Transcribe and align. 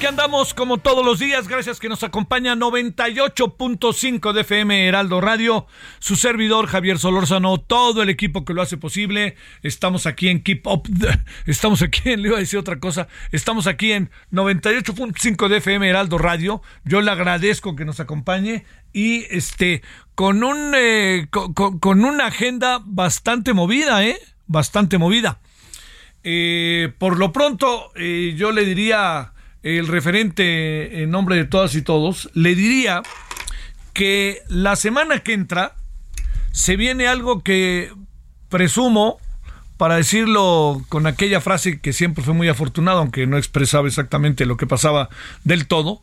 Aquí 0.00 0.06
andamos 0.06 0.54
como 0.54 0.78
todos 0.78 1.04
los 1.04 1.18
días, 1.18 1.46
gracias 1.46 1.78
que 1.78 1.90
nos 1.90 2.02
acompaña 2.02 2.54
98.5 2.54 4.32
de 4.32 4.40
FM 4.40 4.88
Heraldo 4.88 5.20
Radio, 5.20 5.66
su 5.98 6.16
servidor 6.16 6.68
Javier 6.68 6.98
Solórzano, 6.98 7.58
todo 7.58 8.02
el 8.02 8.08
equipo 8.08 8.46
que 8.46 8.54
lo 8.54 8.62
hace 8.62 8.78
posible, 8.78 9.36
estamos 9.62 10.06
aquí 10.06 10.30
en 10.30 10.42
Keep 10.42 10.66
Up, 10.66 10.88
estamos 11.46 11.82
aquí 11.82 12.12
en, 12.12 12.22
le 12.22 12.28
iba 12.28 12.38
a 12.38 12.40
decir 12.40 12.58
otra 12.58 12.80
cosa, 12.80 13.08
estamos 13.30 13.66
aquí 13.66 13.92
en 13.92 14.10
98.5 14.32 15.48
de 15.48 15.58
FM 15.58 15.90
Heraldo 15.90 16.16
Radio, 16.16 16.62
yo 16.82 17.02
le 17.02 17.10
agradezco 17.10 17.76
que 17.76 17.84
nos 17.84 18.00
acompañe 18.00 18.64
y 18.94 19.26
este, 19.28 19.82
con 20.14 20.42
un, 20.42 20.72
eh, 20.74 21.28
con, 21.30 22.04
una 22.06 22.28
agenda 22.28 22.80
bastante 22.82 23.52
movida, 23.52 24.02
eh, 24.02 24.18
bastante 24.46 24.96
movida. 24.96 25.40
Eh, 26.24 26.90
por 26.96 27.18
lo 27.18 27.34
pronto, 27.34 27.92
eh, 27.96 28.32
yo 28.34 28.50
le 28.50 28.64
diría, 28.64 29.34
el 29.62 29.86
referente 29.86 31.02
en 31.02 31.10
nombre 31.10 31.36
de 31.36 31.44
todas 31.44 31.74
y 31.74 31.82
todos, 31.82 32.30
le 32.34 32.54
diría 32.54 33.02
que 33.92 34.38
la 34.48 34.76
semana 34.76 35.20
que 35.20 35.32
entra 35.32 35.76
se 36.52 36.76
viene 36.76 37.06
algo 37.06 37.42
que 37.42 37.92
presumo, 38.48 39.18
para 39.76 39.96
decirlo 39.96 40.84
con 40.88 41.06
aquella 41.06 41.40
frase 41.40 41.80
que 41.80 41.92
siempre 41.92 42.22
fue 42.22 42.34
muy 42.34 42.48
afortunado, 42.48 42.98
aunque 42.98 43.26
no 43.26 43.38
expresaba 43.38 43.88
exactamente 43.88 44.44
lo 44.44 44.56
que 44.58 44.66
pasaba 44.66 45.08
del 45.44 45.66
todo, 45.66 46.02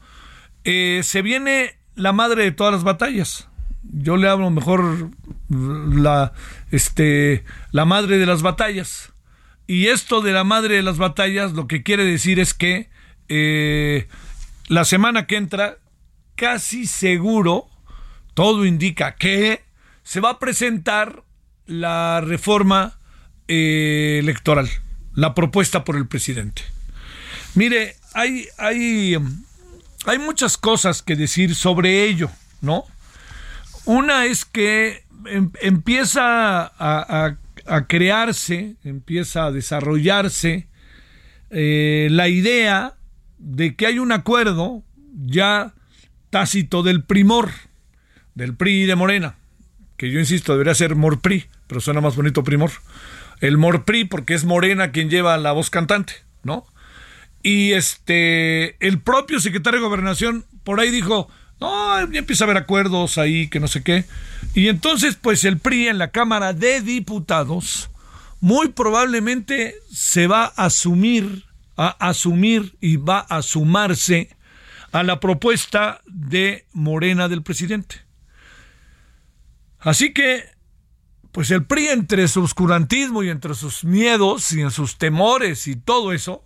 eh, 0.64 1.02
se 1.04 1.22
viene 1.22 1.76
la 1.96 2.12
madre 2.12 2.44
de 2.44 2.52
todas 2.52 2.74
las 2.74 2.84
batallas. 2.84 3.48
Yo 3.84 4.18
le 4.18 4.28
hablo 4.28 4.50
mejor 4.50 5.12
la, 5.50 6.34
este, 6.72 7.44
la 7.72 7.86
madre 7.86 8.18
de 8.18 8.26
las 8.26 8.42
batallas. 8.42 9.14
Y 9.68 9.88
esto 9.88 10.22
de 10.22 10.32
la 10.32 10.44
madre 10.44 10.76
de 10.76 10.82
las 10.82 10.98
batallas 10.98 11.54
lo 11.54 11.68
que 11.68 11.84
quiere 11.84 12.04
decir 12.04 12.40
es 12.40 12.54
que 12.54 12.90
eh, 13.30 14.08
la 14.68 14.86
semana 14.86 15.28
que 15.28 15.38
entra, 15.38 15.78
casi 16.36 16.86
seguro, 16.88 17.68
todo 18.34 18.66
indica 18.66 19.16
que 19.16 19.62
se 20.04 20.20
va 20.20 20.32
a 20.32 20.40
presentar 20.40 21.24
la 21.66 22.22
reforma 22.22 22.98
eh, 23.48 24.18
electoral, 24.22 24.70
la 25.14 25.34
propuesta 25.34 25.84
por 25.84 25.96
el 25.98 26.08
presidente. 26.08 26.62
Mire, 27.56 27.96
hay, 28.14 28.48
hay, 28.58 29.18
hay 30.06 30.20
muchas 30.20 30.58
cosas 30.58 31.02
que 31.02 31.16
decir 31.16 31.56
sobre 31.56 32.04
ello, 32.06 32.30
¿no? 32.62 32.84
Una 33.86 34.26
es 34.26 34.46
que 34.46 35.04
em- 35.26 35.52
empieza 35.62 36.62
a, 36.64 36.70
a- 36.78 37.38
a 37.66 37.88
crearse, 37.88 38.76
empieza 38.84 39.46
a 39.46 39.52
desarrollarse 39.52 40.68
eh, 41.50 42.08
la 42.12 42.28
idea 42.28 42.97
de 43.38 43.76
que 43.76 43.88
hay 43.88 44.00
un 44.00 44.12
acuerdo 44.12 44.84
ya 45.14 45.74
tácito 46.30 46.84
del 46.84 47.04
primor, 47.04 47.52
del 48.36 48.56
PRI 48.56 48.84
y 48.84 48.86
de 48.86 48.96
Morena, 48.96 49.36
que 49.98 50.12
yo 50.12 50.20
insisto, 50.20 50.54
debería 50.54 50.76
ser 50.76 50.96
Morpri, 50.96 51.46
pero 51.68 51.82
suena 51.82 52.02
más 52.02 52.16
bonito 52.16 52.44
primor. 52.44 52.72
El 53.42 53.58
Morpri 53.58 54.06
porque 54.06 54.34
es 54.34 54.46
Morena 54.46 54.92
quien 54.92 55.10
lleva 55.10 55.38
la 55.38 55.52
voz 55.52 55.70
cantante, 55.70 56.14
¿no? 56.44 56.66
Y 57.44 57.74
este, 57.74 58.76
el 58.86 59.00
propio 59.00 59.40
secretario 59.40 59.80
de 59.80 59.86
Gobernación 59.86 60.46
por 60.64 60.80
ahí 60.80 60.92
dijo, 60.92 61.30
no, 61.60 62.12
ya 62.12 62.20
empieza 62.20 62.44
a 62.44 62.46
haber 62.46 62.58
acuerdos 62.58 63.18
ahí, 63.18 63.48
que 63.48 63.60
no 63.60 63.68
sé 63.68 63.82
qué. 63.84 64.06
Y 64.54 64.68
entonces, 64.68 65.16
pues 65.16 65.44
el 65.46 65.58
PRI 65.58 65.88
en 65.88 65.98
la 65.98 66.12
Cámara 66.12 66.54
de 66.54 66.82
Diputados, 66.82 67.90
muy 68.40 68.70
probablemente 68.70 69.76
se 69.92 70.28
va 70.28 70.54
a 70.56 70.66
asumir, 70.66 71.46
a 71.78 71.90
asumir 72.10 72.76
y 72.82 72.98
va 72.98 73.20
a 73.20 73.42
sumarse 73.42 74.30
a 74.92 75.04
la 75.04 75.20
propuesta 75.20 76.02
de 76.06 76.66
Morena 76.74 77.28
del 77.30 77.44
presidente. 77.44 77.98
Así 79.80 80.14
que, 80.14 80.44
pues 81.32 81.52
el 81.52 81.66
PRI 81.66 81.88
entre 81.90 82.28
su 82.28 82.42
oscurantismo 82.42 83.24
y 83.24 83.30
entre 83.30 83.54
sus 83.54 83.84
miedos 83.84 84.52
y 84.54 84.62
en 84.62 84.72
sus 84.72 84.98
temores 84.98 85.68
y 85.68 85.76
todo 85.76 86.14
eso, 86.14 86.44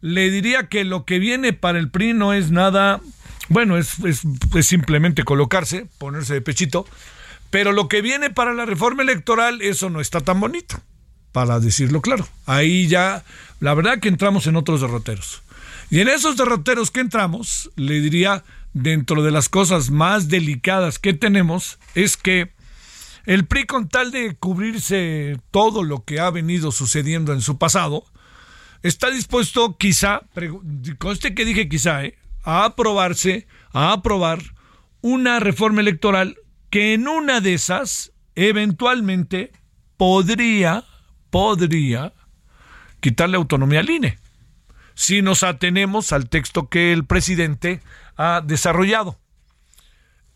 le 0.00 0.30
diría 0.30 0.68
que 0.68 0.84
lo 0.84 1.04
que 1.04 1.18
viene 1.18 1.52
para 1.52 1.78
el 1.78 1.90
PRI 1.90 2.14
no 2.14 2.32
es 2.32 2.50
nada, 2.50 3.00
bueno, 3.48 3.76
es, 3.76 3.98
es- 4.00 4.22
es 4.54 4.66
simplemente 4.66 5.24
colocarse, 5.24 5.86
ponerse 5.98 6.34
de 6.34 6.40
pechito, 6.40 6.86
pero 7.50 7.72
lo 7.72 7.88
que 7.88 8.00
viene 8.00 8.30
para 8.30 8.54
la 8.54 8.64
reforma 8.64 9.02
electoral, 9.02 9.60
eso 9.60 9.90
no 9.90 10.00
está 10.00 10.20
tan 10.22 10.40
bonito, 10.40 10.80
para 11.32 11.60
decirlo 11.60 12.00
claro. 12.00 12.26
Ahí 12.46 12.86
ya, 12.88 13.24
la 13.60 13.74
verdad 13.74 14.00
que 14.00 14.08
entramos 14.08 14.46
en 14.46 14.56
otros 14.56 14.80
derroteros. 14.80 15.42
Y 15.90 16.00
en 16.00 16.08
esos 16.08 16.36
derroteros 16.36 16.90
que 16.90 17.00
entramos, 17.00 17.70
le 17.76 18.00
diría, 18.00 18.44
dentro 18.72 19.22
de 19.22 19.30
las 19.30 19.48
cosas 19.48 19.90
más 19.90 20.28
delicadas 20.28 20.98
que 20.98 21.12
tenemos, 21.12 21.78
es 21.94 22.16
que 22.16 22.52
el 23.26 23.46
PRI 23.46 23.66
con 23.66 23.88
tal 23.88 24.10
de 24.10 24.34
cubrirse 24.34 25.38
todo 25.50 25.82
lo 25.82 26.04
que 26.04 26.20
ha 26.20 26.30
venido 26.30 26.72
sucediendo 26.72 27.32
en 27.32 27.42
su 27.42 27.58
pasado, 27.58 28.04
está 28.82 29.10
dispuesto 29.10 29.76
quizá, 29.76 30.22
conste 30.98 31.34
que 31.34 31.44
dije 31.44 31.68
quizá, 31.68 32.04
¿eh? 32.04 32.16
a 32.44 32.64
aprobarse, 32.64 33.46
a 33.72 33.92
aprobar 33.92 34.40
una 35.02 35.40
reforma 35.40 35.80
electoral 35.80 36.36
que 36.70 36.94
en 36.94 37.08
una 37.08 37.40
de 37.40 37.54
esas 37.54 38.12
eventualmente 38.34 39.52
podría, 39.96 40.84
podría 41.30 42.14
quitarle 43.00 43.36
autonomía 43.36 43.80
al 43.80 43.90
INE, 43.90 44.18
si 44.94 45.22
nos 45.22 45.42
atenemos 45.42 46.12
al 46.12 46.28
texto 46.28 46.68
que 46.68 46.92
el 46.92 47.04
presidente 47.04 47.80
ha 48.16 48.42
desarrollado. 48.44 49.18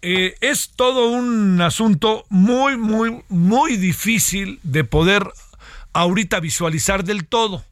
Eh, 0.03 0.35
es 0.41 0.71
todo 0.77 1.09
un 1.09 1.61
asunto 1.63 2.27
muy, 2.29 2.77
muy, 2.77 3.23
muy 3.29 3.77
difícil 3.77 4.61
de 4.63 4.85
poder 4.85 5.27
ahorita 5.95 6.41
visualizar 6.41 7.05
del 7.05 7.27
todo. 7.27 7.65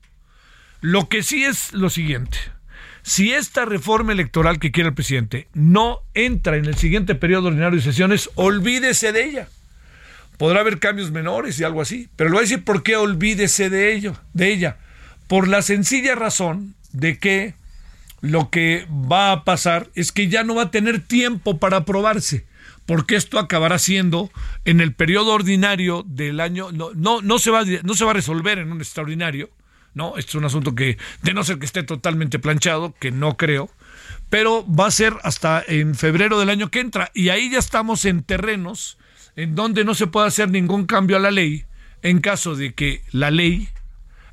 Lo 0.81 1.09
que 1.09 1.23
sí 1.23 1.45
es 1.45 1.73
lo 1.73 1.91
siguiente. 1.91 2.39
Si 3.03 3.33
esta 3.33 3.65
reforma 3.65 4.13
electoral 4.13 4.59
que 4.59 4.71
quiere 4.71 4.89
el 4.89 4.95
presidente 4.95 5.49
no 5.53 6.01
entra 6.15 6.57
en 6.57 6.67
el 6.67 6.77
siguiente 6.77 7.15
periodo 7.15 7.49
ordinario 7.49 7.79
de 7.79 7.85
sesiones, 7.85 8.31
olvídese 8.37 9.13
de 9.13 9.25
ella. 9.25 9.49
Podrá 10.39 10.61
haber 10.61 10.79
cambios 10.79 11.11
menores 11.11 11.59
y 11.61 11.65
algo 11.65 11.83
así, 11.83 12.09
pero 12.17 12.31
le 12.31 12.35
voy 12.35 12.41
a 12.41 12.49
decir 12.49 12.65
por 12.65 12.83
qué 12.83 12.97
olvídese 12.97 13.71
de 13.71 13.95
ello, 13.95 14.17
de 14.33 14.53
ella. 14.53 14.79
Por 15.33 15.49
la 15.49 15.63
sencilla 15.63 16.15
razón 16.15 16.75
de 16.93 17.19
que 17.19 17.55
lo 18.21 18.51
que 18.51 18.87
va 18.91 19.33
a 19.33 19.45
pasar 19.45 19.89
es 19.95 20.13
que 20.13 20.29
ya 20.29 20.45
no 20.45 20.55
va 20.55 20.65
a 20.65 20.71
tener 20.71 21.01
tiempo 21.01 21.57
para 21.57 21.79
aprobarse, 21.79 22.45
porque 22.85 23.17
esto 23.17 23.39
acabará 23.39 23.79
siendo 23.79 24.31
en 24.67 24.83
el 24.83 24.93
periodo 24.93 25.33
ordinario 25.33 26.05
del 26.07 26.39
año, 26.39 26.71
no, 26.71 26.91
no, 26.93 27.23
no, 27.23 27.39
se, 27.39 27.51
va, 27.51 27.65
no 27.83 27.95
se 27.95 28.05
va 28.05 28.11
a 28.11 28.13
resolver 28.13 28.59
en 28.59 28.73
un 28.73 28.83
extraordinario, 28.83 29.49
¿no? 29.95 30.19
Este 30.19 30.33
es 30.33 30.35
un 30.35 30.45
asunto 30.45 30.75
que, 30.75 30.99
de 31.23 31.33
no 31.33 31.45
ser 31.45 31.59
que 31.59 31.65
esté 31.65 31.83
totalmente 31.83 32.39
planchado, 32.39 32.95
que 33.01 33.11
no 33.11 33.39
creo, 33.39 33.71
pero 34.29 34.67
va 34.67 34.89
a 34.89 34.91
ser 34.91 35.15
hasta 35.23 35.65
en 35.67 35.95
febrero 35.95 36.39
del 36.39 36.51
año 36.51 36.71
que 36.71 36.81
entra. 36.81 37.11
Y 37.15 37.31
ahí 37.31 37.51
ya 37.51 37.59
estamos 37.59 38.05
en 38.05 38.23
terrenos 38.23 38.99
en 39.37 39.55
donde 39.55 39.83
no 39.87 39.95
se 39.95 40.09
puede 40.09 40.27
hacer 40.27 40.51
ningún 40.51 40.85
cambio 40.85 41.17
a 41.17 41.21
la 41.21 41.31
ley 41.31 41.65
en 42.03 42.21
caso 42.21 42.55
de 42.55 42.75
que 42.75 43.03
la 43.13 43.31
ley, 43.31 43.69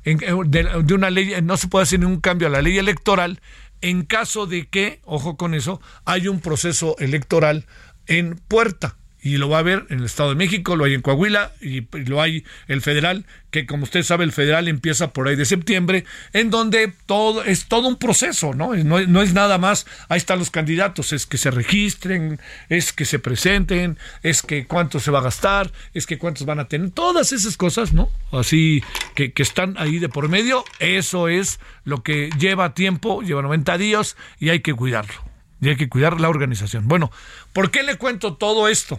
eh, 0.04 0.16
de, 0.46 0.94
una 0.94 1.10
ley, 1.10 1.34
no 1.42 1.56
se 1.56 1.68
puede 1.68 1.82
hacer 1.84 2.00
ningún 2.00 2.20
cambio 2.20 2.48
a 2.48 2.50
la 2.50 2.62
ley 2.62 2.78
electoral 2.78 3.40
en 3.80 4.04
caso 4.04 4.46
de 4.46 4.68
que, 4.68 5.00
ojo 5.04 5.36
con 5.36 5.54
eso, 5.54 5.80
hay 6.04 6.28
un 6.28 6.40
proceso 6.40 6.96
electoral 6.98 7.66
en 8.06 8.36
puerta 8.36 8.96
y 9.22 9.36
lo 9.36 9.48
va 9.48 9.58
a 9.58 9.62
ver 9.62 9.86
en 9.90 10.00
el 10.00 10.06
Estado 10.06 10.30
de 10.30 10.34
México, 10.34 10.76
lo 10.76 10.84
hay 10.84 10.94
en 10.94 11.02
Coahuila 11.02 11.52
y, 11.60 11.86
lo 12.06 12.22
hay 12.22 12.44
el 12.68 12.80
federal, 12.80 13.26
que 13.50 13.66
como 13.66 13.84
usted 13.84 14.02
sabe 14.02 14.24
el 14.24 14.32
federal 14.32 14.68
empieza 14.68 15.12
por 15.12 15.28
ahí 15.28 15.36
de 15.36 15.44
septiembre, 15.44 16.04
en 16.32 16.50
donde 16.50 16.92
todo 17.06 17.44
es 17.44 17.66
todo 17.66 17.88
un 17.88 17.96
proceso, 17.96 18.54
¿no? 18.54 18.74
No, 18.74 19.00
no 19.00 19.22
es 19.22 19.34
nada 19.34 19.58
más, 19.58 19.86
ahí 20.08 20.18
están 20.18 20.38
los 20.38 20.50
candidatos, 20.50 21.12
es 21.12 21.26
que 21.26 21.38
se 21.38 21.50
registren, 21.50 22.40
es 22.68 22.92
que 22.92 23.04
se 23.04 23.18
presenten, 23.18 23.98
es 24.22 24.42
que 24.42 24.66
cuánto 24.66 25.00
se 25.00 25.10
va 25.10 25.18
a 25.18 25.22
gastar, 25.22 25.70
es 25.92 26.06
que 26.06 26.18
cuántos 26.18 26.46
van 26.46 26.60
a 26.60 26.68
tener, 26.68 26.90
todas 26.90 27.32
esas 27.32 27.56
cosas, 27.56 27.92
¿no? 27.92 28.08
Así 28.32 28.82
que, 29.14 29.32
que 29.32 29.42
están 29.42 29.74
ahí 29.78 29.98
de 29.98 30.08
por 30.08 30.28
medio, 30.28 30.64
eso 30.78 31.28
es 31.28 31.60
lo 31.84 32.02
que 32.02 32.30
lleva 32.38 32.74
tiempo, 32.74 33.22
lleva 33.22 33.42
90 33.42 33.76
días 33.78 34.16
y 34.38 34.48
hay 34.48 34.60
que 34.60 34.74
cuidarlo. 34.74 35.30
Y 35.62 35.68
hay 35.68 35.76
que 35.76 35.90
cuidar 35.90 36.20
la 36.20 36.30
organización. 36.30 36.88
Bueno, 36.88 37.12
¿por 37.52 37.70
qué 37.70 37.82
le 37.82 37.98
cuento 37.98 38.34
todo 38.34 38.66
esto? 38.68 38.98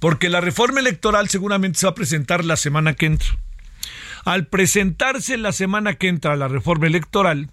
Porque 0.00 0.28
la 0.28 0.40
reforma 0.40 0.80
electoral 0.80 1.28
seguramente 1.28 1.78
se 1.78 1.86
va 1.86 1.92
a 1.92 1.94
presentar 1.94 2.44
la 2.44 2.56
semana 2.56 2.94
que 2.94 3.06
entra. 3.06 3.28
Al 4.24 4.46
presentarse 4.46 5.38
la 5.38 5.52
semana 5.52 5.94
que 5.94 6.08
entra 6.08 6.36
la 6.36 6.48
reforma 6.48 6.86
electoral, 6.86 7.50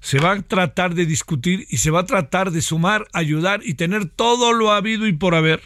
se 0.00 0.18
va 0.18 0.32
a 0.32 0.42
tratar 0.42 0.94
de 0.94 1.06
discutir 1.06 1.66
y 1.70 1.78
se 1.78 1.90
va 1.90 2.00
a 2.00 2.06
tratar 2.06 2.50
de 2.50 2.62
sumar, 2.62 3.06
ayudar 3.12 3.60
y 3.64 3.74
tener 3.74 4.06
todo 4.06 4.52
lo 4.52 4.72
habido 4.72 5.06
y 5.06 5.12
por 5.12 5.34
haber 5.34 5.62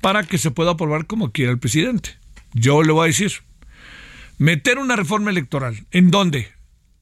para 0.00 0.24
que 0.24 0.38
se 0.38 0.50
pueda 0.50 0.72
aprobar 0.72 1.06
como 1.06 1.32
quiera 1.32 1.52
el 1.52 1.58
presidente. 1.58 2.18
Yo 2.52 2.82
le 2.82 2.92
voy 2.92 3.04
a 3.04 3.06
decir, 3.06 3.32
meter 4.38 4.78
una 4.78 4.96
reforma 4.96 5.30
electoral 5.30 5.86
en 5.90 6.10
donde 6.10 6.52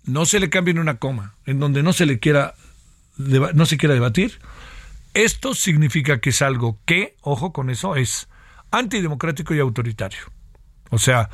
no 0.04 0.24
se 0.24 0.40
le 0.40 0.50
cambie 0.50 0.78
una 0.78 0.98
coma, 0.98 1.34
en 1.46 1.60
donde 1.60 1.82
no 1.82 1.92
se 1.92 2.06
le 2.06 2.18
quiera 2.18 2.54
no 3.18 3.66
se 3.66 3.76
quiera 3.76 3.94
debatir, 3.94 4.38
esto 5.14 5.54
significa 5.54 6.20
que 6.20 6.30
es 6.30 6.40
algo 6.40 6.78
que, 6.86 7.16
ojo 7.20 7.52
con 7.52 7.68
eso, 7.70 7.96
es 7.96 8.28
antidemocrático 8.72 9.54
y 9.54 9.60
autoritario. 9.60 10.20
O 10.90 10.98
sea, 10.98 11.30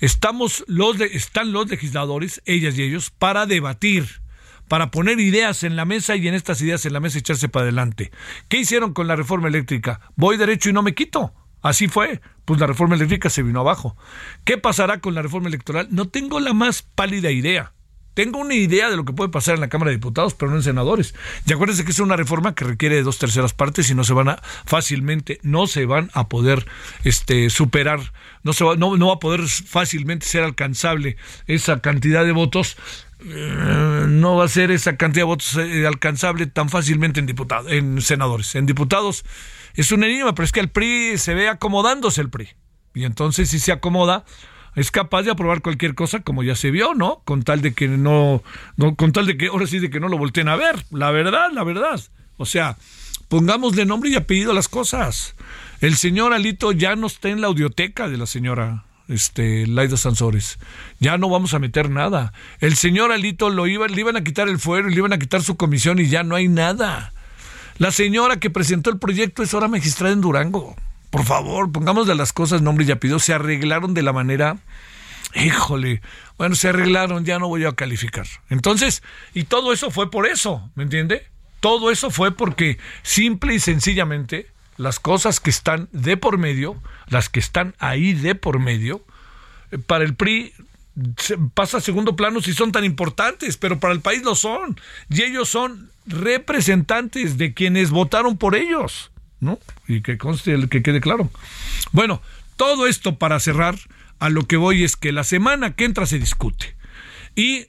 estamos 0.00 0.64
los 0.68 1.00
están 1.00 1.52
los 1.52 1.68
legisladores, 1.68 2.40
ellas 2.44 2.78
y 2.78 2.82
ellos, 2.82 3.10
para 3.10 3.46
debatir, 3.46 4.22
para 4.68 4.90
poner 4.90 5.20
ideas 5.20 5.64
en 5.64 5.76
la 5.76 5.84
mesa 5.84 6.16
y 6.16 6.28
en 6.28 6.34
estas 6.34 6.60
ideas 6.62 6.86
en 6.86 6.92
la 6.92 7.00
mesa 7.00 7.18
echarse 7.18 7.48
para 7.48 7.64
adelante. 7.64 8.10
¿Qué 8.48 8.58
hicieron 8.58 8.94
con 8.94 9.06
la 9.06 9.16
reforma 9.16 9.48
eléctrica? 9.48 10.00
Voy 10.16 10.36
derecho 10.36 10.70
y 10.70 10.72
no 10.72 10.82
me 10.82 10.94
quito. 10.94 11.34
Así 11.60 11.88
fue. 11.88 12.20
Pues 12.44 12.58
la 12.58 12.66
reforma 12.66 12.96
eléctrica 12.96 13.30
se 13.30 13.42
vino 13.42 13.60
abajo. 13.60 13.96
¿Qué 14.44 14.58
pasará 14.58 15.00
con 15.00 15.14
la 15.14 15.22
reforma 15.22 15.48
electoral? 15.48 15.88
No 15.90 16.08
tengo 16.08 16.40
la 16.40 16.54
más 16.54 16.82
pálida 16.82 17.30
idea. 17.30 17.72
Tengo 18.14 18.38
una 18.38 18.54
idea 18.54 18.90
de 18.90 18.96
lo 18.96 19.04
que 19.04 19.12
puede 19.12 19.30
pasar 19.30 19.54
en 19.54 19.60
la 19.60 19.68
Cámara 19.68 19.90
de 19.90 19.96
Diputados, 19.96 20.34
pero 20.34 20.50
no 20.50 20.58
en 20.58 20.62
senadores. 20.62 21.14
Y 21.46 21.52
acuérdense 21.52 21.84
que 21.84 21.92
es 21.92 21.98
una 21.98 22.16
reforma 22.16 22.54
que 22.54 22.64
requiere 22.64 22.96
de 22.96 23.02
dos 23.02 23.18
terceras 23.18 23.54
partes 23.54 23.90
y 23.90 23.94
no 23.94 24.04
se 24.04 24.12
van 24.12 24.28
a 24.28 24.42
fácilmente, 24.66 25.38
no 25.42 25.66
se 25.66 25.86
van 25.86 26.10
a 26.12 26.28
poder 26.28 26.66
este, 27.04 27.48
superar, 27.48 28.12
no, 28.42 28.52
se 28.52 28.64
va, 28.64 28.76
no, 28.76 29.06
va 29.06 29.14
a 29.14 29.18
poder 29.18 29.46
fácilmente 29.46 30.26
ser 30.26 30.42
alcanzable 30.42 31.16
esa 31.46 31.80
cantidad 31.80 32.24
de 32.24 32.32
votos. 32.32 32.76
Eh, 33.24 34.06
no 34.08 34.36
va 34.36 34.44
a 34.44 34.48
ser 34.48 34.70
esa 34.72 34.96
cantidad 34.96 35.22
de 35.22 35.26
votos 35.26 35.56
eh, 35.56 35.86
alcanzable 35.86 36.46
tan 36.46 36.68
fácilmente 36.68 37.20
en 37.20 37.26
diputados, 37.26 37.70
en 37.72 38.02
senadores. 38.02 38.54
En 38.56 38.66
diputados 38.66 39.24
es 39.74 39.90
un 39.90 40.04
enigma, 40.04 40.34
pero 40.34 40.44
es 40.44 40.52
que 40.52 40.60
el 40.60 40.68
PRI 40.68 41.16
se 41.18 41.34
ve 41.34 41.48
acomodándose 41.48 42.20
el 42.20 42.28
PRI. 42.28 42.50
Y 42.94 43.04
entonces 43.04 43.48
si 43.48 43.58
se 43.58 43.72
acomoda, 43.72 44.24
es 44.74 44.90
capaz 44.90 45.22
de 45.22 45.30
aprobar 45.30 45.60
cualquier 45.60 45.94
cosa 45.94 46.20
como 46.20 46.42
ya 46.42 46.56
se 46.56 46.70
vio, 46.70 46.94
¿no? 46.94 47.20
Con 47.24 47.42
tal 47.42 47.60
de 47.60 47.74
que 47.74 47.88
no, 47.88 48.42
con 48.96 49.12
tal 49.12 49.26
de 49.26 49.36
que 49.36 49.48
ahora 49.48 49.66
sí 49.66 49.78
de 49.78 49.90
que 49.90 50.00
no 50.00 50.08
lo 50.08 50.18
volteen 50.18 50.48
a 50.48 50.56
ver, 50.56 50.84
la 50.90 51.10
verdad, 51.10 51.50
la 51.52 51.64
verdad. 51.64 52.00
O 52.36 52.46
sea, 52.46 52.76
pongámosle 53.28 53.84
nombre 53.84 54.10
y 54.10 54.14
apellido 54.14 54.52
a 54.52 54.54
las 54.54 54.68
cosas. 54.68 55.34
El 55.80 55.96
señor 55.96 56.32
Alito 56.32 56.72
ya 56.72 56.96
no 56.96 57.06
está 57.06 57.28
en 57.28 57.40
la 57.40 57.48
audioteca 57.48 58.08
de 58.08 58.16
la 58.16 58.26
señora 58.26 58.84
este, 59.08 59.66
Laida 59.66 59.96
Sansores. 59.96 60.58
Ya 61.00 61.18
no 61.18 61.28
vamos 61.28 61.54
a 61.54 61.58
meter 61.58 61.90
nada. 61.90 62.32
El 62.60 62.76
señor 62.76 63.12
Alito 63.12 63.50
lo 63.50 63.66
iba, 63.66 63.88
le 63.88 64.00
iban 64.00 64.16
a 64.16 64.24
quitar 64.24 64.48
el 64.48 64.58
fuero 64.58 64.88
y 64.88 64.92
le 64.92 64.98
iban 64.98 65.12
a 65.12 65.18
quitar 65.18 65.42
su 65.42 65.56
comisión 65.56 65.98
y 65.98 66.08
ya 66.08 66.22
no 66.22 66.34
hay 66.34 66.48
nada. 66.48 67.12
La 67.78 67.90
señora 67.90 68.38
que 68.38 68.50
presentó 68.50 68.90
el 68.90 68.98
proyecto 68.98 69.42
es 69.42 69.52
ahora 69.54 69.68
magistrada 69.68 70.12
en 70.12 70.20
Durango. 70.20 70.76
Por 71.12 71.26
favor, 71.26 71.70
pongamos 71.70 72.06
de 72.06 72.14
las 72.14 72.32
cosas 72.32 72.62
nombre 72.62 72.86
y 72.86 72.90
apellido. 72.90 73.18
Se 73.18 73.34
arreglaron 73.34 73.92
de 73.92 74.00
la 74.00 74.14
manera. 74.14 74.56
Híjole, 75.34 76.00
bueno, 76.38 76.54
se 76.54 76.70
arreglaron, 76.70 77.26
ya 77.26 77.38
no 77.38 77.48
voy 77.48 77.66
a 77.66 77.72
calificar. 77.72 78.26
Entonces, 78.48 79.02
y 79.34 79.44
todo 79.44 79.74
eso 79.74 79.90
fue 79.90 80.10
por 80.10 80.26
eso, 80.26 80.70
¿me 80.74 80.84
entiende? 80.84 81.26
Todo 81.60 81.90
eso 81.90 82.10
fue 82.10 82.34
porque 82.34 82.78
simple 83.02 83.54
y 83.54 83.60
sencillamente 83.60 84.46
las 84.78 84.98
cosas 85.00 85.38
que 85.38 85.50
están 85.50 85.90
de 85.92 86.16
por 86.16 86.38
medio, 86.38 86.82
las 87.08 87.28
que 87.28 87.40
están 87.40 87.74
ahí 87.78 88.14
de 88.14 88.34
por 88.34 88.58
medio, 88.58 89.04
eh, 89.70 89.76
para 89.76 90.04
el 90.04 90.14
PRI 90.14 90.54
pasa 91.52 91.76
a 91.76 91.82
segundo 91.82 92.16
plano 92.16 92.40
si 92.40 92.54
son 92.54 92.72
tan 92.72 92.84
importantes, 92.84 93.58
pero 93.58 93.78
para 93.78 93.92
el 93.92 94.00
país 94.00 94.22
lo 94.22 94.34
son. 94.34 94.80
Y 95.10 95.20
ellos 95.24 95.50
son 95.50 95.90
representantes 96.06 97.36
de 97.36 97.52
quienes 97.52 97.90
votaron 97.90 98.38
por 98.38 98.54
ellos. 98.54 99.11
¿No? 99.42 99.58
Y 99.88 100.00
que 100.00 100.16
conste, 100.16 100.68
que 100.68 100.82
quede 100.82 101.00
claro. 101.00 101.28
Bueno, 101.90 102.22
todo 102.56 102.86
esto 102.86 103.18
para 103.18 103.40
cerrar, 103.40 103.76
a 104.20 104.30
lo 104.30 104.46
que 104.46 104.56
voy 104.56 104.84
es 104.84 104.96
que 104.96 105.10
la 105.10 105.24
semana 105.24 105.74
que 105.74 105.84
entra 105.84 106.06
se 106.06 106.20
discute. 106.20 106.76
Y 107.34 107.66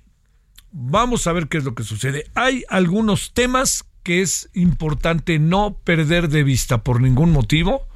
vamos 0.71 1.25
a 1.25 1.33
ver 1.33 1.47
qué 1.47 1.57
es 1.57 1.63
lo 1.63 1.73
que 1.73 1.83
sucede. 1.83 2.29
Hay 2.35 2.63
algunos 2.69 3.33
temas 3.33 3.85
que 4.03 4.21
es 4.21 4.49
importante 4.53 5.39
no 5.39 5.75
perder 5.83 6.29
de 6.29 6.43
vista 6.43 6.83
por 6.83 7.01
ningún 7.01 7.31
motivo, 7.31 7.87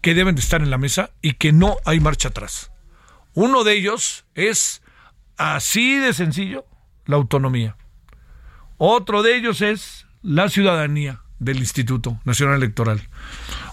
que 0.00 0.14
deben 0.14 0.34
de 0.34 0.40
estar 0.40 0.62
en 0.62 0.70
la 0.70 0.78
mesa 0.78 1.10
y 1.22 1.34
que 1.34 1.52
no 1.52 1.76
hay 1.84 2.00
marcha 2.00 2.28
atrás. 2.28 2.72
Uno 3.32 3.62
de 3.62 3.74
ellos 3.74 4.24
es 4.34 4.82
así 5.36 5.96
de 5.96 6.12
sencillo, 6.14 6.64
la 7.04 7.16
autonomía. 7.16 7.76
Otro 8.76 9.22
de 9.22 9.36
ellos 9.36 9.60
es 9.62 10.06
la 10.22 10.48
ciudadanía 10.48 11.22
del 11.38 11.58
Instituto 11.58 12.20
Nacional 12.24 12.56
Electoral. 12.56 13.00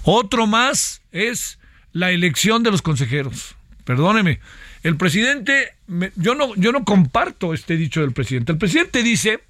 Otro 0.03 0.48
más 0.48 1.01
es 1.12 1.60
la 1.91 2.12
elección 2.12 2.63
de 2.63 2.72
los 2.72 2.82
consejeros. 2.82 3.55
Perdóneme, 3.86 4.39
el 4.84 4.98
presidente, 4.98 5.75
yo 6.15 6.36
no, 6.36 6.55
yo 6.55 6.72
no 6.72 6.84
comparto 6.86 7.53
este 7.53 7.77
dicho 7.77 8.01
del 8.01 8.13
presidente. 8.13 8.51
El 8.51 8.58
presidente 8.58 9.03
dice 9.03 9.41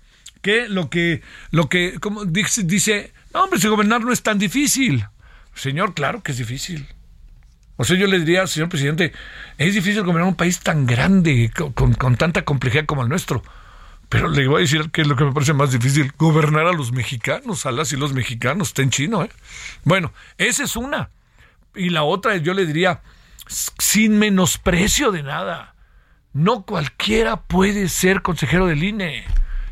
que 0.41 0.67
lo 0.67 0.89
que, 0.89 1.21
lo 1.51 1.69
que, 1.69 1.99
como 1.99 2.25
dice, 2.25 2.63
dice, 2.63 3.13
no 3.33 3.43
hombre, 3.43 3.59
si 3.59 3.67
gobernar 3.67 4.01
no 4.01 4.11
es 4.11 4.21
tan 4.21 4.39
difícil. 4.39 5.05
Señor, 5.55 5.93
claro 5.93 6.21
que 6.23 6.31
es 6.31 6.37
difícil. 6.37 6.87
O 7.77 7.83
sea, 7.83 7.97
yo 7.97 8.07
le 8.07 8.19
diría, 8.19 8.45
señor 8.47 8.69
presidente, 8.69 9.13
es 9.57 9.73
difícil 9.73 10.03
gobernar 10.03 10.27
un 10.27 10.35
país 10.35 10.59
tan 10.59 10.85
grande, 10.85 11.51
con, 11.73 11.93
con 11.93 12.15
tanta 12.17 12.43
complejidad 12.43 12.85
como 12.85 13.03
el 13.03 13.09
nuestro. 13.09 13.43
Pero 14.09 14.29
le 14.29 14.47
voy 14.47 14.57
a 14.57 14.61
decir 14.61 14.91
que 14.91 15.01
es 15.01 15.07
lo 15.07 15.15
que 15.15 15.23
me 15.23 15.31
parece 15.31 15.53
más 15.53 15.71
difícil, 15.71 16.11
gobernar 16.17 16.67
a 16.67 16.73
los 16.73 16.91
mexicanos, 16.91 17.65
a 17.65 17.71
las 17.71 17.91
y 17.93 17.97
los 17.97 18.13
mexicanos, 18.13 18.69
está 18.69 18.81
en 18.81 18.91
chino, 18.91 19.23
¿eh? 19.23 19.29
Bueno, 19.83 20.13
esa 20.37 20.63
es 20.63 20.75
una. 20.75 21.09
Y 21.75 21.89
la 21.89 22.03
otra, 22.03 22.37
yo 22.37 22.53
le 22.53 22.65
diría, 22.65 23.01
sin 23.47 24.19
menosprecio 24.19 25.11
de 25.11 25.23
nada, 25.23 25.73
no 26.33 26.63
cualquiera 26.63 27.41
puede 27.41 27.89
ser 27.89 28.21
consejero 28.21 28.67
del 28.67 28.83
INE. 28.83 29.25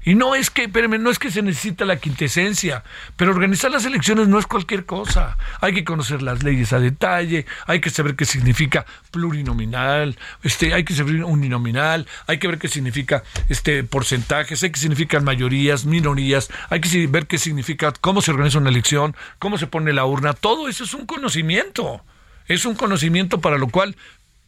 Y 0.04 0.16
no 0.16 0.34
es 0.34 0.50
que, 0.50 0.64
espérenme, 0.64 0.98
no 0.98 1.12
es 1.12 1.20
que 1.20 1.30
se 1.30 1.44
necesita 1.44 1.86
la 1.86 1.98
quintesencia, 1.98 2.84
pero 3.16 3.32
organizar 3.32 3.70
las 3.70 3.86
elecciones 3.86 4.28
no 4.28 4.40
es 4.40 4.48
cualquier 4.48 4.86
cosa. 4.86 5.38
Hay 5.60 5.74
que 5.74 5.84
conocer 5.84 6.24
las 6.24 6.44
leyes 6.44 6.74
a 6.74 6.80
detalle, 6.80 7.46
hay 7.68 7.82
que 7.82 7.92
saber 7.92 8.16
qué 8.16 8.26
significa 8.26 8.86
plurinominal, 9.12 10.18
este, 10.42 10.74
hay 10.74 10.84
que 10.84 10.96
saber 10.96 11.24
uninominal, 11.24 12.08
hay 12.26 12.40
que 12.40 12.48
ver 12.48 12.58
qué 12.58 12.68
significa 12.68 13.24
este 13.50 13.84
porcentajes, 13.84 14.64
hay 14.64 14.72
que 14.72 14.80
significan 14.80 15.24
mayorías, 15.24 15.86
minorías, 15.86 16.50
hay 16.70 16.82
que 16.82 17.06
ver 17.08 17.28
qué 17.28 17.38
significa 17.38 17.94
cómo 18.02 18.22
se 18.22 18.32
organiza 18.32 18.58
una 18.58 18.70
elección, 18.70 19.16
cómo 19.38 19.60
se 19.60 19.68
pone 19.68 19.94
la 19.94 20.06
urna, 20.06 20.34
todo 20.34 20.68
eso 20.68 20.84
es 20.84 20.94
un 20.94 21.06
conocimiento. 21.06 22.04
Es 22.48 22.66
un 22.66 22.76
conocimiento 22.76 23.40
para 23.40 23.58
lo 23.58 23.68
cual 23.70 23.96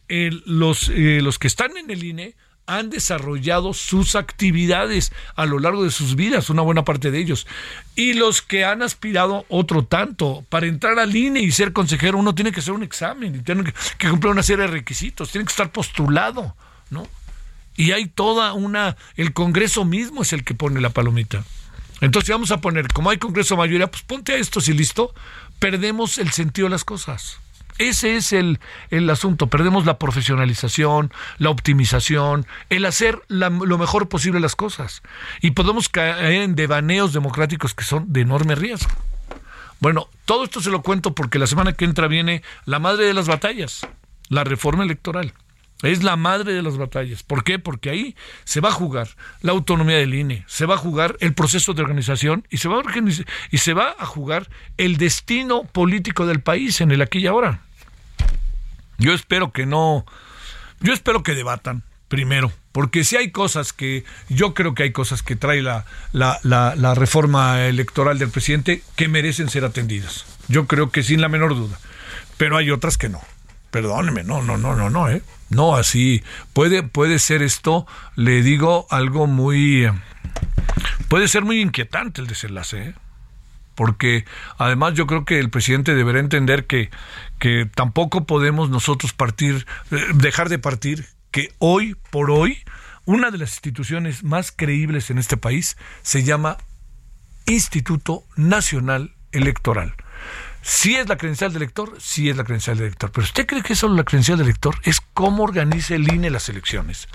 eh, 0.08 0.30
los, 0.44 0.90
eh, 0.90 1.20
los 1.22 1.38
que 1.38 1.46
están 1.46 1.76
en 1.76 1.90
el 1.90 2.02
INE 2.02 2.34
han 2.66 2.90
desarrollado 2.90 3.74
sus 3.74 4.14
actividades 4.16 5.12
a 5.36 5.46
lo 5.46 5.58
largo 5.58 5.84
de 5.84 5.90
sus 5.90 6.16
vidas, 6.16 6.50
una 6.50 6.62
buena 6.62 6.84
parte 6.84 7.10
de 7.10 7.18
ellos. 7.18 7.46
Y 7.94 8.14
los 8.14 8.42
que 8.42 8.64
han 8.64 8.82
aspirado 8.82 9.44
otro 9.48 9.84
tanto, 9.84 10.44
para 10.48 10.66
entrar 10.66 10.98
al 10.98 11.14
INE 11.14 11.40
y 11.40 11.52
ser 11.52 11.72
consejero 11.72 12.18
uno 12.18 12.34
tiene 12.34 12.52
que 12.52 12.60
hacer 12.60 12.72
un 12.72 12.82
examen 12.82 13.36
y 13.36 13.38
tiene 13.40 13.64
que, 13.98 14.08
cumplir 14.08 14.32
una 14.32 14.42
serie 14.42 14.66
de 14.66 14.72
requisitos, 14.72 15.30
tiene 15.30 15.44
que 15.44 15.50
estar 15.50 15.70
postulado, 15.70 16.56
¿no? 16.90 17.06
Y 17.76 17.92
hay 17.92 18.06
toda 18.06 18.52
una, 18.52 18.96
el 19.16 19.32
Congreso 19.32 19.84
mismo 19.84 20.22
es 20.22 20.32
el 20.32 20.44
que 20.44 20.54
pone 20.54 20.80
la 20.80 20.90
palomita. 20.90 21.44
Entonces 22.00 22.30
vamos 22.30 22.50
a 22.50 22.60
poner, 22.60 22.88
como 22.88 23.10
hay 23.10 23.18
Congreso 23.18 23.56
mayoría, 23.56 23.90
pues 23.90 24.02
ponte 24.02 24.32
a 24.32 24.36
esto 24.36 24.60
si 24.60 24.72
listo, 24.72 25.12
perdemos 25.58 26.18
el 26.18 26.30
sentido 26.30 26.66
de 26.66 26.70
las 26.70 26.84
cosas. 26.84 27.38
Ese 27.78 28.16
es 28.16 28.32
el, 28.32 28.60
el 28.90 29.10
asunto. 29.10 29.48
Perdemos 29.48 29.84
la 29.84 29.98
profesionalización, 29.98 31.12
la 31.38 31.50
optimización, 31.50 32.46
el 32.70 32.84
hacer 32.84 33.20
lo 33.28 33.78
mejor 33.78 34.08
posible 34.08 34.40
las 34.40 34.54
cosas. 34.54 35.02
Y 35.40 35.52
podemos 35.52 35.88
caer 35.88 36.42
en 36.42 36.54
devaneos 36.54 37.12
democráticos 37.12 37.74
que 37.74 37.84
son 37.84 38.12
de 38.12 38.20
enorme 38.20 38.54
riesgo. 38.54 38.92
Bueno, 39.80 40.08
todo 40.24 40.44
esto 40.44 40.60
se 40.60 40.70
lo 40.70 40.82
cuento 40.82 41.14
porque 41.14 41.38
la 41.38 41.46
semana 41.46 41.72
que 41.72 41.84
entra 41.84 42.08
viene 42.08 42.42
la 42.64 42.78
madre 42.78 43.04
de 43.04 43.14
las 43.14 43.28
batallas, 43.28 43.86
la 44.28 44.44
reforma 44.44 44.84
electoral. 44.84 45.34
Es 45.84 46.02
la 46.02 46.16
madre 46.16 46.52
de 46.52 46.62
las 46.62 46.76
batallas. 46.76 47.22
¿Por 47.22 47.44
qué? 47.44 47.58
Porque 47.58 47.90
ahí 47.90 48.16
se 48.44 48.60
va 48.60 48.70
a 48.70 48.72
jugar 48.72 49.08
la 49.40 49.52
autonomía 49.52 49.96
del 49.96 50.14
INE, 50.14 50.44
se 50.46 50.66
va 50.66 50.74
a 50.74 50.78
jugar 50.78 51.16
el 51.20 51.34
proceso 51.34 51.74
de 51.74 51.82
organización 51.82 52.46
y 52.50 52.58
se 52.58 52.68
va 52.68 52.78
a, 52.78 52.82
y 53.50 53.58
se 53.58 53.74
va 53.74 53.94
a 53.98 54.06
jugar 54.06 54.48
el 54.76 54.96
destino 54.96 55.64
político 55.64 56.26
del 56.26 56.40
país 56.40 56.80
en 56.80 56.90
el 56.90 57.02
aquí 57.02 57.18
y 57.18 57.26
ahora. 57.26 57.60
Yo 58.98 59.12
espero 59.12 59.52
que 59.52 59.66
no, 59.66 60.06
yo 60.80 60.92
espero 60.92 61.22
que 61.22 61.34
debatan 61.34 61.82
primero, 62.08 62.52
porque 62.72 63.02
si 63.02 63.16
hay 63.16 63.30
cosas 63.30 63.72
que, 63.72 64.04
yo 64.28 64.54
creo 64.54 64.74
que 64.74 64.84
hay 64.84 64.92
cosas 64.92 65.22
que 65.22 65.36
trae 65.36 65.62
la, 65.62 65.84
la, 66.12 66.38
la 66.42 66.94
reforma 66.94 67.66
electoral 67.66 68.18
del 68.18 68.30
presidente 68.30 68.82
que 68.94 69.08
merecen 69.08 69.48
ser 69.48 69.64
atendidas. 69.64 70.24
Yo 70.48 70.66
creo 70.66 70.90
que 70.90 71.02
sin 71.02 71.20
la 71.20 71.28
menor 71.28 71.54
duda, 71.56 71.78
pero 72.36 72.56
hay 72.56 72.70
otras 72.70 72.96
que 72.96 73.08
no. 73.08 73.20
Perdóneme, 73.74 74.22
no, 74.22 74.40
no, 74.40 74.56
no, 74.56 74.76
no, 74.76 74.88
no, 74.88 75.08
¿eh? 75.08 75.20
No, 75.50 75.74
así 75.74 76.22
puede, 76.52 76.84
puede 76.84 77.18
ser 77.18 77.42
esto, 77.42 77.88
le 78.14 78.40
digo 78.40 78.86
algo 78.88 79.26
muy, 79.26 79.90
puede 81.08 81.26
ser 81.26 81.42
muy 81.44 81.60
inquietante 81.60 82.20
el 82.20 82.28
desenlace, 82.28 82.90
¿eh? 82.90 82.94
porque 83.74 84.26
además 84.58 84.94
yo 84.94 85.08
creo 85.08 85.24
que 85.24 85.40
el 85.40 85.50
presidente 85.50 85.96
deberá 85.96 86.20
entender 86.20 86.68
que, 86.68 86.90
que 87.40 87.68
tampoco 87.74 88.26
podemos 88.26 88.70
nosotros 88.70 89.12
partir, 89.12 89.66
eh, 89.90 90.04
dejar 90.14 90.50
de 90.50 90.60
partir, 90.60 91.06
que 91.32 91.52
hoy 91.58 91.96
por 92.10 92.30
hoy 92.30 92.62
una 93.06 93.32
de 93.32 93.38
las 93.38 93.54
instituciones 93.54 94.22
más 94.22 94.52
creíbles 94.52 95.10
en 95.10 95.18
este 95.18 95.36
país 95.36 95.76
se 96.02 96.22
llama 96.22 96.58
Instituto 97.46 98.22
Nacional 98.36 99.16
Electoral. 99.32 99.96
Si 100.64 100.96
es 100.96 101.06
la 101.10 101.18
credencial 101.18 101.52
del 101.52 101.60
elector, 101.60 101.94
sí 102.00 102.30
es 102.30 102.38
la 102.38 102.44
credencial 102.44 102.78
del 102.78 102.86
elector. 102.86 103.12
Pero 103.12 103.24
¿usted 103.24 103.46
cree 103.46 103.62
que 103.62 103.74
es 103.74 103.78
solo 103.78 103.96
la 103.96 104.04
credencial 104.04 104.38
del 104.38 104.46
elector? 104.46 104.76
Es 104.84 105.02
cómo 105.12 105.44
organiza 105.44 105.94
el 105.94 106.10
INE 106.10 106.30
las 106.30 106.48
elecciones. 106.48 107.06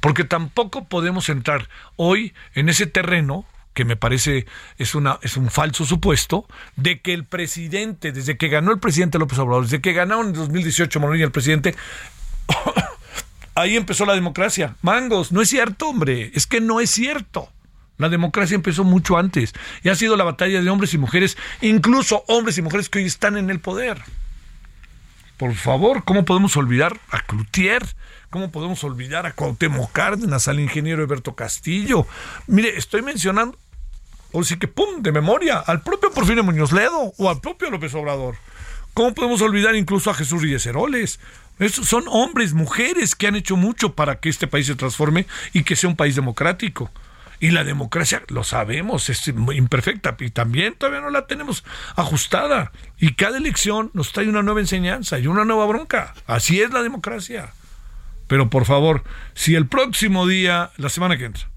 Porque 0.00 0.24
tampoco 0.24 0.84
podemos 0.84 1.28
entrar 1.28 1.68
hoy 1.94 2.34
en 2.52 2.68
ese 2.68 2.86
terreno 2.86 3.46
que 3.74 3.84
me 3.84 3.96
parece 3.96 4.46
es 4.76 4.96
una 4.96 5.20
es 5.22 5.36
un 5.36 5.50
falso 5.50 5.84
supuesto 5.84 6.48
de 6.74 7.00
que 7.00 7.14
el 7.14 7.24
presidente 7.24 8.10
desde 8.10 8.36
que 8.36 8.48
ganó 8.48 8.72
el 8.72 8.80
presidente 8.80 9.18
López 9.18 9.38
Obrador 9.38 9.64
desde 9.64 9.80
que 9.80 9.92
ganaron 9.92 10.28
en 10.28 10.34
2018 10.34 11.00
Moreno 11.00 11.24
el 11.24 11.32
presidente 11.32 11.74
ahí 13.56 13.74
empezó 13.74 14.06
la 14.06 14.14
democracia 14.14 14.76
mangos 14.82 15.32
no 15.32 15.42
es 15.42 15.48
cierto 15.48 15.88
hombre 15.88 16.30
es 16.34 16.46
que 16.46 16.60
no 16.60 16.80
es 16.80 16.90
cierto 16.90 17.48
la 17.98 18.08
democracia 18.08 18.54
empezó 18.54 18.84
mucho 18.84 19.16
antes 19.16 19.52
y 19.82 19.88
ha 19.88 19.94
sido 19.94 20.16
la 20.16 20.24
batalla 20.24 20.62
de 20.62 20.70
hombres 20.70 20.94
y 20.94 20.98
mujeres, 20.98 21.36
incluso 21.60 22.24
hombres 22.28 22.58
y 22.58 22.62
mujeres 22.62 22.88
que 22.88 22.98
hoy 22.98 23.04
están 23.04 23.36
en 23.36 23.50
el 23.50 23.60
poder. 23.60 23.98
Por 25.36 25.54
favor, 25.54 26.04
¿cómo 26.04 26.24
podemos 26.24 26.56
olvidar 26.56 27.00
a 27.10 27.20
Cloutier? 27.20 27.84
¿Cómo 28.30 28.50
podemos 28.50 28.82
olvidar 28.84 29.26
a 29.26 29.32
Cuauhtémoc 29.32 29.92
Cárdenas, 29.92 30.48
al 30.48 30.60
ingeniero 30.60 31.02
Alberto 31.02 31.34
Castillo? 31.34 32.06
Mire, 32.46 32.76
estoy 32.76 33.02
mencionando, 33.02 33.56
o 34.32 34.42
sí 34.42 34.56
que 34.58 34.68
pum, 34.68 35.02
de 35.02 35.12
memoria, 35.12 35.58
al 35.58 35.82
propio 35.82 36.10
Porfirio 36.10 36.42
Muñoz 36.42 36.72
Ledo 36.72 37.12
o 37.16 37.30
al 37.30 37.40
propio 37.40 37.70
López 37.70 37.94
Obrador. 37.94 38.36
¿Cómo 38.92 39.12
podemos 39.14 39.40
olvidar 39.42 39.74
incluso 39.74 40.10
a 40.10 40.14
Jesús 40.14 40.42
Ríos 40.42 40.66
Heroles? 40.66 41.20
Son 41.68 42.04
hombres, 42.08 42.52
mujeres 42.52 43.14
que 43.14 43.28
han 43.28 43.36
hecho 43.36 43.56
mucho 43.56 43.94
para 43.94 44.20
que 44.20 44.28
este 44.28 44.46
país 44.48 44.66
se 44.66 44.74
transforme 44.74 45.26
y 45.52 45.62
que 45.62 45.76
sea 45.76 45.90
un 45.90 45.96
país 45.96 46.16
democrático. 46.16 46.90
Y 47.40 47.50
la 47.50 47.64
democracia, 47.64 48.22
lo 48.28 48.44
sabemos, 48.44 49.10
es 49.10 49.26
imperfecta 49.28 50.16
y 50.20 50.30
también 50.30 50.74
todavía 50.74 51.00
no 51.00 51.10
la 51.10 51.26
tenemos 51.26 51.64
ajustada. 51.96 52.72
Y 52.98 53.14
cada 53.14 53.38
elección 53.38 53.90
nos 53.92 54.12
trae 54.12 54.28
una 54.28 54.42
nueva 54.42 54.60
enseñanza 54.60 55.18
y 55.18 55.26
una 55.26 55.44
nueva 55.44 55.66
bronca. 55.66 56.14
Así 56.26 56.60
es 56.60 56.72
la 56.72 56.82
democracia. 56.82 57.52
Pero 58.26 58.50
por 58.50 58.64
favor, 58.64 59.04
si 59.34 59.54
el 59.54 59.66
próximo 59.66 60.26
día, 60.26 60.70
la 60.76 60.88
semana 60.88 61.16
que 61.16 61.26
entra, 61.26 61.48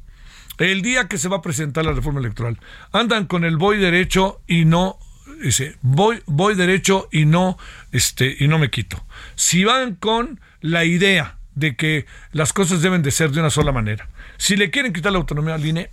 el 0.57 0.81
día 0.81 1.07
que 1.07 1.17
se 1.17 1.29
va 1.29 1.37
a 1.37 1.41
presentar 1.41 1.85
la 1.85 1.93
reforma 1.93 2.19
electoral, 2.19 2.59
andan 2.91 3.25
con 3.25 3.45
el 3.45 3.57
voy 3.57 3.77
derecho 3.77 4.41
y 4.47 4.65
no 4.65 4.99
dice, 5.41 5.77
voy 5.81 6.21
voy 6.25 6.55
derecho 6.55 7.07
y 7.11 7.25
no 7.25 7.57
este 7.91 8.35
y 8.39 8.47
no 8.47 8.59
me 8.59 8.69
quito. 8.69 9.05
Si 9.35 9.63
van 9.63 9.95
con 9.95 10.39
la 10.61 10.85
idea 10.85 11.37
de 11.55 11.75
que 11.75 12.05
las 12.31 12.53
cosas 12.53 12.81
deben 12.81 13.01
de 13.01 13.11
ser 13.11 13.31
de 13.31 13.39
una 13.39 13.49
sola 13.49 13.71
manera, 13.71 14.09
si 14.37 14.55
le 14.55 14.71
quieren 14.71 14.93
quitar 14.93 15.11
la 15.11 15.17
autonomía 15.17 15.55
al 15.55 15.65
INE, 15.65 15.89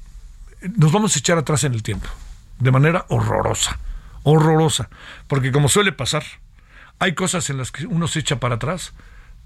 nos 0.76 0.92
vamos 0.92 1.16
a 1.16 1.18
echar 1.18 1.38
atrás 1.38 1.64
en 1.64 1.74
el 1.74 1.82
tiempo, 1.82 2.08
de 2.58 2.70
manera 2.70 3.04
horrorosa, 3.08 3.78
horrorosa, 4.22 4.88
porque 5.26 5.52
como 5.52 5.68
suele 5.68 5.92
pasar, 5.92 6.24
hay 6.98 7.14
cosas 7.14 7.50
en 7.50 7.58
las 7.58 7.72
que 7.72 7.86
uno 7.86 8.08
se 8.08 8.20
echa 8.20 8.40
para 8.40 8.56
atrás, 8.56 8.92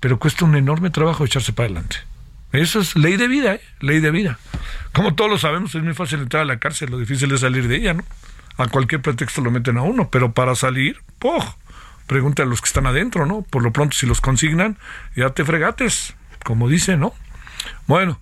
pero 0.00 0.18
cuesta 0.18 0.44
un 0.44 0.56
enorme 0.56 0.90
trabajo 0.90 1.24
echarse 1.24 1.52
para 1.52 1.66
adelante. 1.66 1.96
Eso 2.52 2.80
es 2.80 2.96
ley 2.96 3.16
de 3.16 3.28
vida, 3.28 3.54
¿eh? 3.56 3.60
ley 3.80 4.00
de 4.00 4.10
vida. 4.10 4.38
Como 4.92 5.14
todos 5.14 5.30
lo 5.30 5.38
sabemos, 5.38 5.74
es 5.74 5.82
muy 5.82 5.94
fácil 5.94 6.20
entrar 6.20 6.42
a 6.42 6.46
la 6.46 6.58
cárcel, 6.58 6.90
lo 6.90 6.98
difícil 6.98 7.32
es 7.32 7.40
salir 7.40 7.68
de 7.68 7.76
ella, 7.76 7.94
¿no? 7.94 8.04
A 8.56 8.68
cualquier 8.68 9.02
pretexto 9.02 9.40
lo 9.42 9.50
meten 9.50 9.76
a 9.76 9.82
uno, 9.82 10.08
pero 10.10 10.32
para 10.32 10.54
salir, 10.54 11.00
¡pum! 11.18 11.42
Pregunta 12.06 12.42
a 12.42 12.46
los 12.46 12.62
que 12.62 12.66
están 12.66 12.86
adentro, 12.86 13.26
¿no? 13.26 13.42
Por 13.42 13.62
lo 13.62 13.72
pronto, 13.72 13.96
si 13.96 14.06
los 14.06 14.20
consignan, 14.20 14.78
ya 15.14 15.30
te 15.30 15.44
fregates, 15.44 16.14
como 16.42 16.68
dice, 16.68 16.96
¿no? 16.96 17.12
Bueno, 17.86 18.18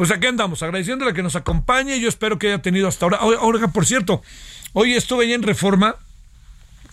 pues 0.00 0.12
aquí 0.12 0.26
andamos, 0.26 0.62
agradeciéndole 0.62 1.12
que 1.12 1.22
nos 1.22 1.36
acompañe. 1.36 2.00
Yo 2.00 2.08
espero 2.08 2.38
que 2.38 2.46
haya 2.46 2.62
tenido 2.62 2.88
hasta 2.88 3.04
ahora. 3.04 3.18
Ahora, 3.18 3.68
por 3.68 3.84
cierto, 3.84 4.22
hoy 4.72 4.94
estuve 4.94 5.26
ahí 5.26 5.34
en 5.34 5.42
Reforma. 5.42 5.96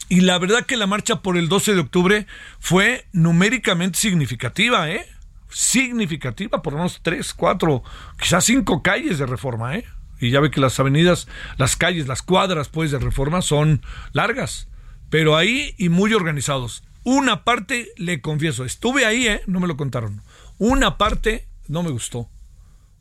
Y 0.10 0.20
la 0.20 0.38
verdad 0.40 0.66
que 0.66 0.76
la 0.76 0.88
marcha 0.88 1.22
por 1.22 1.38
el 1.38 1.48
12 1.48 1.76
de 1.76 1.80
octubre 1.80 2.28
fue 2.60 3.06
numéricamente 3.14 3.98
significativa, 3.98 4.92
¿eh? 4.92 5.06
Significativa, 5.50 6.62
por 6.62 6.74
menos 6.74 7.00
tres, 7.02 7.34
cuatro, 7.34 7.82
quizás 8.20 8.44
cinco 8.44 8.84
calles 8.84 9.20
de 9.20 9.26
reforma, 9.26 9.78
¿eh? 9.78 9.86
Y 10.20 10.32
ya 10.32 10.42
ve 10.42 10.52
que 10.52 10.60
las 10.60 10.78
avenidas, 10.78 11.30
las 11.56 11.78
calles, 11.78 12.08
las 12.08 12.22
cuadras, 12.22 12.68
pues, 12.68 12.92
de 12.92 13.00
reforma 13.00 13.42
son 13.42 13.84
largas, 14.12 14.68
pero 15.10 15.38
ahí 15.38 15.74
y 15.78 15.88
muy 15.88 16.14
organizados. 16.14 16.84
Una 17.06 17.46
parte, 17.46 17.88
le 17.96 18.20
confieso, 18.20 18.66
estuve 18.66 19.06
ahí, 19.06 19.28
¿eh? 19.28 19.44
No 19.48 19.62
me 19.62 19.68
lo 19.68 19.78
contaron. 19.78 20.24
Una 20.58 20.98
parte 20.98 21.48
no 21.70 21.84
me 21.84 21.92
gustó. 21.92 22.30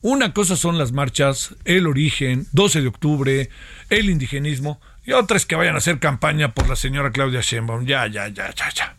Una 0.09 0.33
cosa 0.33 0.55
son 0.55 0.79
las 0.79 0.93
marchas, 0.93 1.57
el 1.65 1.89
origen, 1.89 2.47
12 2.53 2.81
de 2.81 2.87
octubre, 2.87 3.51
el 3.91 4.09
indigenismo, 4.09 4.81
y 5.05 5.11
otra 5.11 5.37
es 5.37 5.47
que 5.47 5.57
vayan 5.57 5.75
a 5.75 5.79
hacer 5.79 5.99
campaña 5.99 6.53
por 6.53 6.69
la 6.69 6.77
señora 6.77 7.11
Claudia 7.11 7.41
Sheinbaum. 7.41 7.87
Ya, 7.87 8.07
ya, 8.07 8.29
ya, 8.29 8.55
ya, 8.55 8.71
ya. 8.71 8.95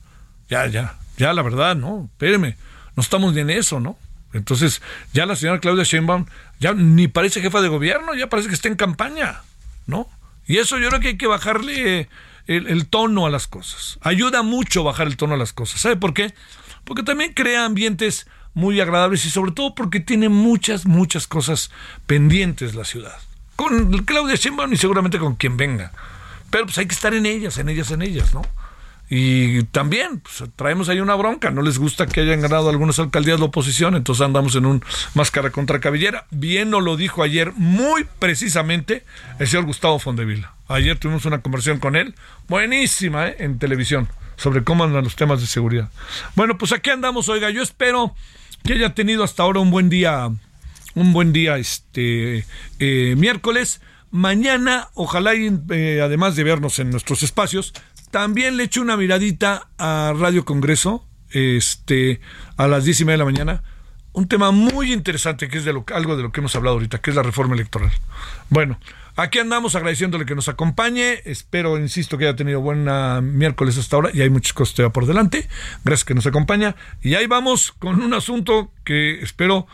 Ya, 0.50 0.68
ya. 0.68 0.98
Ya, 1.16 1.32
la 1.32 1.44
verdad, 1.44 1.78
¿no? 1.78 2.10
Espéreme. 2.12 2.58
No 2.98 3.02
estamos 3.02 3.34
ni 3.34 3.40
en 3.40 3.52
eso, 3.52 3.80
¿no? 3.80 3.98
Entonces, 4.34 4.82
ya 5.14 5.26
la 5.26 5.38
señora 5.38 5.62
Claudia 5.62 5.86
Sheinbaum 5.86 6.26
ya 6.60 6.74
ni 6.74 7.08
parece 7.08 7.40
jefa 7.40 7.62
de 7.62 7.70
gobierno, 7.70 8.14
ya 8.14 8.28
parece 8.28 8.50
que 8.50 8.56
está 8.56 8.68
en 8.68 8.76
campaña, 8.76 9.44
¿no? 9.86 10.10
Y 10.46 10.58
eso 10.58 10.78
yo 10.78 10.90
creo 10.90 11.00
que 11.00 11.08
hay 11.08 11.18
que 11.18 11.28
bajarle 11.28 12.10
el, 12.48 12.68
el 12.68 12.86
tono 12.86 13.26
a 13.26 13.30
las 13.30 13.48
cosas. 13.48 13.98
Ayuda 14.02 14.42
mucho 14.42 14.84
bajar 14.84 15.08
el 15.08 15.16
tono 15.16 15.36
a 15.36 15.38
las 15.38 15.54
cosas. 15.54 15.80
¿Sabe 15.80 15.96
por 15.96 16.14
qué? 16.14 16.34
Porque 16.84 17.04
también 17.04 17.32
crea 17.32 17.64
ambientes 17.64 18.28
muy 18.58 18.82
agradables 18.82 19.24
y 19.24 19.30
sobre 19.30 19.52
todo 19.52 19.76
porque 19.76 20.00
tiene 20.00 20.30
muchas, 20.30 20.88
muchas 20.88 21.28
cosas 21.28 21.70
pendientes 22.08 22.74
la 22.74 22.86
ciudad. 22.86 23.16
Con 23.56 24.00
Claudia 24.00 24.34
Sheinbaum 24.34 24.74
y 24.74 24.78
seguramente 24.78 25.20
con 25.20 25.36
quien 25.36 25.58
venga. 25.58 25.92
Pero 26.50 26.66
pues 26.66 26.76
hay 26.80 26.88
que 26.88 26.96
estar 26.96 27.14
en 27.14 27.28
ellas, 27.28 27.60
en 27.60 27.70
ellas, 27.70 27.92
en 27.92 28.02
ellas, 28.02 28.34
¿no? 28.34 28.42
Y 29.12 29.62
también 29.66 30.22
pues, 30.22 30.50
traemos 30.56 30.90
ahí 30.90 31.00
una 31.00 31.14
bronca. 31.14 31.52
No 31.52 31.62
les 31.62 31.78
gusta 31.78 32.08
que 32.08 32.22
hayan 32.22 32.42
ganado 32.42 32.72
algunas 32.72 32.98
alcaldías 32.98 33.38
de 33.38 33.46
oposición, 33.46 33.96
entonces 33.96 34.26
andamos 34.26 34.56
en 34.56 34.66
un 34.66 34.84
máscara 35.14 35.52
contra 35.52 35.80
cabellera. 35.80 36.26
Bien 36.32 36.72
nos 36.72 36.82
lo 36.82 36.98
dijo 36.98 37.22
ayer 37.22 37.54
muy 37.54 38.08
precisamente 38.18 39.06
el 39.38 39.48
señor 39.48 39.66
Gustavo 39.66 40.00
Fondevila. 40.00 40.56
Ayer 40.68 40.98
tuvimos 40.98 41.26
una 41.26 41.44
conversación 41.44 41.78
con 41.78 41.96
él, 41.96 42.16
buenísima, 42.48 43.28
¿eh? 43.28 43.36
en 43.38 43.60
televisión, 43.60 44.10
sobre 44.36 44.64
cómo 44.64 44.84
andan 44.84 45.04
los 45.04 45.16
temas 45.16 45.42
de 45.42 45.48
seguridad. 45.48 45.92
Bueno, 46.34 46.58
pues 46.58 46.72
aquí 46.72 46.90
andamos, 46.90 47.30
oiga, 47.30 47.52
yo 47.52 47.62
espero 47.62 48.16
que 48.68 48.74
haya 48.74 48.94
tenido 48.94 49.24
hasta 49.24 49.44
ahora 49.44 49.62
un 49.62 49.72
buen 49.72 49.88
día, 49.90 50.30
un 50.94 51.14
buen 51.14 51.32
día 51.32 51.58
este 51.58 52.46
eh, 52.80 53.16
miércoles. 53.18 53.82
Mañana, 54.12 54.90
ojalá, 54.94 55.32
eh, 55.36 56.02
además 56.04 56.36
de 56.36 56.44
vernos 56.44 56.78
en 56.80 56.90
nuestros 56.90 57.24
espacios, 57.24 57.74
también 58.12 58.58
le 58.58 58.64
echo 58.64 58.82
una 58.82 58.98
miradita 58.98 59.70
a 59.78 60.14
Radio 60.20 60.44
Congreso, 60.44 61.06
este, 61.32 62.20
a 62.58 62.68
las 62.68 62.84
diez 62.84 63.00
y 63.00 63.06
media 63.06 63.14
de 63.14 63.20
la 63.20 63.26
mañana. 63.26 63.64
un 64.12 64.28
tema 64.28 64.52
muy 64.52 64.92
interesante 64.92 65.48
que 65.48 65.60
es 65.60 65.64
de 65.64 65.72
lo, 65.72 65.86
algo 65.94 66.18
de 66.18 66.24
lo 66.24 66.34
que 66.34 66.42
hemos 66.42 66.56
hablado 66.56 66.76
ahorita, 66.76 67.00
que 67.00 67.12
es 67.12 67.16
la 67.16 67.24
reforma 67.24 67.56
electoral. 67.56 67.92
Bueno, 68.50 68.80
aquí 69.18 69.40
andamos 69.40 69.76
agradeciéndole 69.76 70.26
que 70.26 70.36
nos 70.36 70.48
acompañe. 70.48 71.22
Espero, 71.26 71.78
insisto, 71.78 72.18
que 72.18 72.26
haya 72.26 72.36
tenido 72.36 72.62
buena 72.62 73.20
miércoles 73.20 73.78
hasta 73.78 73.98
ahora 73.98 74.12
y 74.14 74.22
hay 74.22 74.30
muchas 74.30 74.54
cosas 74.54 74.76
todavía 74.76 74.94
por 74.94 75.06
delante. 75.06 75.50
Gracias 75.84 76.06
que 76.06 76.14
nos 76.14 76.26
acompaña. 76.26 76.76
Y 77.02 77.16
ahí 77.16 77.28
vamos 77.28 77.74
con 77.74 78.02
un 78.02 78.14
asunto 78.14 78.72
que 78.86 79.20
espero, 79.22 79.68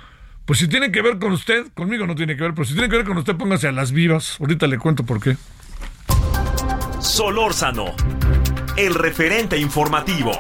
pues 0.45 0.59
si 0.59 0.67
tiene 0.67 0.91
que 0.91 1.01
ver 1.01 1.19
con 1.19 1.33
usted, 1.33 1.67
conmigo 1.75 2.07
no 2.07 2.15
tiene 2.15 2.35
que 2.35 2.43
ver, 2.43 2.53
pero 2.53 2.65
si 2.65 2.73
tiene 2.73 2.89
que 2.89 2.97
ver 2.97 3.05
con 3.05 3.17
usted, 3.17 3.35
póngase 3.35 3.67
a 3.67 3.71
las 3.71 3.91
vivas. 3.91 4.37
Ahorita 4.39 4.65
le 4.65 4.79
cuento 4.79 5.05
por 5.05 5.19
qué. 5.21 5.37
Solórzano, 6.99 7.93
el 8.77 8.95
referente 8.95 9.57
informativo. 9.57 10.31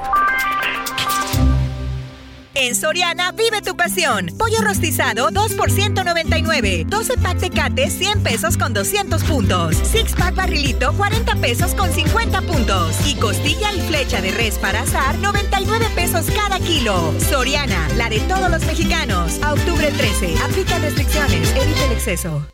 En 2.55 2.75
Soriana 2.75 3.31
vive 3.31 3.61
tu 3.61 3.75
pasión. 3.75 4.27
Pollo 4.37 4.61
rostizado 4.61 5.31
2 5.31 5.53
por 5.53 5.71
199. 5.71 6.85
12 6.87 7.17
pack 7.17 7.39
Tecate 7.39 7.89
100 7.89 8.21
pesos 8.21 8.57
con 8.57 8.73
200 8.73 9.23
puntos. 9.23 9.75
Six 9.77 10.13
pack 10.13 10.35
barrilito 10.35 10.93
40 10.93 11.35
pesos 11.37 11.73
con 11.73 11.91
50 11.91 12.41
puntos. 12.41 12.95
Y 13.07 13.15
costilla 13.15 13.73
y 13.73 13.81
flecha 13.81 14.21
de 14.21 14.31
res 14.31 14.59
para 14.59 14.81
azar 14.81 15.17
99 15.17 15.87
pesos 15.95 16.27
cada 16.35 16.59
kilo. 16.59 17.13
Soriana, 17.29 17.89
la 17.95 18.09
de 18.09 18.19
todos 18.21 18.49
los 18.51 18.63
mexicanos. 18.65 19.41
A 19.41 19.53
octubre 19.53 19.91
13. 19.91 20.35
Aplica 20.43 20.77
restricciones. 20.79 21.49
Evita 21.55 21.85
el 21.85 21.91
exceso. 21.93 22.45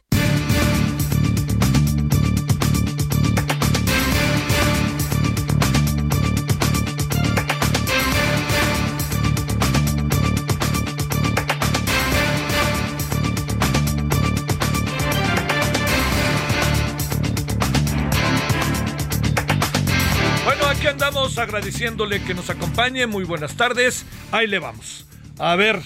Agradeciéndole 21.38 22.24
que 22.24 22.34
nos 22.34 22.50
acompañe. 22.50 23.05
Muy 23.05 23.24
buenas 23.24 23.55
tardes. 23.55 24.05
Ahí 24.31 24.48
le 24.48 24.60
vamos. 24.60 25.05
A 25.38 25.55
ver, 25.55 25.81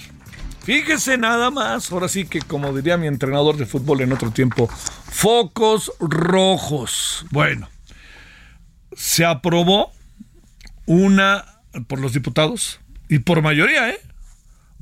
fíjese 0.64 1.18
nada 1.18 1.52
más. 1.52 1.92
Ahora 1.92 2.08
sí 2.08 2.26
que, 2.26 2.42
como 2.42 2.74
diría 2.74 2.98
mi 2.98 3.08
entrenador 3.08 3.58
de 3.58 3.66
fútbol 3.66 4.02
en 4.02 4.14
otro 4.14 4.32
tiempo, 4.32 4.68
focos 4.68 5.92
rojos. 6.00 7.26
Bueno, 7.32 7.70
se 8.96 9.26
aprobó 9.26 9.92
una 10.86 11.46
por 11.88 12.00
los 12.00 12.14
diputados 12.14 12.80
y 13.10 13.20
por 13.20 13.42
mayoría, 13.42 13.90
¿eh? 13.90 14.00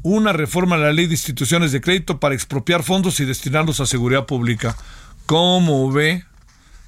Una 0.04 0.34
reforma 0.34 0.76
a 0.76 0.80
la 0.80 0.94
ley 0.94 1.08
de 1.08 1.14
instituciones 1.14 1.72
de 1.72 1.82
crédito 1.82 2.20
para 2.20 2.36
expropiar 2.36 2.84
fondos 2.84 3.20
y 3.20 3.26
destinarlos 3.26 3.80
a 3.80 3.86
seguridad 3.86 4.26
pública. 4.26 4.76
¿Cómo 5.26 5.92
ve? 5.92 6.26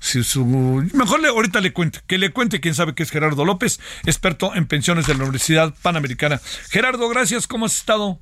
Si 0.03 0.21
su, 0.21 0.45
mejor 0.45 1.21
le, 1.21 1.29
ahorita 1.29 1.61
le 1.61 1.71
cuente, 1.71 1.99
que 2.05 2.17
le 2.17 2.31
cuente 2.31 2.59
quién 2.59 2.75
sabe 2.75 2.93
que 2.93 3.03
es 3.03 3.09
Gerardo 3.09 3.45
López, 3.45 3.79
experto 4.05 4.53
en 4.53 4.67
pensiones 4.67 5.07
de 5.07 5.13
la 5.13 5.21
Universidad 5.21 5.73
Panamericana. 5.81 6.41
Gerardo, 6.69 7.07
gracias, 7.07 7.47
¿cómo 7.47 7.67
has 7.67 7.77
estado? 7.77 8.19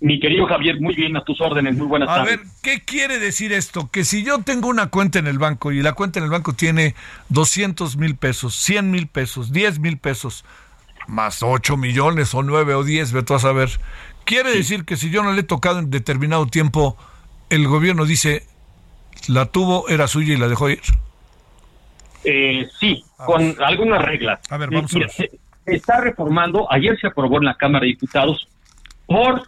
Mi 0.00 0.20
querido 0.20 0.46
Javier, 0.46 0.78
muy 0.78 0.94
bien, 0.94 1.16
a 1.16 1.24
tus 1.24 1.40
órdenes, 1.40 1.74
muy 1.74 1.86
buenas 1.86 2.08
tardes. 2.08 2.34
A 2.34 2.36
ver, 2.36 2.46
¿qué 2.62 2.84
quiere 2.84 3.18
decir 3.18 3.50
esto? 3.54 3.90
Que 3.90 4.04
si 4.04 4.24
yo 4.24 4.42
tengo 4.42 4.68
una 4.68 4.88
cuenta 4.88 5.18
en 5.18 5.26
el 5.26 5.38
banco 5.38 5.72
y 5.72 5.80
la 5.80 5.94
cuenta 5.94 6.18
en 6.18 6.26
el 6.26 6.30
banco 6.30 6.52
tiene 6.52 6.94
200 7.30 7.96
mil 7.96 8.16
pesos, 8.16 8.54
100 8.56 8.90
mil 8.90 9.06
pesos, 9.06 9.52
10 9.52 9.78
mil 9.78 9.96
pesos, 9.96 10.44
más 11.08 11.42
8 11.42 11.78
millones 11.78 12.34
o 12.34 12.42
9 12.42 12.74
o 12.74 12.84
10, 12.84 13.12
ve 13.12 13.22
tú 13.22 13.32
a 13.32 13.38
saber. 13.38 13.70
Quiere 14.26 14.54
decir 14.54 14.84
que 14.84 14.98
si 14.98 15.08
yo 15.08 15.22
no 15.22 15.32
le 15.32 15.40
he 15.40 15.44
tocado 15.44 15.78
en 15.78 15.88
determinado 15.88 16.46
tiempo, 16.46 16.98
el 17.48 17.66
gobierno 17.68 18.04
dice, 18.04 18.46
la 19.28 19.46
tuvo, 19.46 19.88
era 19.88 20.06
suya 20.06 20.34
y 20.34 20.36
la 20.36 20.48
dejó 20.48 20.70
ir? 20.70 20.80
Eh, 22.24 22.68
sí, 22.78 23.02
con 23.16 23.54
algunas 23.62 24.02
reglas. 24.02 24.40
A 24.50 24.56
ver, 24.58 24.70
vamos 24.70 24.94
a 24.94 24.98
ver. 24.98 25.10
Se, 25.10 25.30
está 25.66 26.00
reformando, 26.00 26.70
ayer 26.70 26.98
se 26.98 27.06
aprobó 27.06 27.38
en 27.38 27.44
la 27.44 27.54
Cámara 27.54 27.82
de 27.82 27.92
Diputados 27.92 28.48
por 29.06 29.42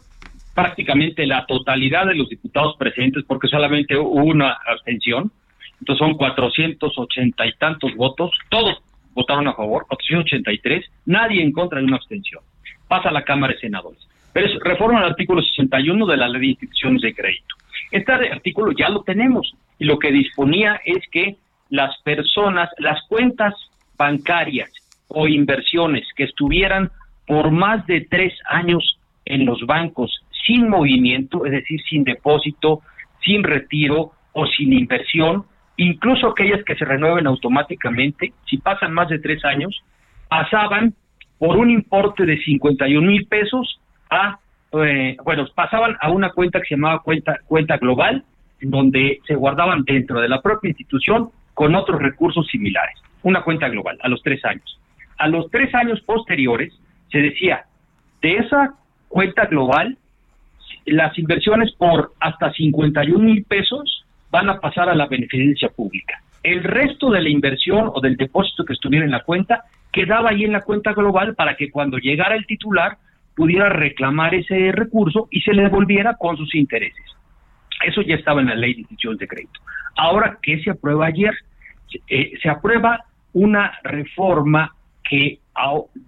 prácticamente 0.54 1.26
la 1.26 1.46
totalidad 1.46 2.06
de 2.06 2.14
los 2.14 2.28
diputados 2.28 2.76
presentes, 2.76 3.24
porque 3.26 3.48
solamente 3.48 3.96
hubo 3.96 4.24
una 4.24 4.58
abstención, 4.66 5.32
entonces 5.80 6.06
son 6.06 6.16
480 6.16 7.46
y 7.46 7.52
tantos 7.54 7.94
votos, 7.96 8.30
todos 8.50 8.82
votaron 9.14 9.48
a 9.48 9.54
favor, 9.54 9.86
483, 9.88 10.84
nadie 11.06 11.42
en 11.42 11.52
contra 11.52 11.78
de 11.78 11.84
una 11.84 11.96
abstención. 11.96 12.42
Pasa 12.88 13.08
a 13.08 13.12
la 13.12 13.24
Cámara 13.24 13.54
de 13.54 13.60
Senadores. 13.60 14.00
Pero 14.32 14.46
es 14.46 14.58
reforma 14.60 15.00
el 15.00 15.10
artículo 15.10 15.42
61 15.42 16.06
de 16.06 16.16
la 16.16 16.28
Ley 16.28 16.40
de 16.40 16.46
Instituciones 16.48 17.02
de 17.02 17.14
Crédito. 17.14 17.56
Este 17.90 18.12
artículo 18.12 18.72
ya 18.72 18.88
lo 18.88 19.02
tenemos 19.02 19.54
y 19.78 19.84
lo 19.84 19.98
que 19.98 20.12
disponía 20.12 20.80
es 20.84 21.02
que 21.10 21.36
las 21.70 21.96
personas, 22.02 22.70
las 22.78 23.00
cuentas 23.08 23.54
bancarias 23.96 24.70
o 25.08 25.26
inversiones 25.26 26.06
que 26.16 26.24
estuvieran 26.24 26.90
por 27.26 27.50
más 27.50 27.86
de 27.86 28.06
tres 28.08 28.34
años 28.46 28.98
en 29.24 29.46
los 29.46 29.64
bancos 29.66 30.22
sin 30.46 30.68
movimiento, 30.68 31.46
es 31.46 31.52
decir, 31.52 31.80
sin 31.88 32.04
depósito, 32.04 32.82
sin 33.24 33.44
retiro 33.44 34.12
o 34.32 34.46
sin 34.46 34.72
inversión, 34.72 35.44
incluso 35.76 36.28
aquellas 36.28 36.64
que 36.64 36.74
se 36.74 36.84
renueven 36.84 37.26
automáticamente, 37.26 38.32
si 38.48 38.58
pasan 38.58 38.92
más 38.92 39.08
de 39.08 39.18
tres 39.18 39.44
años, 39.44 39.82
pasaban 40.28 40.94
por 41.38 41.56
un 41.56 41.70
importe 41.70 42.24
de 42.24 42.38
51 42.42 43.06
mil 43.06 43.26
pesos 43.26 43.80
a 44.10 44.38
eh, 44.72 45.16
bueno, 45.22 45.46
pasaban 45.54 45.96
a 46.00 46.10
una 46.10 46.30
cuenta 46.30 46.60
que 46.60 46.68
se 46.68 46.74
llamaba 46.76 47.00
cuenta, 47.00 47.38
cuenta 47.46 47.76
global, 47.76 48.24
donde 48.62 49.20
se 49.26 49.34
guardaban 49.34 49.84
dentro 49.84 50.20
de 50.20 50.28
la 50.28 50.40
propia 50.40 50.68
institución 50.68 51.30
con 51.54 51.74
otros 51.74 52.00
recursos 52.00 52.46
similares. 52.46 52.96
Una 53.22 53.42
cuenta 53.42 53.68
global, 53.68 53.98
a 54.02 54.08
los 54.08 54.22
tres 54.22 54.44
años. 54.44 54.78
A 55.18 55.28
los 55.28 55.50
tres 55.50 55.74
años 55.74 56.00
posteriores, 56.00 56.72
se 57.10 57.18
decía, 57.18 57.64
de 58.20 58.36
esa 58.36 58.74
cuenta 59.08 59.46
global, 59.46 59.96
las 60.86 61.16
inversiones 61.18 61.72
por 61.72 62.12
hasta 62.18 62.52
51 62.52 63.18
mil 63.18 63.44
pesos 63.44 64.04
van 64.30 64.48
a 64.48 64.58
pasar 64.58 64.88
a 64.88 64.94
la 64.94 65.06
beneficencia 65.06 65.68
pública. 65.68 66.22
El 66.42 66.64
resto 66.64 67.10
de 67.10 67.22
la 67.22 67.28
inversión 67.28 67.90
o 67.94 68.00
del 68.00 68.16
depósito 68.16 68.64
que 68.64 68.72
estuviera 68.72 69.04
en 69.04 69.12
la 69.12 69.22
cuenta 69.22 69.64
quedaba 69.92 70.30
ahí 70.30 70.44
en 70.44 70.52
la 70.52 70.62
cuenta 70.62 70.92
global 70.92 71.34
para 71.34 71.54
que 71.54 71.70
cuando 71.70 71.98
llegara 71.98 72.34
el 72.34 72.46
titular 72.46 72.96
pudiera 73.36 73.68
reclamar 73.68 74.34
ese 74.34 74.72
recurso 74.72 75.28
y 75.30 75.40
se 75.42 75.52
le 75.52 75.62
devolviera 75.62 76.16
con 76.16 76.36
sus 76.36 76.54
intereses. 76.54 77.04
Eso 77.84 78.02
ya 78.02 78.14
estaba 78.14 78.40
en 78.40 78.48
la 78.48 78.54
ley 78.54 78.74
de 78.74 78.80
instituciones 78.80 79.18
de 79.18 79.28
crédito. 79.28 79.60
Ahora, 79.96 80.38
¿qué 80.42 80.60
se 80.62 80.70
aprueba 80.70 81.06
ayer? 81.06 81.34
Eh, 82.08 82.32
se 82.42 82.48
aprueba 82.48 83.04
una 83.32 83.72
reforma 83.82 84.74
que 85.08 85.38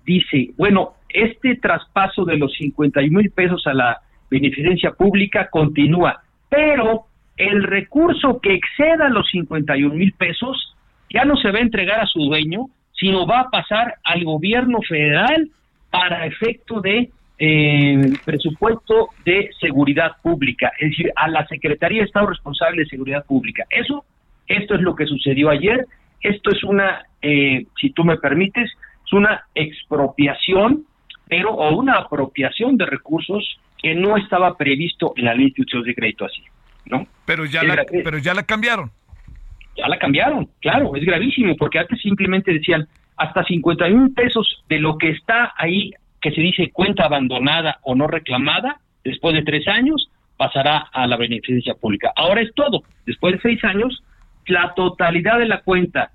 dice, 0.05 0.51
bueno, 0.57 0.95
este 1.09 1.57
traspaso 1.57 2.25
de 2.25 2.37
los 2.37 2.53
51 2.55 3.19
mil 3.19 3.31
pesos 3.31 3.67
a 3.67 3.75
la 3.75 4.01
beneficencia 4.31 4.93
pública 4.93 5.49
continúa, 5.51 6.23
pero 6.49 7.07
el 7.37 7.63
recurso 7.63 8.41
que 8.41 8.55
exceda 8.55 9.09
los 9.09 9.29
51 9.31 9.95
mil 9.95 10.13
pesos 10.15 10.75
ya 11.11 11.25
no 11.25 11.37
se 11.37 11.51
va 11.51 11.59
a 11.59 11.63
entregar 11.63 12.01
a 12.01 12.07
su 12.07 12.21
dueño, 12.21 12.67
sino 12.93 13.27
va 13.27 13.41
a 13.41 13.51
pasar 13.51 13.97
al 14.05 14.25
gobierno 14.25 14.81
federal 14.89 15.51
para 15.91 16.27
efecto 16.27 16.81
de 16.81 17.11
eh, 17.39 18.13
presupuesto 18.25 19.09
de 19.25 19.51
seguridad 19.61 20.13
pública, 20.23 20.73
es 20.79 20.91
decir, 20.91 21.13
a 21.17 21.29
la 21.29 21.47
Secretaría 21.47 22.01
de 22.01 22.07
Estado 22.07 22.27
responsable 22.27 22.83
de 22.83 22.89
seguridad 22.89 23.25
pública. 23.25 23.65
Eso, 23.71 24.05
esto 24.47 24.75
es 24.75 24.81
lo 24.81 24.95
que 24.95 25.07
sucedió 25.07 25.51
ayer. 25.51 25.87
Esto 26.21 26.51
es 26.51 26.63
una, 26.65 27.05
eh, 27.21 27.67
si 27.81 27.91
tú 27.91 28.05
me 28.05 28.17
permites, 28.17 28.71
es 29.05 29.13
una 29.13 29.45
expropiación, 29.55 30.85
pero 31.29 31.51
o 31.51 31.77
una 31.77 31.95
apropiación 31.95 32.77
de 32.77 32.87
recursos 32.87 33.59
que 33.83 33.95
no 33.95 34.17
estaba 34.17 34.57
previsto 34.57 35.13
en 35.17 35.27
la 35.27 35.33
ley 35.33 35.41
de 35.41 35.49
instituciones 35.49 35.87
de 35.87 35.95
crédito 35.95 36.25
así, 36.25 36.43
¿no? 36.87 37.07
Pero 37.27 37.45
ya, 37.45 37.63
la, 37.63 37.85
pero 37.85 38.19
ya 38.19 38.33
la 38.33 38.45
cambiaron. 38.45 38.91
Ya 39.77 39.89
la 39.89 39.99
cambiaron, 39.99 40.49
claro, 40.61 40.95
es 40.95 41.05
gravísimo, 41.05 41.57
porque 41.57 41.81
antes 41.81 42.01
simplemente 42.01 42.53
decían, 42.53 42.87
hasta 43.17 43.45
51 43.45 44.15
pesos 44.15 44.65
de 44.69 44.79
lo 44.79 44.97
que 44.97 45.11
está 45.11 45.53
ahí, 45.57 45.93
que 46.25 46.31
se 46.31 46.41
dice 46.41 46.71
cuenta 46.73 47.05
abandonada 47.05 47.81
o 47.83 47.95
no 47.95 48.07
reclamada, 48.07 48.81
después 49.05 49.35
de 49.35 49.43
tres 49.43 49.69
años, 49.69 50.09
pasará 50.39 50.79
a 50.91 51.07
la 51.07 51.19
beneficencia 51.19 51.75
pública. 51.75 52.15
Ahora 52.17 52.41
es 52.41 52.55
todo. 52.55 52.83
Después 53.05 53.35
de 53.35 53.43
seis 53.43 53.63
años, 53.63 54.03
la 54.47 54.73
totalidad 54.73 55.39
de 55.39 55.45
la 55.45 55.61
cuenta, 55.61 56.13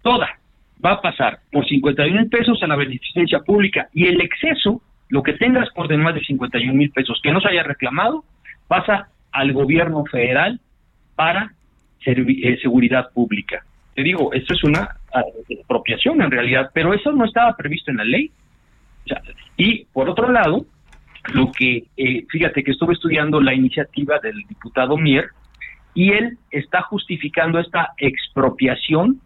toda, 0.00 0.38
va 0.84 0.92
a 0.92 1.02
pasar 1.02 1.40
por 1.50 1.66
51 1.66 2.20
mil 2.20 2.30
pesos 2.30 2.62
a 2.62 2.68
la 2.68 2.76
beneficencia 2.76 3.40
pública 3.40 3.88
y 3.92 4.06
el 4.06 4.20
exceso, 4.20 4.80
lo 5.08 5.24
que 5.24 5.32
tengas 5.32 5.68
por 5.70 5.88
de 5.88 5.96
más 5.96 6.14
de 6.14 6.20
51 6.20 6.72
mil 6.72 6.92
pesos 6.92 7.18
que 7.20 7.32
no 7.32 7.40
se 7.40 7.48
haya 7.48 7.64
reclamado, 7.64 8.22
pasa 8.68 9.08
al 9.32 9.52
gobierno 9.52 10.04
federal 10.04 10.60
para 11.16 11.52
eh, 12.06 12.58
seguridad 12.62 13.10
pública. 13.12 13.64
Te 13.96 14.04
digo, 14.04 14.32
esto 14.32 14.54
es 14.54 14.62
una 14.62 14.88
apropiación 15.64 16.22
en 16.22 16.30
realidad, 16.30 16.70
pero 16.72 16.94
eso 16.94 17.10
no 17.10 17.24
estaba 17.24 17.56
previsto 17.56 17.90
en 17.90 17.96
la 17.96 18.04
ley. 18.04 18.30
Y 19.56 19.84
por 19.92 20.08
otro 20.08 20.30
lado, 20.30 20.66
lo 21.34 21.52
que, 21.52 21.84
eh, 21.96 22.24
fíjate 22.28 22.64
que 22.64 22.72
estuve 22.72 22.94
estudiando 22.94 23.40
la 23.40 23.54
iniciativa 23.54 24.18
del 24.18 24.36
diputado 24.48 24.96
Mier 24.96 25.28
y 25.94 26.12
él 26.12 26.38
está 26.50 26.82
justificando 26.82 27.58
esta 27.58 27.92
expropiación 27.96 29.20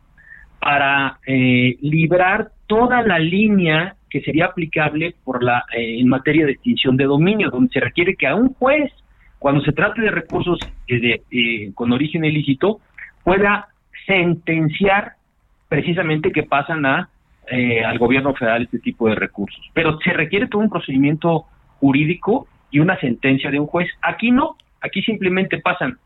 para 0.60 1.18
eh, 1.26 1.76
librar 1.80 2.50
toda 2.66 3.02
la 3.02 3.18
línea 3.18 3.94
que 4.10 4.20
sería 4.22 4.46
aplicable 4.46 5.14
por 5.24 5.42
la 5.42 5.64
eh, 5.72 6.00
en 6.00 6.08
materia 6.08 6.44
de 6.44 6.52
extinción 6.52 6.96
de 6.96 7.04
dominio, 7.04 7.50
donde 7.50 7.72
se 7.72 7.80
requiere 7.80 8.16
que 8.16 8.26
a 8.26 8.34
un 8.34 8.52
juez, 8.54 8.92
cuando 9.38 9.62
se 9.62 9.72
trate 9.72 10.00
de 10.02 10.10
recursos 10.10 10.58
de, 10.88 11.72
con 11.74 11.92
origen 11.92 12.24
ilícito, 12.24 12.80
pueda 13.22 13.68
sentenciar 14.06 15.12
precisamente 15.68 16.32
que 16.32 16.42
pasan 16.42 16.86
a 16.86 17.08
al 17.84 17.98
gobierno 17.98 18.34
federal 18.34 18.62
este 18.62 18.78
tipo 18.80 19.08
de 19.08 19.14
recursos. 19.14 19.60
Pero 19.72 19.98
se 20.00 20.12
requiere 20.12 20.48
todo 20.48 20.62
un 20.62 20.70
procedimiento 20.70 21.46
jurídico 21.78 22.48
y 22.70 22.80
una 22.80 22.98
sentencia 22.98 23.50
de 23.50 23.60
un 23.60 23.66
juez. 23.66 23.88
Aquí 24.02 24.30
no, 24.30 24.56
aquí 24.80 25.02
simplemente 25.02 25.58
pasan 25.58 25.98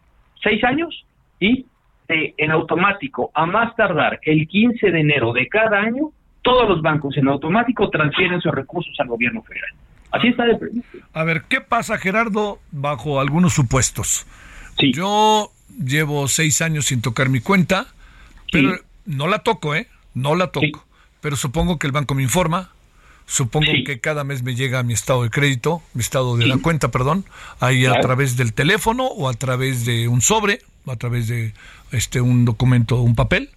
seis 0.42 0.62
años 0.64 1.04
y 1.38 1.66
en 2.08 2.50
automático, 2.50 3.30
a 3.34 3.46
más 3.46 3.74
tardar 3.76 4.18
el 4.22 4.48
15 4.48 4.90
de 4.90 5.00
enero 5.00 5.32
de 5.32 5.46
cada 5.48 5.78
año, 5.78 6.10
todos 6.42 6.68
los 6.68 6.82
bancos 6.82 7.16
en 7.16 7.28
automático 7.28 7.88
transfieren 7.88 8.40
sus 8.40 8.52
recursos 8.52 8.94
al 8.98 9.06
gobierno 9.06 9.42
federal. 9.42 9.70
Así 10.10 10.28
está 10.28 10.44
de 10.44 10.56
previsto. 10.56 10.98
A 11.12 11.22
ver, 11.22 11.42
¿qué 11.48 11.60
pasa, 11.60 11.98
Gerardo, 11.98 12.58
bajo 12.72 13.20
algunos 13.20 13.52
supuestos? 13.54 14.26
Sí. 14.76 14.92
Yo 14.92 15.52
llevo 15.78 16.26
seis 16.26 16.60
años 16.62 16.86
sin 16.86 17.00
tocar 17.00 17.28
mi 17.28 17.40
cuenta, 17.40 17.86
pero 18.50 18.72
no 19.06 19.28
la 19.28 19.40
toco, 19.40 19.76
¿eh? 19.76 19.86
No 20.14 20.34
la 20.34 20.48
toco. 20.48 20.84
Pero 21.20 21.36
supongo 21.36 21.78
que 21.78 21.86
el 21.86 21.92
banco 21.92 22.14
me 22.14 22.22
informa, 22.22 22.70
Supongo 23.30 23.70
que 23.86 24.00
cada 24.00 24.24
mes 24.24 24.42
me 24.42 24.56
llega 24.56 24.82
mi 24.82 24.92
estado 24.92 25.22
de 25.22 25.30
crédito, 25.30 25.82
mi 25.94 26.00
estado 26.00 26.36
de 26.36 26.46
la 26.48 26.58
cuenta, 26.58 26.90
perdón, 26.90 27.24
ahí 27.60 27.86
a 27.86 28.00
través 28.00 28.36
del 28.36 28.52
teléfono 28.52 29.06
o 29.06 29.28
a 29.28 29.34
través 29.34 29.84
de 29.84 30.08
un 30.08 30.20
sobre, 30.20 30.62
a 30.88 30.96
través 30.96 31.28
de 31.28 31.54
este 31.92 32.20
un 32.20 32.44
documento, 32.44 33.00
un 33.00 33.14
papel. 33.14 33.50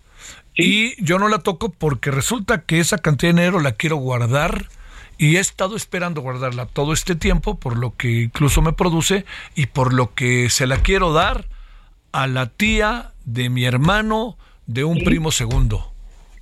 Y 0.54 1.04
yo 1.04 1.18
no 1.18 1.28
la 1.28 1.40
toco 1.40 1.70
porque 1.72 2.12
resulta 2.12 2.62
que 2.62 2.80
esa 2.80 3.00
cantidad 3.00 3.34
de 3.34 3.42
dinero 3.42 3.60
la 3.62 3.72
quiero 3.72 3.96
guardar 3.96 4.70
y 5.18 5.38
he 5.38 5.40
estado 5.40 5.76
esperando 5.76 6.22
guardarla 6.22 6.68
todo 6.68 6.94
este 6.94 7.16
tiempo, 7.16 7.56
por 7.56 7.76
lo 7.76 7.96
que 7.96 8.26
incluso 8.26 8.62
me 8.62 8.74
produce 8.74 9.26
y 9.56 9.66
por 9.66 9.92
lo 9.92 10.14
que 10.14 10.52
se 10.52 10.68
la 10.68 10.78
quiero 10.78 11.14
dar 11.14 11.48
a 12.12 12.28
la 12.28 12.46
tía 12.46 13.14
de 13.26 13.50
mi 13.50 13.66
hermano 13.66 14.38
de 14.68 14.84
un 14.84 15.04
primo 15.04 15.32
segundo 15.32 15.93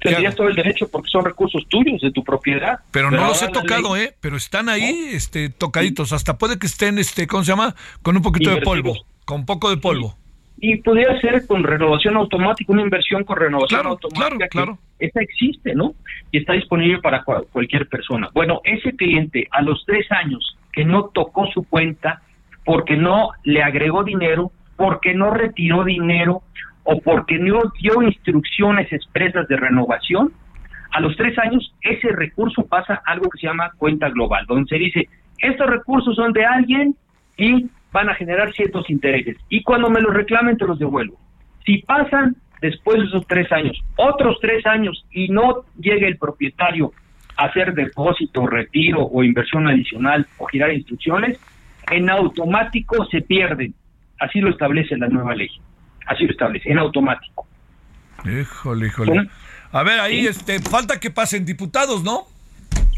tendrías 0.02 0.36
todo 0.36 0.48
el 0.48 0.56
derecho 0.56 0.90
porque 0.90 1.10
son 1.10 1.24
recursos 1.24 1.66
tuyos, 1.70 2.02
de 2.02 2.12
tu 2.12 2.24
propiedad. 2.24 2.80
Pero, 2.92 3.12
no 3.12 3.28
los 3.28 3.42
he 3.42 3.50
tocado, 3.50 3.96
¿eh? 3.96 4.14
Pero 4.20 4.36
están 4.36 4.68
ahí, 4.68 5.10
este, 5.14 5.50
tocaditos. 5.50 6.12
Hasta 6.12 6.38
puede 6.38 6.58
que 6.60 6.68
estén, 6.68 6.98
este, 6.98 7.28
¿cómo 7.28 7.44
se 7.44 7.52
llama? 7.52 7.76
Con 8.02 8.18
un 8.18 8.24
poquito 8.24 8.50
de 8.50 8.62
polvo, 8.62 8.96
con 9.26 9.46
poco 9.46 9.70
de 9.70 9.78
polvo. 9.78 10.18
Y, 10.60 10.78
pudiera 10.78 11.20
ser 11.20 11.48
con 11.48 11.64
renovación 11.64 12.18
automática, 12.18 12.72
una 12.72 12.84
inversión 12.84 13.24
con 13.24 13.38
renovación 13.38 13.86
automática. 13.88 14.48
Claro, 14.48 14.50
claro. 14.50 14.78
Esa 15.00 15.22
existe, 15.22 15.74
¿no? 15.74 15.94
Y 16.32 16.40
está 16.40 16.54
disponible 16.54 17.00
para 17.00 17.24
cualquier 17.24 17.88
persona. 17.88 18.30
Bueno, 18.34 18.62
ese 18.64 18.96
cliente 18.96 19.48
a 19.50 19.62
los 19.62 19.84
tres 19.86 20.06
años 20.12 20.56
que 20.72 20.86
no 20.86 21.06
tocó 21.06 21.48
su 21.48 21.64
cuenta 21.64 22.22
porque 22.64 22.96
no 22.96 23.30
le 23.44 23.64
agregó 23.64 24.04
dinero, 24.04 24.52
porque 24.76 25.14
no 25.14 25.32
retiró 25.32 25.84
dinero, 25.84 26.44
o 26.84 27.00
porque 27.02 27.38
no 27.38 27.62
dio 27.80 28.02
instrucciones 28.02 28.92
expresas 28.92 29.48
de 29.48 29.58
renovación, 29.58 30.32
a 30.92 31.00
los 31.00 31.16
tres 31.16 31.38
años 31.40 31.74
ese 31.82 32.10
recurso 32.10 32.66
pasa 32.66 33.02
a 33.06 33.12
algo 33.12 33.30
que 33.30 33.40
se 33.40 33.48
llama 33.48 33.72
cuenta 33.78 34.10
global, 34.10 34.46
donde 34.48 34.68
se 34.68 34.76
dice, 34.78 35.10
estos 35.38 35.68
recursos 35.68 36.16
son 36.16 36.34
de 36.34 36.46
alguien 36.46 36.96
y 37.38 37.70
van 37.92 38.10
a 38.10 38.16
generar 38.16 38.52
ciertos 38.54 38.90
intereses. 38.90 39.38
Y 39.50 39.64
cuando 39.64 39.90
me 39.90 40.02
los 40.02 40.14
reclamen, 40.14 40.58
te 40.58 40.66
los 40.66 40.80
devuelvo. 40.80 41.18
Si 41.66 41.80
pasan 41.80 42.36
después 42.62 43.00
de 43.00 43.06
esos 43.06 43.26
tres 43.28 43.52
años, 43.52 43.82
otros 43.98 44.38
tres 44.42 44.66
años, 44.66 45.06
y 45.12 45.30
no 45.30 45.64
llegue 45.80 46.08
el 46.08 46.18
propietario 46.18 46.94
a 47.38 47.46
hacer 47.46 47.74
depósito, 47.74 48.46
retiro 48.46 49.04
o 49.04 49.24
inversión 49.24 49.68
adicional 49.68 50.28
o 50.38 50.46
girar 50.46 50.72
instrucciones, 50.74 51.40
en 51.90 52.10
automático 52.10 53.06
se 53.06 53.22
pierden. 53.22 53.74
Así 54.20 54.40
lo 54.40 54.50
establece 54.50 54.98
la 54.98 55.08
nueva 55.08 55.36
ley. 55.36 55.50
Así 56.12 56.26
lo 56.26 56.32
establece, 56.32 56.70
en 56.70 56.78
automático. 56.78 57.48
Híjole, 58.26 58.88
híjole. 58.88 59.30
A 59.72 59.84
ver, 59.84 60.02
ahí 60.02 60.28
este, 60.28 60.60
falta 60.60 61.00
que 61.00 61.10
pasen 61.10 61.46
diputados, 61.46 62.04
¿no? 62.04 62.28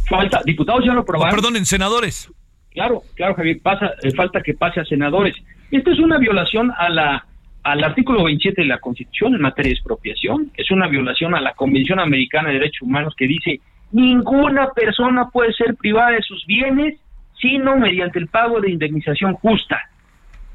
Falta, 0.09 0.41
diputados 0.43 0.83
ya 0.83 0.93
lo 0.93 1.01
aprobaron. 1.01 1.35
perdón, 1.35 1.55
en 1.55 1.65
senadores. 1.65 2.31
Claro, 2.71 3.03
claro, 3.13 3.35
Javier, 3.35 3.59
pasa, 3.61 3.91
eh, 4.01 4.11
falta 4.15 4.41
que 4.41 4.55
pase 4.55 4.79
a 4.79 4.85
senadores. 4.85 5.35
Esto 5.69 5.91
es 5.91 5.99
una 5.99 6.17
violación 6.17 6.71
a 6.75 6.89
la 6.89 7.25
al 7.63 7.81
artículo 7.81 8.25
27 8.25 8.61
de 8.61 8.67
la 8.67 8.79
Constitución 8.79 9.35
en 9.35 9.41
materia 9.41 9.69
de 9.69 9.75
expropiación. 9.75 10.51
Es 10.55 10.69
una 10.69 10.87
violación 10.87 11.33
a 11.33 11.39
la 11.39 11.53
Convención 11.53 11.97
Americana 11.99 12.49
de 12.49 12.55
Derechos 12.55 12.81
Humanos 12.81 13.13
que 13.15 13.25
dice 13.25 13.61
ninguna 13.91 14.69
persona 14.71 15.29
puede 15.29 15.53
ser 15.53 15.75
privada 15.75 16.11
de 16.11 16.21
sus 16.23 16.45
bienes 16.45 16.99
sino 17.39 17.77
mediante 17.77 18.19
el 18.19 18.27
pago 18.27 18.59
de 18.59 18.71
indemnización 18.71 19.35
justa 19.35 19.79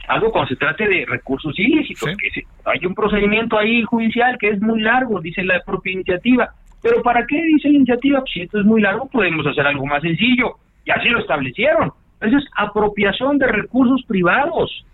algo 0.09 0.33
cuando 0.33 0.49
se 0.49 0.57
trate 0.57 0.89
de 0.89 1.05
recursos 1.07 1.57
ilícitos, 1.59 2.11
que 2.17 2.45
hay 2.65 2.87
un 2.87 2.95
procedimiento 2.95 3.59
ahí 3.59 3.83
judicial 3.83 4.37
que 4.39 4.49
es 4.49 4.61
muy 4.61 4.81
largo, 4.81 5.21
dice 5.21 5.43
la 5.45 5.63
propia 5.63 5.93
iniciativa. 5.93 6.53
Pero 6.83 7.03
¿para 7.03 7.27
qué 7.27 7.43
dice 7.45 7.69
la 7.69 7.77
iniciativa? 7.77 8.21
Pues 8.21 8.33
si 8.33 8.41
esto 8.41 8.61
es 8.61 8.65
muy 8.65 8.81
largo, 8.81 9.07
podemos 9.09 9.47
hacer 9.47 9.67
algo 9.67 9.85
más 9.85 10.01
sencillo. 10.03 10.57
Y 10.85 10.91
así 10.91 11.09
lo 11.11 11.19
establecieron. 11.19 11.93
Eso 12.21 12.39
es 12.39 12.45
apropiación 12.57 13.39
de 13.39 13.49
recursos 13.49 14.03
privados. 14.07 14.85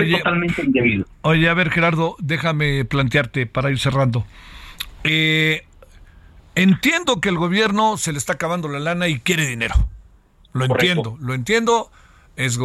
es 0.00 0.12
totalmente 0.18 0.62
indebido. 0.62 1.06
Oye, 1.22 1.48
a 1.48 1.54
ver, 1.54 1.70
Gerardo, 1.70 2.16
déjame 2.18 2.84
plantearte 2.84 3.46
para 3.46 3.70
ir 3.70 3.78
cerrando. 3.78 4.24
Eh, 5.04 5.62
entiendo 6.54 7.20
que 7.20 7.30
el 7.30 7.38
gobierno 7.38 7.96
se 7.96 8.12
le 8.12 8.18
está 8.18 8.34
acabando 8.34 8.68
la 8.68 8.78
lana 8.78 9.08
y 9.08 9.20
quiere 9.20 9.46
dinero. 9.46 9.74
Lo 10.52 10.66
entiendo, 10.66 11.16
lo 11.20 11.32
entiendo 11.32 11.90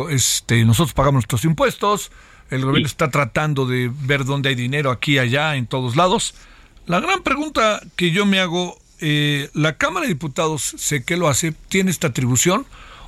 este, 0.10 0.66
nosotros 0.66 0.94
pagamos 0.94 1.16
nuestros 1.16 1.46
impuestos, 1.46 2.12
el 2.50 2.64
gobierno 2.64 2.88
está 2.88 3.10
tratando 3.10 3.66
de 3.66 3.92
ver 4.02 4.26
dónde 4.26 4.50
hay 4.50 4.56
dinero 4.56 4.92
aquí, 4.92 5.18
allá, 5.18 5.56
en 5.56 5.68
todos 5.68 5.96
lados. 5.96 6.36
La 6.86 7.00
gran 7.00 7.24
pregunta 7.24 7.82
que 7.96 8.12
yo 8.12 8.26
me 8.26 8.40
hago, 8.40 8.78
eh, 9.00 9.50
¿la 9.54 9.78
Cámara 9.78 10.06
de 10.06 10.14
Diputados 10.14 10.76
sé 10.78 11.04
que 11.04 11.18
lo 11.18 11.28
hace? 11.28 11.54
¿Tiene 11.70 11.92
esta 11.92 12.08
atribución? 12.08 12.66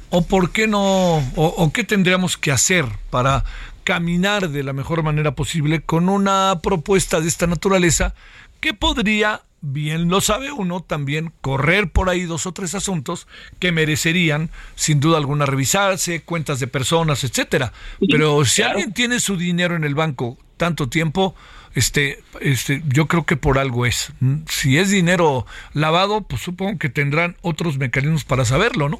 ¿O 0.09 0.25
por 0.25 0.51
qué 0.51 0.67
no? 0.67 1.17
o 1.35 1.71
qué 1.73 1.83
tendríamos 1.83 2.37
que 2.37 2.51
hacer 2.51 2.85
para 3.09 3.43
caminar 3.83 4.49
de 4.49 4.63
la 4.63 4.73
mejor 4.73 5.03
manera 5.03 5.31
posible 5.31 5.81
con 5.81 6.09
una 6.09 6.59
propuesta 6.61 7.21
de 7.21 7.27
esta 7.27 7.47
naturaleza 7.47 8.13
que 8.59 8.73
podría 8.73 9.41
bien 9.61 10.09
lo 10.09 10.21
sabe 10.21 10.51
uno, 10.51 10.81
también 10.81 11.31
correr 11.41 11.89
por 11.89 12.09
ahí 12.09 12.23
dos 12.23 12.45
o 12.45 12.51
tres 12.51 12.75
asuntos 12.75 13.27
que 13.59 13.71
merecerían, 13.71 14.49
sin 14.75 14.99
duda 14.99 15.17
alguna, 15.17 15.45
revisarse, 15.45 16.21
cuentas 16.21 16.59
de 16.59 16.67
personas, 16.67 17.23
etcétera. 17.23 17.73
Pero 18.09 18.43
si 18.45 18.61
alguien 18.61 18.93
tiene 18.93 19.19
su 19.19 19.37
dinero 19.37 19.75
en 19.75 19.83
el 19.83 19.95
banco 19.95 20.37
tanto 20.57 20.89
tiempo, 20.89 21.35
este, 21.75 22.19
este, 22.41 22.81
yo 22.87 23.07
creo 23.07 23.25
que 23.25 23.37
por 23.37 23.59
algo 23.59 23.85
es. 23.85 24.13
Si 24.47 24.77
es 24.77 24.89
dinero 24.89 25.45
lavado, 25.73 26.21
pues 26.21 26.41
supongo 26.41 26.79
que 26.79 26.89
tendrán 26.89 27.35
otros 27.41 27.77
mecanismos 27.77 28.25
para 28.25 28.45
saberlo, 28.45 28.89
¿no? 28.89 28.99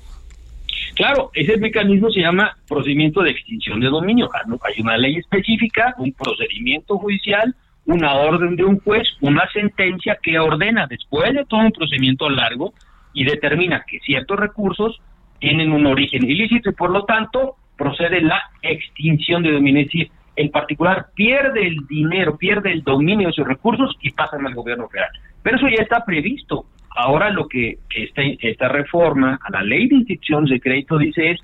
Claro, 0.96 1.32
ese 1.34 1.58
mecanismo 1.58 2.10
se 2.12 2.22
llama 2.22 2.58
procedimiento 2.68 3.22
de 3.22 3.32
extinción 3.32 3.80
de 3.80 3.88
dominio. 3.88 4.30
Hay 4.34 4.82
una 4.82 4.98
ley 4.98 5.18
específica, 5.18 5.96
un 5.98 6.12
procedimiento 6.14 6.98
judicial, 6.98 7.56
una 7.88 8.16
orden 8.16 8.56
de 8.56 8.66
un 8.66 8.80
juez, 8.82 9.08
una 9.22 9.50
sentencia 9.52 10.18
que 10.22 10.38
ordena 10.38 10.88
después 10.88 11.34
de 11.34 11.46
todo 11.46 11.62
un 11.62 11.72
procedimiento 11.72 12.30
largo 12.30 12.74
y 13.14 13.24
determina 13.24 13.84
que 13.88 14.00
ciertos 14.00 14.38
recursos 14.38 15.02
tienen 15.40 15.72
un 15.72 15.86
origen 15.86 16.30
ilícito 16.30 16.70
y 16.70 16.74
por 16.74 16.92
lo 16.92 17.06
tanto 17.06 17.56
procede 17.78 18.22
la 18.22 18.42
extinción 18.62 19.42
de 19.42 19.54
dominio. 19.54 19.82
Es 19.82 19.88
decir, 19.88 20.12
el 20.36 20.50
particular 20.50 21.08
pierde 21.16 21.66
el 21.66 21.88
dinero, 21.88 22.38
pierde 22.38 22.72
el 22.72 22.84
dominio 22.84 23.28
de 23.28 23.34
sus 23.34 23.48
recursos 23.48 23.96
y 24.02 24.12
pasan 24.12 24.46
al 24.46 24.54
gobierno 24.54 24.90
federal. 24.90 25.10
Pero 25.42 25.58
eso 25.58 25.68
ya 25.70 25.82
está 25.82 26.04
previsto. 26.04 26.66
Ahora 26.96 27.30
lo 27.30 27.48
que 27.48 27.78
esta, 27.90 28.22
esta 28.22 28.68
reforma 28.68 29.40
a 29.42 29.52
la 29.52 29.62
ley 29.62 29.88
de 29.88 29.96
instituciones 29.96 30.50
de 30.50 30.60
crédito 30.60 30.98
dice 30.98 31.32
es 31.32 31.40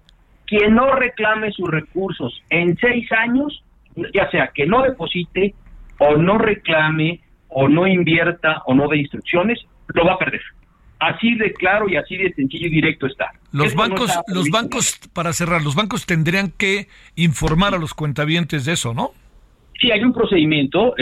que 0.46 0.68
no 0.70 0.92
reclame 0.92 1.52
sus 1.52 1.70
recursos 1.70 2.44
en 2.50 2.76
seis 2.78 3.10
años, 3.14 3.64
ya 4.14 4.30
sea 4.30 4.52
que 4.54 4.66
no 4.66 4.82
deposite 4.82 5.54
o 6.06 6.18
no 6.18 6.38
reclame 6.38 7.22
o 7.48 7.68
no 7.70 7.88
invierta 7.88 8.62
o 8.66 8.74
no 8.74 8.88
dé 8.88 8.98
instrucciones, 8.98 9.60
lo 9.88 10.06
va 10.06 10.14
a 10.14 10.18
perder. 10.18 10.42
Así 11.00 11.36
de 11.36 11.54
claro 11.54 11.90
y 11.90 11.98
así 11.98 12.16
de 12.18 12.34
sencillo 12.34 12.68
y 12.68 12.72
directo 12.72 13.08
está. 13.08 13.32
Los 13.52 13.76
bancos, 13.76 14.12
los 14.28 14.50
bancos, 14.50 15.00
para 15.14 15.34
cerrar, 15.34 15.62
los 15.62 15.76
bancos 15.76 16.06
tendrían 16.06 16.52
que 16.58 16.88
informar 17.16 17.74
a 17.76 17.78
los 17.78 17.94
cuentavientes 17.94 18.66
de 18.66 18.74
eso, 18.74 18.94
¿no? 18.94 19.12
Sí, 19.80 19.92
hay 19.92 20.02
un 20.04 20.14
procedimiento 20.14 20.96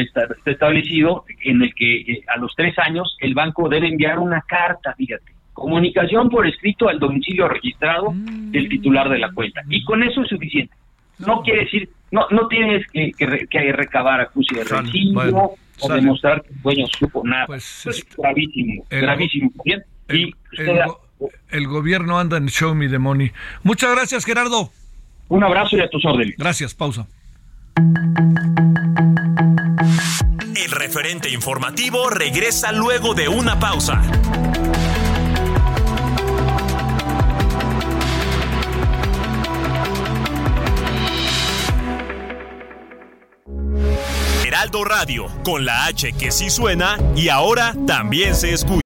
establecido 0.45 1.25
en 1.43 1.61
el 1.61 1.73
que 1.75 2.01
eh, 2.01 2.23
a 2.33 2.37
los 2.37 2.51
tres 2.55 2.77
años 2.79 3.15
el 3.19 3.33
banco 3.35 3.69
debe 3.69 3.87
enviar 3.87 4.17
una 4.17 4.41
carta, 4.41 4.95
fíjate, 4.97 5.31
comunicación 5.53 6.29
por 6.29 6.47
escrito 6.47 6.89
al 6.89 6.97
domicilio 6.99 7.47
registrado 7.47 8.11
Mm. 8.11 8.51
del 8.51 8.69
titular 8.69 9.07
de 9.09 9.19
la 9.19 9.31
cuenta. 9.31 9.61
Y 9.69 9.83
con 9.83 10.01
eso 10.01 10.21
es 10.23 10.29
suficiente. 10.29 10.73
No 11.19 11.41
quiere 11.43 11.65
decir, 11.65 11.89
no 12.11 12.27
no 12.29 12.47
tienes 12.47 12.85
que, 12.91 13.11
que, 13.17 13.47
que 13.49 13.71
recabar 13.73 14.21
acusación 14.21 14.85
de 14.85 14.91
recibo 14.91 15.13
bueno, 15.13 15.51
o 15.79 15.87
sale. 15.87 16.01
demostrar 16.01 16.41
que 16.43 16.49
el 16.53 16.61
dueño 16.61 16.85
supo 16.99 17.21
nada. 17.25 17.47
Pues, 17.47 17.63
Eso 17.79 17.89
es 17.89 17.97
este, 17.99 18.15
gravísimo, 18.21 18.85
el- 18.89 19.01
gravísimo. 19.01 19.51
Bien, 19.65 19.83
y 20.09 20.31
El, 20.57 20.75
da- 20.75 20.87
el 21.49 21.67
gobierno 21.67 22.19
anda 22.19 22.37
en 22.37 22.47
Show 22.47 22.73
Me 22.75 22.89
the 22.89 22.99
Money. 22.99 23.31
Muchas 23.63 23.91
gracias, 23.95 24.25
Gerardo. 24.25 24.71
un 25.29 25.43
abrazo 25.43 25.77
y 25.77 25.81
a 25.81 25.89
tus 25.89 26.03
órdenes. 26.05 26.35
Gracias, 26.37 26.73
pausa. 26.75 27.07
El 30.55 30.71
referente 30.71 31.29
informativo 31.29 32.09
regresa 32.09 32.71
luego 32.71 33.13
de 33.13 33.27
una 33.29 33.59
pausa. 33.59 34.01
Heraldo 44.61 44.83
Radio, 44.83 45.27
con 45.43 45.65
la 45.65 45.85
H 45.85 46.13
que 46.13 46.29
sí 46.29 46.51
suena 46.51 46.95
y 47.15 47.29
ahora 47.29 47.73
también 47.87 48.35
se 48.35 48.53
escucha. 48.53 48.81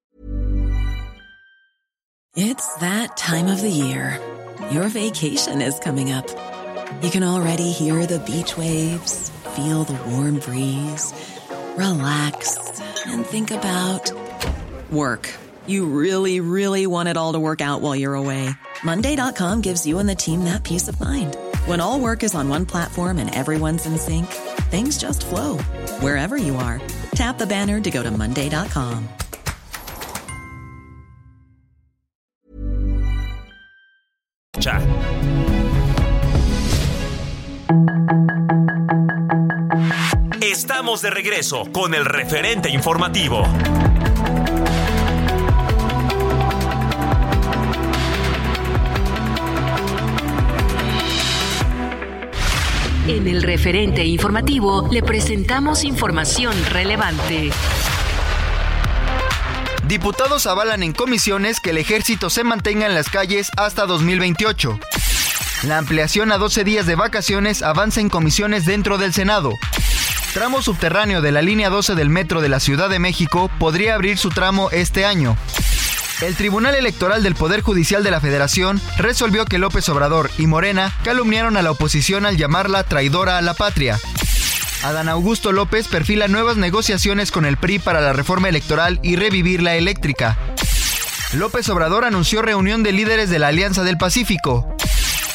It's 2.34 2.74
that 2.76 3.18
time 3.18 3.46
of 3.48 3.60
the 3.60 3.68
year. 3.68 4.18
Your 4.70 4.88
vacation 4.88 5.60
is 5.60 5.78
coming 5.78 6.12
up. 6.12 6.26
You 7.02 7.10
can 7.10 7.22
already 7.22 7.72
hear 7.72 8.06
the 8.06 8.20
beach 8.20 8.56
waves, 8.56 9.30
feel 9.54 9.84
the 9.84 9.98
warm 10.08 10.38
breeze, 10.38 11.12
relax, 11.76 12.80
and 13.06 13.26
think 13.26 13.50
about 13.50 14.10
work. 14.90 15.28
You 15.66 15.84
really, 15.84 16.40
really 16.40 16.86
want 16.86 17.10
it 17.10 17.18
all 17.18 17.34
to 17.34 17.38
work 17.38 17.60
out 17.60 17.82
while 17.82 17.94
you're 17.94 18.14
away. 18.14 18.48
Monday.com 18.82 19.60
gives 19.60 19.86
you 19.86 19.98
and 19.98 20.08
the 20.08 20.14
team 20.14 20.44
that 20.44 20.64
peace 20.64 20.88
of 20.88 20.98
mind. 20.98 21.36
When 21.66 21.80
all 21.80 21.98
work 21.98 22.22
is 22.22 22.36
on 22.36 22.48
one 22.48 22.64
platform 22.64 23.18
and 23.18 23.34
everyone's 23.34 23.86
in 23.86 23.98
sync, 23.98 24.26
things 24.70 24.98
just 24.98 25.26
flow 25.26 25.58
wherever 25.98 26.36
you 26.36 26.54
are. 26.54 26.80
Tap 27.16 27.38
the 27.38 27.46
banner 27.46 27.80
to 27.80 27.90
go 27.90 28.04
to 28.04 28.10
Monday.com. 28.12 29.08
Estamos 40.40 41.02
de 41.02 41.10
regreso 41.10 41.64
con 41.72 41.94
el 41.94 42.04
referente 42.04 42.70
informativo. 42.70 43.42
En 53.08 53.28
el 53.28 53.44
referente 53.44 54.04
informativo 54.04 54.88
le 54.90 55.00
presentamos 55.00 55.84
información 55.84 56.52
relevante. 56.70 57.50
Diputados 59.86 60.48
avalan 60.48 60.82
en 60.82 60.92
comisiones 60.92 61.60
que 61.60 61.70
el 61.70 61.78
ejército 61.78 62.30
se 62.30 62.42
mantenga 62.42 62.84
en 62.84 62.96
las 62.96 63.08
calles 63.08 63.52
hasta 63.56 63.86
2028. 63.86 64.80
La 65.68 65.78
ampliación 65.78 66.32
a 66.32 66.38
12 66.38 66.64
días 66.64 66.86
de 66.86 66.96
vacaciones 66.96 67.62
avanza 67.62 68.00
en 68.00 68.08
comisiones 68.08 68.66
dentro 68.66 68.98
del 68.98 69.12
Senado. 69.12 69.52
Tramo 70.34 70.60
subterráneo 70.60 71.22
de 71.22 71.30
la 71.30 71.42
línea 71.42 71.70
12 71.70 71.94
del 71.94 72.10
metro 72.10 72.40
de 72.40 72.48
la 72.48 72.58
Ciudad 72.58 72.90
de 72.90 72.98
México 72.98 73.52
podría 73.60 73.94
abrir 73.94 74.18
su 74.18 74.30
tramo 74.30 74.68
este 74.72 75.06
año. 75.06 75.36
El 76.22 76.34
Tribunal 76.34 76.74
Electoral 76.74 77.22
del 77.22 77.34
Poder 77.34 77.60
Judicial 77.60 78.02
de 78.02 78.10
la 78.10 78.20
Federación 78.20 78.80
resolvió 78.96 79.44
que 79.44 79.58
López 79.58 79.86
Obrador 79.90 80.30
y 80.38 80.46
Morena 80.46 80.94
calumniaron 81.04 81.58
a 81.58 81.62
la 81.62 81.70
oposición 81.70 82.24
al 82.24 82.38
llamarla 82.38 82.84
traidora 82.84 83.36
a 83.36 83.42
la 83.42 83.52
patria. 83.52 83.98
Adán 84.82 85.10
Augusto 85.10 85.52
López 85.52 85.88
perfila 85.88 86.26
nuevas 86.26 86.56
negociaciones 86.56 87.30
con 87.30 87.44
el 87.44 87.58
PRI 87.58 87.80
para 87.80 88.00
la 88.00 88.14
reforma 88.14 88.48
electoral 88.48 88.98
y 89.02 89.16
revivir 89.16 89.62
la 89.62 89.74
eléctrica. 89.76 90.38
López 91.34 91.68
Obrador 91.68 92.06
anunció 92.06 92.40
reunión 92.40 92.82
de 92.82 92.92
líderes 92.92 93.28
de 93.28 93.38
la 93.38 93.48
Alianza 93.48 93.82
del 93.84 93.98
Pacífico. 93.98 94.74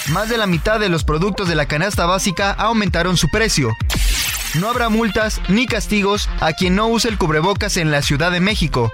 Más 0.07 0.29
de 0.29 0.37
la 0.37 0.47
mitad 0.47 0.79
de 0.79 0.89
los 0.89 1.03
productos 1.03 1.47
de 1.47 1.55
la 1.55 1.67
canasta 1.67 2.07
básica 2.07 2.51
aumentaron 2.51 3.17
su 3.17 3.29
precio. 3.29 3.69
No 4.55 4.67
habrá 4.67 4.89
multas 4.89 5.41
ni 5.47 5.67
castigos 5.67 6.27
a 6.39 6.53
quien 6.53 6.75
no 6.75 6.87
use 6.87 7.07
el 7.07 7.19
cubrebocas 7.19 7.77
en 7.77 7.91
la 7.91 8.01
Ciudad 8.01 8.31
de 8.31 8.39
México. 8.39 8.91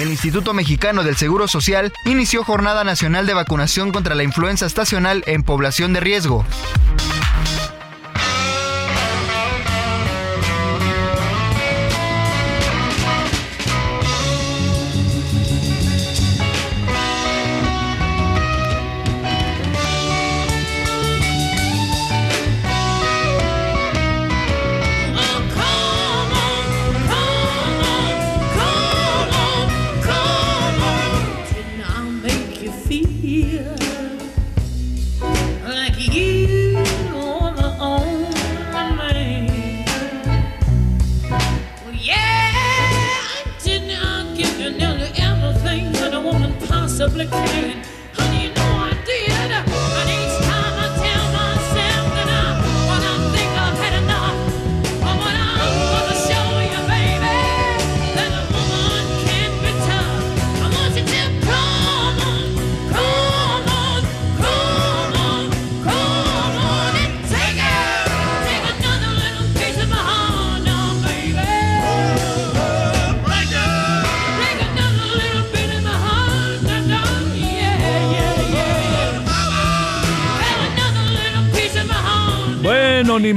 El 0.00 0.08
Instituto 0.08 0.54
Mexicano 0.54 1.04
del 1.04 1.16
Seguro 1.16 1.46
Social 1.46 1.92
inició 2.06 2.42
jornada 2.42 2.84
nacional 2.84 3.26
de 3.26 3.34
vacunación 3.34 3.92
contra 3.92 4.14
la 4.14 4.22
influenza 4.22 4.64
estacional 4.64 5.22
en 5.26 5.42
población 5.42 5.92
de 5.92 6.00
riesgo. 6.00 6.46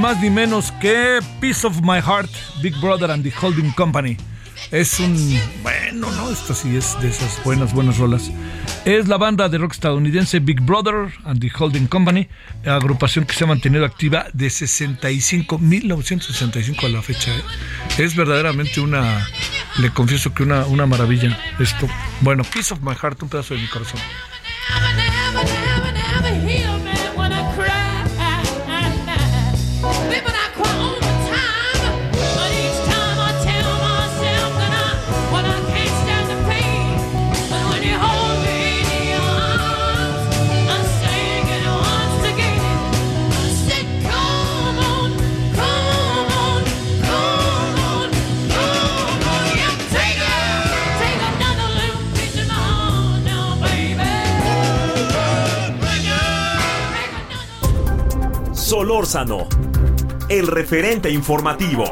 Más 0.04 0.20
ni 0.20 0.28
menos 0.28 0.70
que 0.82 1.18
Piece 1.40 1.66
of 1.66 1.80
My 1.80 1.98
Heart, 1.98 2.28
Big 2.60 2.78
Brother 2.78 3.10
and 3.10 3.24
the 3.24 3.32
Holding 3.40 3.70
Company. 3.70 4.18
Es 4.70 5.00
un. 5.00 5.16
Bueno, 5.62 6.10
no, 6.10 6.30
esto 6.30 6.52
sí 6.52 6.76
es 6.76 7.00
de 7.00 7.08
esas 7.08 7.42
buenas, 7.42 7.72
buenas 7.72 7.96
rolas. 7.96 8.30
Es 8.84 9.08
la 9.08 9.16
banda 9.16 9.48
de 9.48 9.56
rock 9.56 9.72
estadounidense 9.72 10.40
Big 10.40 10.60
Brother 10.60 11.10
and 11.24 11.40
the 11.40 11.50
Holding 11.58 11.86
Company, 11.86 12.28
agrupación 12.66 13.24
que 13.24 13.32
se 13.34 13.44
ha 13.44 13.46
mantenido 13.46 13.86
activa 13.86 14.26
de 14.34 14.50
65, 14.50 15.58
1965 15.58 16.84
a 16.84 16.88
la 16.90 17.00
fecha. 17.00 17.34
¿eh? 17.34 17.42
Es 17.96 18.14
verdaderamente 18.14 18.82
una. 18.82 19.26
Le 19.78 19.88
confieso 19.88 20.34
que 20.34 20.42
una, 20.42 20.66
una 20.66 20.84
maravilla 20.84 21.34
esto. 21.58 21.88
Bueno, 22.20 22.44
Piece 22.44 22.74
of 22.74 22.80
My 22.82 22.94
Heart, 22.94 23.22
un 23.22 23.30
pedazo 23.30 23.54
de 23.54 23.60
mi 23.60 23.68
corazón. 23.68 24.00
Solórzano, 58.94 59.48
el 60.28 60.46
referente 60.46 61.10
informativo. 61.10 61.82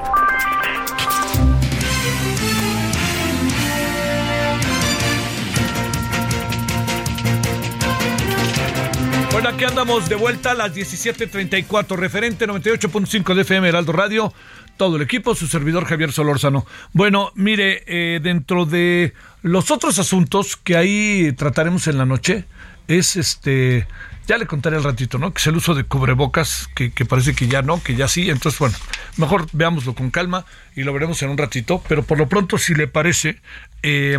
Bueno, 9.33 9.49
aquí 9.49 9.65
andamos 9.65 10.09
de 10.09 10.15
vuelta 10.15 10.53
a 10.53 10.55
las 10.55 10.73
17:34, 10.77 11.97
referente 11.97 12.47
98.5 12.47 13.35
de 13.35 13.43
FM 13.43 13.69
Heraldo 13.69 13.91
Radio, 13.91 14.33
todo 14.77 14.95
el 14.95 15.03
equipo, 15.03 15.35
su 15.35 15.49
servidor 15.49 15.87
Javier 15.87 16.13
Solórzano. 16.13 16.65
Bueno, 16.93 17.33
mire, 17.35 17.83
eh, 17.89 18.21
dentro 18.23 18.65
de 18.65 19.13
los 19.43 19.73
otros 19.73 19.99
asuntos 19.99 20.57
que 20.57 20.77
ahí 20.77 21.33
trataremos 21.37 21.89
en 21.89 21.99
la 21.99 22.07
noche, 22.07 22.45
es 22.89 23.17
este, 23.17 23.87
ya 24.27 24.39
le 24.39 24.47
contaré 24.47 24.77
al 24.77 24.85
ratito, 24.85 25.19
¿no? 25.19 25.33
Que 25.33 25.41
es 25.41 25.47
el 25.47 25.57
uso 25.57 25.75
de 25.75 25.85
cubrebocas, 25.85 26.69
que, 26.75 26.93
que 26.93 27.05
parece 27.05 27.35
que 27.35 27.49
ya 27.49 27.63
no, 27.63 27.83
que 27.83 27.95
ya 27.95 28.09
sí, 28.09 28.31
entonces 28.31 28.59
bueno, 28.59 28.77
mejor 29.17 29.47
veámoslo 29.53 29.95
con 29.95 30.11
calma 30.11 30.47
y 30.77 30.83
lo 30.83 30.93
veremos 30.93 31.23
en 31.23 31.31
un 31.31 31.39
ratito, 31.39 31.83
pero 31.89 32.03
por 32.03 32.19
lo 32.19 32.29
pronto, 32.29 32.59
si 32.59 32.75
le 32.75 32.87
parece, 32.89 33.41
eh, 33.83 34.19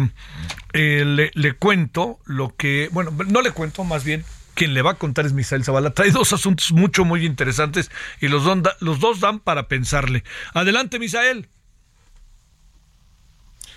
eh, 0.73 1.03
le, 1.05 1.31
le 1.33 1.53
cuento 1.53 2.19
lo 2.25 2.55
que, 2.55 2.89
bueno, 2.91 3.11
no 3.27 3.41
le 3.41 3.51
cuento, 3.51 3.83
más 3.83 4.03
bien 4.03 4.23
quien 4.53 4.73
le 4.73 4.81
va 4.81 4.91
a 4.91 4.95
contar 4.95 5.25
es 5.25 5.33
Misael 5.33 5.63
Zavala. 5.63 5.93
Trae 5.93 6.11
dos 6.11 6.33
asuntos 6.33 6.71
mucho, 6.71 7.05
muy 7.05 7.25
interesantes 7.25 7.89
y 8.21 8.27
los, 8.27 8.43
los 8.79 8.99
dos 8.99 9.19
dan 9.19 9.39
para 9.39 9.67
pensarle. 9.67 10.23
Adelante, 10.53 10.99
Misael. 10.99 11.49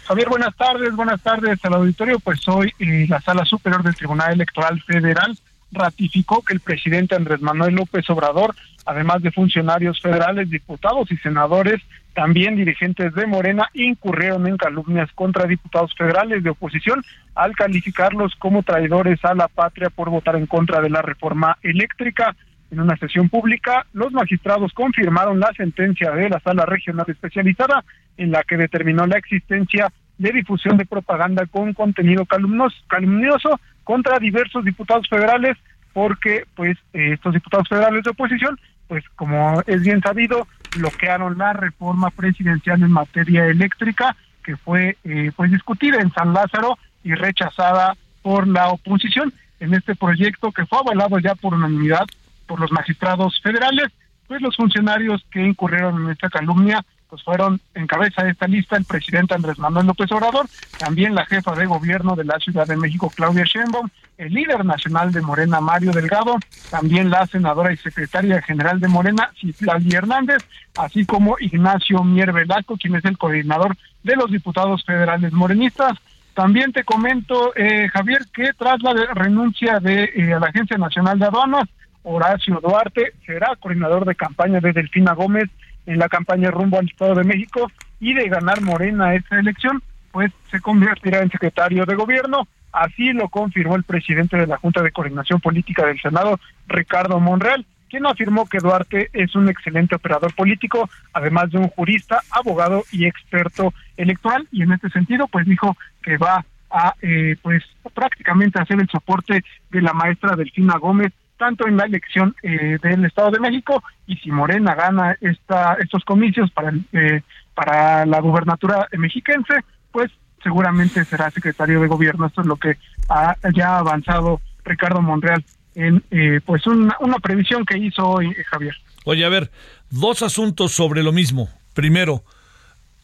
Javier, 0.06 0.28
buenas 0.28 0.54
tardes, 0.54 0.94
buenas 0.94 1.20
tardes 1.20 1.58
al 1.64 1.74
auditorio. 1.74 2.20
Pues 2.20 2.46
hoy 2.46 2.72
eh, 2.78 3.06
la 3.08 3.20
Sala 3.20 3.44
Superior 3.44 3.82
del 3.82 3.96
Tribunal 3.96 4.34
Electoral 4.34 4.80
Federal 4.82 5.36
ratificó 5.72 6.42
que 6.42 6.54
el 6.54 6.60
presidente 6.60 7.16
Andrés 7.16 7.42
Manuel 7.42 7.74
López 7.74 8.08
Obrador, 8.08 8.54
además 8.84 9.20
de 9.22 9.32
funcionarios 9.32 10.00
federales, 10.00 10.48
diputados 10.48 11.10
y 11.10 11.16
senadores, 11.16 11.82
también 12.14 12.54
dirigentes 12.54 13.14
de 13.14 13.26
Morena, 13.26 13.68
incurrieron 13.74 14.46
en 14.46 14.56
calumnias 14.56 15.10
contra 15.12 15.48
diputados 15.48 15.92
federales 15.98 16.44
de 16.44 16.50
oposición 16.50 17.02
al 17.34 17.56
calificarlos 17.56 18.36
como 18.38 18.62
traidores 18.62 19.24
a 19.24 19.34
la 19.34 19.48
patria 19.48 19.90
por 19.90 20.08
votar 20.08 20.36
en 20.36 20.46
contra 20.46 20.80
de 20.80 20.90
la 20.90 21.02
reforma 21.02 21.58
eléctrica. 21.64 22.36
En 22.70 22.78
una 22.78 22.96
sesión 22.96 23.28
pública, 23.28 23.86
los 23.92 24.12
magistrados 24.12 24.72
confirmaron 24.72 25.40
la 25.40 25.52
sentencia 25.56 26.12
de 26.12 26.28
la 26.28 26.38
Sala 26.38 26.64
Regional 26.64 27.06
Especializada 27.08 27.84
en 28.16 28.30
la 28.30 28.42
que 28.42 28.56
determinó 28.56 29.06
la 29.06 29.18
existencia 29.18 29.92
de 30.18 30.32
difusión 30.32 30.76
de 30.76 30.86
propaganda 30.86 31.46
con 31.46 31.72
contenido 31.74 32.24
calumnos- 32.24 32.84
calumnioso 32.88 33.60
contra 33.84 34.18
diversos 34.18 34.64
diputados 34.64 35.08
federales 35.08 35.56
porque 35.92 36.44
pues 36.54 36.76
eh, 36.92 37.12
estos 37.14 37.34
diputados 37.34 37.68
federales 37.68 38.02
de 38.04 38.10
oposición 38.10 38.58
pues 38.88 39.04
como 39.14 39.62
es 39.66 39.82
bien 39.82 40.00
sabido 40.00 40.46
bloquearon 40.72 41.38
la 41.38 41.52
reforma 41.52 42.10
presidencial 42.10 42.82
en 42.82 42.90
materia 42.90 43.46
eléctrica 43.46 44.16
que 44.42 44.56
fue 44.56 44.96
eh, 45.04 45.32
pues 45.36 45.50
discutida 45.50 46.00
en 46.00 46.12
San 46.12 46.32
Lázaro 46.32 46.78
y 47.04 47.14
rechazada 47.14 47.96
por 48.22 48.46
la 48.48 48.68
oposición 48.68 49.32
en 49.60 49.74
este 49.74 49.94
proyecto 49.94 50.52
que 50.52 50.66
fue 50.66 50.78
avalado 50.78 51.18
ya 51.18 51.34
por 51.34 51.54
unanimidad 51.54 52.06
por 52.46 52.60
los 52.60 52.72
magistrados 52.72 53.40
federales 53.42 53.88
pues 54.26 54.40
los 54.40 54.56
funcionarios 54.56 55.24
que 55.30 55.42
incurrieron 55.42 56.04
en 56.04 56.10
esta 56.10 56.28
calumnia 56.30 56.84
pues 57.08 57.22
fueron 57.22 57.60
en 57.74 57.86
cabeza 57.86 58.22
de 58.22 58.30
esta 58.30 58.46
lista 58.46 58.76
el 58.76 58.84
presidente 58.84 59.34
Andrés 59.34 59.58
Manuel 59.58 59.86
López 59.86 60.10
Obrador, 60.12 60.46
también 60.78 61.14
la 61.14 61.26
jefa 61.26 61.54
de 61.54 61.66
gobierno 61.66 62.16
de 62.16 62.24
la 62.24 62.38
Ciudad 62.38 62.66
de 62.66 62.76
México 62.76 63.12
Claudia 63.14 63.44
Sheinbaum, 63.44 63.88
el 64.18 64.32
líder 64.32 64.64
nacional 64.64 65.12
de 65.12 65.20
Morena 65.20 65.60
Mario 65.60 65.92
Delgado, 65.92 66.36
también 66.70 67.10
la 67.10 67.26
senadora 67.26 67.72
y 67.72 67.76
secretaria 67.76 68.42
general 68.42 68.80
de 68.80 68.88
Morena 68.88 69.30
Citlali 69.38 69.94
Hernández, 69.94 70.44
así 70.76 71.04
como 71.04 71.36
Ignacio 71.38 72.02
Mier 72.02 72.32
Velasco, 72.32 72.76
quien 72.76 72.96
es 72.96 73.04
el 73.04 73.18
coordinador 73.18 73.76
de 74.02 74.16
los 74.16 74.30
diputados 74.30 74.84
federales 74.84 75.32
morenistas. 75.32 75.98
También 76.34 76.72
te 76.72 76.84
comento, 76.84 77.54
eh, 77.56 77.88
Javier, 77.88 78.22
que 78.32 78.52
tras 78.58 78.82
la 78.82 78.92
renuncia 79.14 79.80
de 79.80 80.04
eh, 80.04 80.36
la 80.38 80.48
Agencia 80.48 80.76
Nacional 80.76 81.18
de 81.18 81.26
Aduanas, 81.26 81.68
Horacio 82.02 82.60
Duarte 82.62 83.14
será 83.24 83.56
coordinador 83.56 84.04
de 84.04 84.14
campaña 84.14 84.60
de 84.60 84.72
Delfina 84.72 85.12
Gómez 85.12 85.50
en 85.86 85.98
la 85.98 86.08
campaña 86.08 86.50
rumbo 86.50 86.78
al 86.78 86.88
Estado 86.88 87.14
de 87.14 87.24
México 87.24 87.70
y 88.00 88.14
de 88.14 88.28
ganar 88.28 88.60
Morena 88.60 89.14
esta 89.14 89.38
elección, 89.38 89.82
pues 90.12 90.32
se 90.50 90.60
convertirá 90.60 91.20
en 91.20 91.30
secretario 91.30 91.84
de 91.84 91.94
gobierno. 91.94 92.46
Así 92.72 93.12
lo 93.12 93.28
confirmó 93.28 93.76
el 93.76 93.84
presidente 93.84 94.36
de 94.36 94.46
la 94.46 94.58
Junta 94.58 94.82
de 94.82 94.92
Coordinación 94.92 95.40
Política 95.40 95.86
del 95.86 96.00
Senado, 96.00 96.38
Ricardo 96.68 97.18
Monreal, 97.20 97.64
quien 97.88 98.06
afirmó 98.06 98.46
que 98.46 98.58
Duarte 98.58 99.08
es 99.12 99.34
un 99.34 99.48
excelente 99.48 99.94
operador 99.94 100.34
político, 100.34 100.90
además 101.12 101.50
de 101.50 101.58
un 101.58 101.68
jurista, 101.68 102.20
abogado 102.30 102.84
y 102.92 103.06
experto 103.06 103.72
electoral, 103.96 104.46
y 104.50 104.62
en 104.62 104.72
este 104.72 104.90
sentido, 104.90 105.28
pues 105.28 105.46
dijo 105.46 105.76
que 106.02 106.16
va 106.18 106.44
a, 106.70 106.94
eh, 107.00 107.36
pues 107.42 107.62
prácticamente 107.94 108.60
hacer 108.60 108.80
el 108.80 108.88
soporte 108.88 109.44
de 109.70 109.82
la 109.82 109.92
maestra 109.92 110.36
Delfina 110.36 110.76
Gómez 110.78 111.12
tanto 111.36 111.66
en 111.66 111.76
la 111.76 111.84
elección 111.84 112.34
eh, 112.42 112.78
del 112.82 113.04
Estado 113.04 113.30
de 113.30 113.40
México 113.40 113.82
y 114.06 114.16
si 114.16 114.30
Morena 114.30 114.74
gana 114.74 115.16
esta, 115.20 115.74
estos 115.74 116.04
comicios 116.04 116.50
para, 116.50 116.72
eh, 116.92 117.22
para 117.54 118.06
la 118.06 118.20
gubernatura 118.20 118.88
mexiquense, 118.92 119.54
pues 119.92 120.10
seguramente 120.42 121.04
será 121.04 121.30
secretario 121.30 121.80
de 121.80 121.88
gobierno. 121.88 122.26
Esto 122.26 122.40
es 122.40 122.46
lo 122.46 122.56
que 122.56 122.76
ha 123.08 123.36
ya 123.54 123.78
avanzado 123.78 124.40
Ricardo 124.64 125.02
Monreal 125.02 125.44
en 125.74 126.02
eh, 126.10 126.40
pues 126.44 126.66
una, 126.66 126.96
una 127.00 127.18
previsión 127.18 127.64
que 127.64 127.78
hizo 127.78 128.06
hoy 128.08 128.28
eh, 128.28 128.44
Javier. 128.50 128.74
Oye, 129.04 129.24
a 129.24 129.28
ver, 129.28 129.50
dos 129.90 130.22
asuntos 130.22 130.72
sobre 130.72 131.02
lo 131.02 131.12
mismo. 131.12 131.48
Primero, 131.74 132.24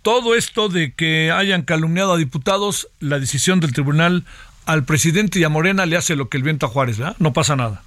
todo 0.00 0.34
esto 0.34 0.68
de 0.68 0.94
que 0.94 1.30
hayan 1.30 1.62
calumniado 1.62 2.14
a 2.14 2.16
diputados, 2.16 2.88
la 2.98 3.20
decisión 3.20 3.60
del 3.60 3.72
tribunal 3.72 4.24
al 4.64 4.84
presidente 4.84 5.38
y 5.38 5.44
a 5.44 5.48
Morena 5.48 5.86
le 5.86 5.96
hace 5.96 6.16
lo 6.16 6.28
que 6.28 6.38
el 6.38 6.42
viento 6.42 6.66
a 6.66 6.70
Juárez, 6.70 6.98
¿verdad? 6.98 7.16
No 7.18 7.32
pasa 7.32 7.56
nada. 7.56 7.82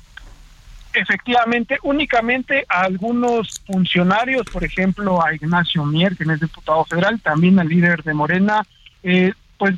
Efectivamente, 0.95 1.77
únicamente 1.83 2.65
a 2.69 2.81
algunos 2.81 3.61
funcionarios, 3.67 4.47
por 4.47 4.63
ejemplo, 4.63 5.23
a 5.23 5.33
Ignacio 5.33 5.83
Mier, 5.85 6.15
quien 6.15 6.31
es 6.31 6.39
diputado 6.39 6.85
federal, 6.85 7.19
también 7.21 7.59
al 7.59 7.67
líder 7.67 8.01
de 8.03 8.13
Morena, 8.13 8.63
eh, 9.03 9.33
pues 9.57 9.75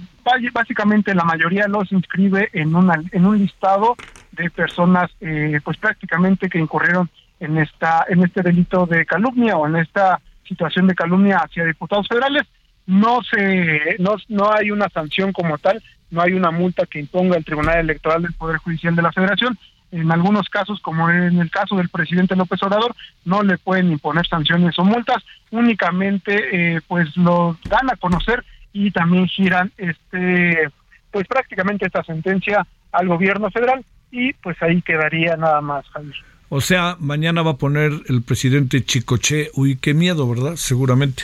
básicamente 0.53 1.15
la 1.15 1.23
mayoría 1.23 1.67
los 1.67 1.91
inscribe 1.91 2.49
en, 2.53 2.75
una, 2.75 3.01
en 3.11 3.25
un 3.25 3.37
listado 3.37 3.95
de 4.31 4.49
personas, 4.49 5.09
eh, 5.21 5.59
pues 5.63 5.77
prácticamente 5.77 6.49
que 6.49 6.59
incurrieron 6.59 7.09
en 7.39 7.57
esta 7.57 8.05
en 8.09 8.23
este 8.23 8.41
delito 8.41 8.85
de 8.85 9.05
calumnia 9.05 9.57
o 9.57 9.67
en 9.67 9.75
esta 9.77 10.19
situación 10.47 10.87
de 10.87 10.95
calumnia 10.95 11.39
hacia 11.39 11.65
diputados 11.65 12.07
federales. 12.07 12.43
No 12.85 13.21
se 13.23 13.95
no, 13.99 14.15
no 14.29 14.51
hay 14.51 14.71
una 14.71 14.89
sanción 14.89 15.33
como 15.33 15.57
tal, 15.57 15.81
no 16.09 16.21
hay 16.21 16.33
una 16.33 16.51
multa 16.51 16.85
que 16.85 16.99
imponga 16.99 17.37
el 17.37 17.45
Tribunal 17.45 17.79
Electoral 17.79 18.21
del 18.21 18.33
Poder 18.33 18.57
Judicial 18.57 18.95
de 18.95 19.01
la 19.01 19.11
Federación. 19.11 19.57
En 19.91 20.11
algunos 20.11 20.49
casos, 20.49 20.81
como 20.81 21.09
en 21.09 21.39
el 21.39 21.49
caso 21.49 21.75
del 21.75 21.89
presidente 21.89 22.35
López 22.35 22.61
Obrador, 22.63 22.95
no 23.25 23.41
le 23.43 23.57
pueden 23.57 23.91
imponer 23.91 24.27
sanciones 24.27 24.77
o 24.79 24.83
multas, 24.83 25.23
únicamente 25.51 26.75
eh, 26.75 26.81
pues 26.87 27.15
lo 27.15 27.57
dan 27.69 27.89
a 27.89 27.95
conocer 27.95 28.43
y 28.73 28.91
también 28.91 29.27
giran 29.27 29.71
este 29.77 30.69
pues 31.11 31.25
prácticamente 31.27 31.85
esta 31.85 32.03
sentencia 32.03 32.67
al 32.91 33.07
gobierno 33.07 33.49
federal 33.49 33.83
y 34.11 34.33
pues 34.33 34.61
ahí 34.61 34.81
quedaría 34.81 35.35
nada 35.37 35.61
más, 35.61 35.87
Javier. 35.89 36.15
O 36.49 36.61
sea, 36.61 36.95
mañana 36.99 37.41
va 37.41 37.51
a 37.51 37.57
poner 37.57 37.91
el 38.07 38.21
presidente 38.21 38.83
Chicoche. 38.83 39.51
Uy, 39.53 39.77
qué 39.77 39.93
miedo, 39.93 40.29
¿verdad? 40.29 40.55
Seguramente. 40.55 41.23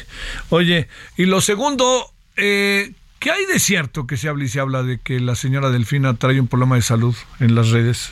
Oye, 0.49 0.87
y 1.17 1.25
lo 1.25 1.39
segundo, 1.39 2.11
eh, 2.35 2.91
¿qué 3.19 3.31
hay 3.31 3.45
de 3.45 3.59
cierto 3.59 4.05
que 4.05 4.17
se 4.17 4.27
habla 4.27 4.43
y 4.43 4.49
se 4.49 4.59
habla 4.59 4.83
de 4.83 4.99
que 4.99 5.19
la 5.21 5.35
señora 5.35 5.69
Delfina 5.69 6.13
trae 6.15 6.41
un 6.41 6.47
problema 6.47 6.75
de 6.75 6.81
salud 6.81 7.15
en 7.39 7.55
las 7.55 7.69
redes? 7.69 8.11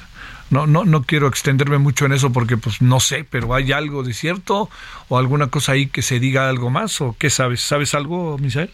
No, 0.51 0.67
no, 0.67 0.83
no 0.83 1.03
quiero 1.03 1.27
extenderme 1.27 1.77
mucho 1.77 2.05
en 2.05 2.11
eso 2.11 2.33
porque 2.33 2.57
pues 2.57 2.81
no 2.81 2.99
sé, 2.99 3.23
pero 3.23 3.55
¿hay 3.55 3.71
algo 3.71 4.03
de 4.03 4.13
cierto? 4.13 4.69
¿O 5.07 5.17
alguna 5.17 5.47
cosa 5.47 5.71
ahí 5.71 5.87
que 5.87 6.01
se 6.01 6.19
diga 6.19 6.49
algo 6.49 6.69
más? 6.69 6.99
¿O 6.99 7.15
qué 7.17 7.29
sabes? 7.29 7.61
¿Sabes 7.61 7.95
algo, 7.95 8.37
Misael? 8.37 8.69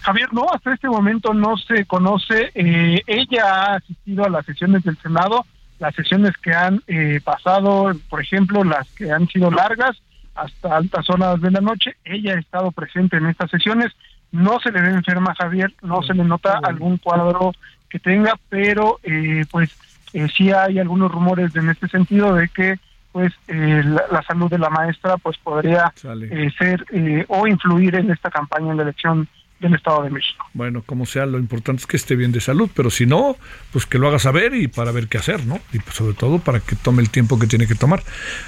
Javier, 0.00 0.32
no, 0.32 0.46
hasta 0.52 0.74
este 0.74 0.88
momento 0.88 1.32
no 1.32 1.56
se 1.56 1.84
conoce. 1.84 2.50
Eh, 2.56 3.02
ella 3.06 3.44
ha 3.44 3.74
asistido 3.76 4.24
a 4.24 4.30
las 4.30 4.44
sesiones 4.46 4.82
del 4.82 4.98
Senado, 4.98 5.46
las 5.78 5.94
sesiones 5.94 6.36
que 6.38 6.52
han 6.52 6.82
eh, 6.88 7.20
pasado, 7.22 7.92
por 8.08 8.20
ejemplo, 8.20 8.64
las 8.64 8.88
que 8.90 9.12
han 9.12 9.28
sido 9.28 9.52
largas 9.52 9.96
hasta 10.34 10.76
altas 10.76 11.08
horas 11.08 11.40
de 11.40 11.52
la 11.52 11.60
noche. 11.60 11.96
Ella 12.04 12.34
ha 12.34 12.40
estado 12.40 12.72
presente 12.72 13.16
en 13.16 13.26
estas 13.26 13.48
sesiones. 13.48 13.92
No 14.32 14.58
se 14.58 14.72
le 14.72 14.82
ve 14.82 14.88
enferma, 14.88 15.36
Javier, 15.38 15.72
no 15.82 16.02
se 16.02 16.14
le 16.14 16.24
nota 16.24 16.58
algún 16.64 16.98
cuadro 16.98 17.52
que 17.88 18.00
tenga, 18.00 18.34
pero 18.48 18.98
eh, 19.04 19.44
pues 19.50 19.70
eh, 20.12 20.28
sí 20.36 20.52
hay 20.52 20.78
algunos 20.78 21.10
rumores 21.10 21.54
en 21.56 21.70
este 21.70 21.88
sentido 21.88 22.34
de 22.34 22.48
que 22.48 22.78
pues 23.12 23.32
eh, 23.48 23.82
la, 23.84 24.04
la 24.10 24.22
salud 24.22 24.50
de 24.50 24.58
la 24.58 24.70
maestra 24.70 25.16
pues 25.16 25.38
podría 25.38 25.92
eh, 26.04 26.50
ser 26.58 26.84
eh, 26.92 27.24
o 27.28 27.46
influir 27.46 27.94
en 27.96 28.10
esta 28.10 28.30
campaña 28.30 28.70
en 28.70 28.76
la 28.76 28.82
elección 28.84 29.28
del 29.60 29.74
Estado 29.74 30.04
de 30.04 30.10
México. 30.10 30.46
Bueno, 30.52 30.82
como 30.82 31.04
sea, 31.04 31.26
lo 31.26 31.38
importante 31.38 31.80
es 31.80 31.86
que 31.86 31.96
esté 31.96 32.14
bien 32.14 32.30
de 32.30 32.40
salud, 32.40 32.70
pero 32.74 32.90
si 32.90 33.06
no, 33.06 33.36
pues 33.72 33.86
que 33.86 33.98
lo 33.98 34.08
haga 34.08 34.20
saber 34.20 34.54
y 34.54 34.68
para 34.68 34.92
ver 34.92 35.08
qué 35.08 35.18
hacer, 35.18 35.44
¿no? 35.46 35.58
Y 35.72 35.80
pues 35.80 35.96
sobre 35.96 36.14
todo 36.14 36.38
para 36.38 36.60
que 36.60 36.76
tome 36.76 37.02
el 37.02 37.10
tiempo 37.10 37.38
que 37.38 37.48
tiene 37.48 37.66
que 37.66 37.74
tomar. 37.74 38.02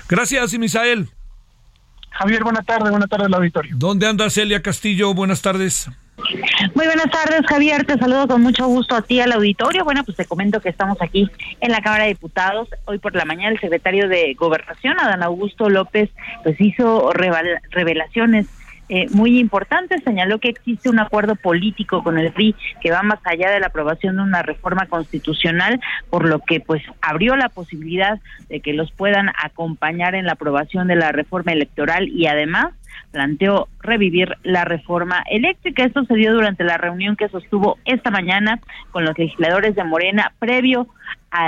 Gracias, 0.09 0.57
Misael. 0.57 1.09
Javier, 2.11 2.45
buena 2.45 2.63
tarde, 2.63 2.91
buena 2.91 3.07
tarde 3.07 3.27
al 3.27 3.35
auditorio. 3.35 3.75
¿Dónde 3.77 4.07
anda 4.07 4.31
Celia 4.31 4.63
Castillo? 4.63 5.15
Buenas 5.15 5.43
tardes. 5.43 5.91
Muy 6.75 6.87
buenas 6.87 7.11
tardes, 7.11 7.47
Javier. 7.47 7.85
Te 7.85 7.99
saludo 7.99 8.29
con 8.29 8.43
mucho 8.43 8.67
gusto 8.67 8.95
a 8.95 9.03
ti, 9.03 9.21
al 9.21 9.33
auditorio. 9.33 9.85
Bueno, 9.85 10.05
pues 10.05 10.17
te 10.17 10.25
comento 10.25 10.61
que 10.61 10.69
estamos 10.69 10.99
aquí 11.01 11.29
en 11.61 11.73
la 11.73 11.81
Cámara 11.81 12.05
de 12.05 12.11
Diputados. 12.11 12.69
Hoy 12.85 12.99
por 12.99 13.15
la 13.15 13.25
mañana 13.25 13.51
el 13.51 13.61
secretario 13.61 14.09
de 14.09 14.35
Gobernación, 14.35 14.99
Adán 15.01 15.23
Augusto 15.23 15.69
López, 15.69 16.11
pues 16.43 16.61
hizo 16.61 17.13
revelaciones 17.13 18.47
eh, 18.93 19.07
muy 19.11 19.39
importantes. 19.39 20.03
Señaló 20.03 20.41
que 20.41 20.49
existe 20.49 20.91
un 20.91 20.99
acuerdo 20.99 21.37
político 21.37 22.03
con 22.03 22.19
el 22.19 22.33
PRI 22.33 22.57
que 22.81 22.91
va 22.91 23.03
más 23.03 23.21
allá 23.25 23.49
de 23.49 23.61
la 23.61 23.69
aprobación 23.69 24.17
de 24.17 24.23
una 24.23 24.43
reforma 24.43 24.87
constitucional, 24.87 25.81
por 26.11 26.29
lo 26.29 26.41
que 26.41 26.59
pues 26.59 26.83
abrió 27.01 27.37
la 27.37 27.49
posibilidad 27.49 28.19
de 28.49 28.59
que 28.59 28.73
los 28.73 28.91
puedan 28.91 29.31
acompañar 29.41 30.17
en 30.17 30.27
la 30.27 30.33
aprobación 30.33 30.89
de 30.89 30.97
la 30.97 31.13
reforma 31.13 31.53
electoral 31.53 32.09
y 32.09 32.27
además 32.27 32.75
planteó 33.11 33.69
revivir 33.81 34.37
la 34.43 34.65
reforma 34.65 35.23
eléctrica. 35.31 35.85
Esto 35.85 36.05
se 36.05 36.15
dio 36.15 36.33
durante 36.33 36.65
la 36.65 36.79
reunión 36.79 37.17
que 37.17 37.29
sostuvo 37.29 37.79
esta 37.85 38.11
mañana 38.11 38.61
con 38.91 39.05
los 39.05 39.19
legisladores 39.19 39.75
de 39.75 39.85
Morena 39.85 40.33
previo 40.39 40.89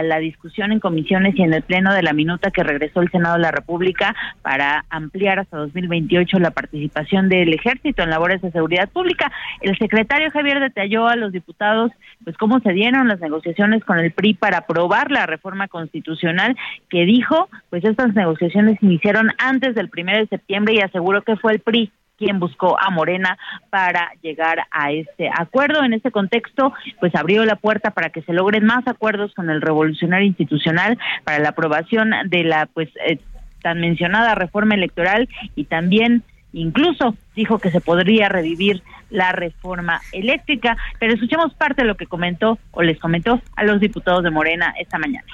la 0.02 0.18
discusión 0.18 0.72
en 0.72 0.80
comisiones 0.80 1.34
y 1.36 1.42
en 1.42 1.52
el 1.52 1.62
pleno 1.62 1.92
de 1.92 2.02
la 2.02 2.12
minuta 2.12 2.50
que 2.50 2.62
regresó 2.62 3.00
el 3.00 3.10
Senado 3.10 3.36
de 3.36 3.42
la 3.42 3.50
República 3.50 4.14
para 4.42 4.84
ampliar 4.90 5.38
hasta 5.38 5.56
2028 5.56 6.38
la 6.38 6.50
participación 6.50 7.28
del 7.28 7.52
ejército 7.52 8.02
en 8.02 8.10
labores 8.10 8.40
de 8.42 8.52
seguridad 8.52 8.88
pública. 8.88 9.30
El 9.60 9.76
secretario 9.76 10.30
Javier 10.30 10.60
detalló 10.60 11.08
a 11.08 11.16
los 11.16 11.32
diputados 11.32 11.90
pues 12.24 12.36
cómo 12.36 12.60
se 12.60 12.72
dieron 12.72 13.08
las 13.08 13.20
negociaciones 13.20 13.84
con 13.84 13.98
el 13.98 14.12
PRI 14.12 14.34
para 14.34 14.58
aprobar 14.58 15.10
la 15.10 15.26
reforma 15.26 15.68
constitucional 15.68 16.56
que 16.88 17.04
dijo, 17.04 17.48
pues 17.70 17.84
estas 17.84 18.14
negociaciones 18.14 18.82
iniciaron 18.82 19.30
antes 19.38 19.74
del 19.74 19.88
primero 19.88 20.18
de 20.18 20.28
septiembre 20.28 20.74
y 20.74 20.80
aseguró 20.80 21.22
que 21.22 21.36
fue 21.36 21.52
el 21.52 21.60
PRI 21.60 21.90
quien 22.22 22.38
buscó 22.38 22.78
a 22.80 22.90
Morena 22.90 23.36
para 23.68 24.12
llegar 24.22 24.60
a 24.70 24.92
este 24.92 25.28
acuerdo. 25.28 25.82
En 25.82 25.92
este 25.92 26.12
contexto, 26.12 26.72
pues 27.00 27.12
abrió 27.16 27.44
la 27.44 27.56
puerta 27.56 27.90
para 27.90 28.10
que 28.10 28.22
se 28.22 28.32
logren 28.32 28.64
más 28.64 28.86
acuerdos 28.86 29.34
con 29.34 29.50
el 29.50 29.60
revolucionario 29.60 30.28
institucional 30.28 30.98
para 31.24 31.40
la 31.40 31.48
aprobación 31.48 32.12
de 32.26 32.44
la 32.44 32.66
pues 32.66 32.90
eh, 33.08 33.18
tan 33.60 33.80
mencionada 33.80 34.36
reforma 34.36 34.74
electoral 34.76 35.28
y 35.56 35.64
también 35.64 36.22
incluso 36.52 37.16
dijo 37.34 37.58
que 37.58 37.72
se 37.72 37.80
podría 37.80 38.28
revivir 38.28 38.82
la 39.10 39.32
reforma 39.32 40.00
eléctrica, 40.12 40.76
pero 41.00 41.14
escuchemos 41.14 41.54
parte 41.54 41.82
de 41.82 41.88
lo 41.88 41.96
que 41.96 42.06
comentó 42.06 42.58
o 42.70 42.82
les 42.82 43.00
comentó 43.00 43.40
a 43.56 43.64
los 43.64 43.80
diputados 43.80 44.22
de 44.22 44.30
Morena 44.30 44.74
esta 44.78 44.98
mañana. 44.98 45.26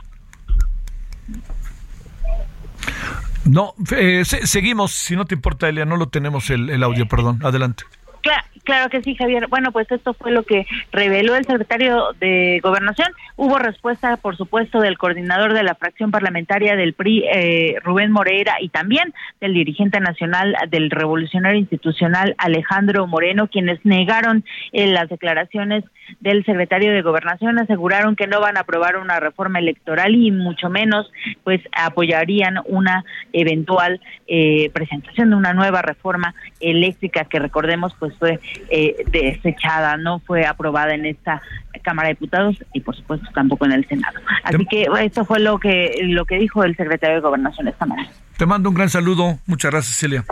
No, 3.48 3.74
eh, 3.96 4.22
se- 4.24 4.46
seguimos, 4.46 4.92
si 4.92 5.16
no 5.16 5.24
te 5.24 5.34
importa, 5.34 5.68
Elia, 5.68 5.84
no 5.84 5.96
lo 5.96 6.08
tenemos 6.08 6.50
el, 6.50 6.70
el 6.70 6.82
audio, 6.82 7.06
perdón. 7.08 7.40
Adelante. 7.42 7.84
Cla- 8.22 8.44
Claro 8.68 8.90
que 8.90 9.00
sí, 9.00 9.14
Javier. 9.14 9.46
Bueno, 9.48 9.72
pues 9.72 9.90
esto 9.90 10.12
fue 10.12 10.30
lo 10.30 10.42
que 10.42 10.66
reveló 10.92 11.34
el 11.36 11.46
secretario 11.46 12.12
de 12.20 12.60
Gobernación. 12.62 13.08
Hubo 13.34 13.58
respuesta, 13.58 14.18
por 14.18 14.36
supuesto, 14.36 14.80
del 14.80 14.98
coordinador 14.98 15.54
de 15.54 15.62
la 15.62 15.74
fracción 15.74 16.10
parlamentaria 16.10 16.76
del 16.76 16.92
PRI, 16.92 17.24
eh, 17.32 17.76
Rubén 17.82 18.12
Moreira, 18.12 18.56
y 18.60 18.68
también 18.68 19.14
del 19.40 19.54
dirigente 19.54 20.00
nacional 20.00 20.54
del 20.68 20.90
Revolucionario 20.90 21.58
Institucional, 21.58 22.34
Alejandro 22.36 23.06
Moreno, 23.06 23.48
quienes 23.48 23.82
negaron 23.86 24.44
eh, 24.72 24.86
las 24.88 25.08
declaraciones 25.08 25.84
del 26.20 26.44
secretario 26.44 26.92
de 26.92 27.00
Gobernación, 27.00 27.58
aseguraron 27.58 28.16
que 28.16 28.26
no 28.26 28.38
van 28.38 28.58
a 28.58 28.60
aprobar 28.60 28.98
una 28.98 29.18
reforma 29.18 29.60
electoral 29.60 30.14
y 30.14 30.30
mucho 30.30 30.68
menos, 30.68 31.10
pues, 31.42 31.62
apoyarían 31.72 32.56
una 32.66 33.04
eventual 33.32 34.02
eh, 34.26 34.68
presentación 34.74 35.30
de 35.30 35.36
una 35.36 35.54
nueva 35.54 35.80
reforma 35.80 36.34
eléctrica 36.60 37.24
que 37.24 37.38
recordemos, 37.38 37.94
pues, 37.98 38.14
fue 38.18 38.40
eh, 38.70 39.04
desechada, 39.10 39.96
no 39.96 40.20
fue 40.20 40.46
aprobada 40.46 40.94
en 40.94 41.06
esta 41.06 41.40
Cámara 41.82 42.08
de 42.08 42.14
Diputados 42.14 42.56
y 42.72 42.80
por 42.80 42.96
supuesto 42.96 43.26
tampoco 43.34 43.64
en 43.64 43.72
el 43.72 43.88
Senado. 43.88 44.20
Así 44.42 44.66
que 44.66 44.86
esto 45.00 45.24
fue 45.24 45.40
lo 45.40 45.58
que 45.58 45.98
lo 46.02 46.24
que 46.26 46.38
dijo 46.38 46.64
el 46.64 46.76
secretario 46.76 47.16
de 47.16 47.22
Gobernación 47.22 47.68
esta 47.68 47.86
mañana. 47.86 48.10
Te 48.36 48.46
mando 48.46 48.68
un 48.68 48.74
gran 48.74 48.90
saludo. 48.90 49.38
Muchas 49.46 49.70
gracias, 49.70 49.96
Celia. 49.96 50.24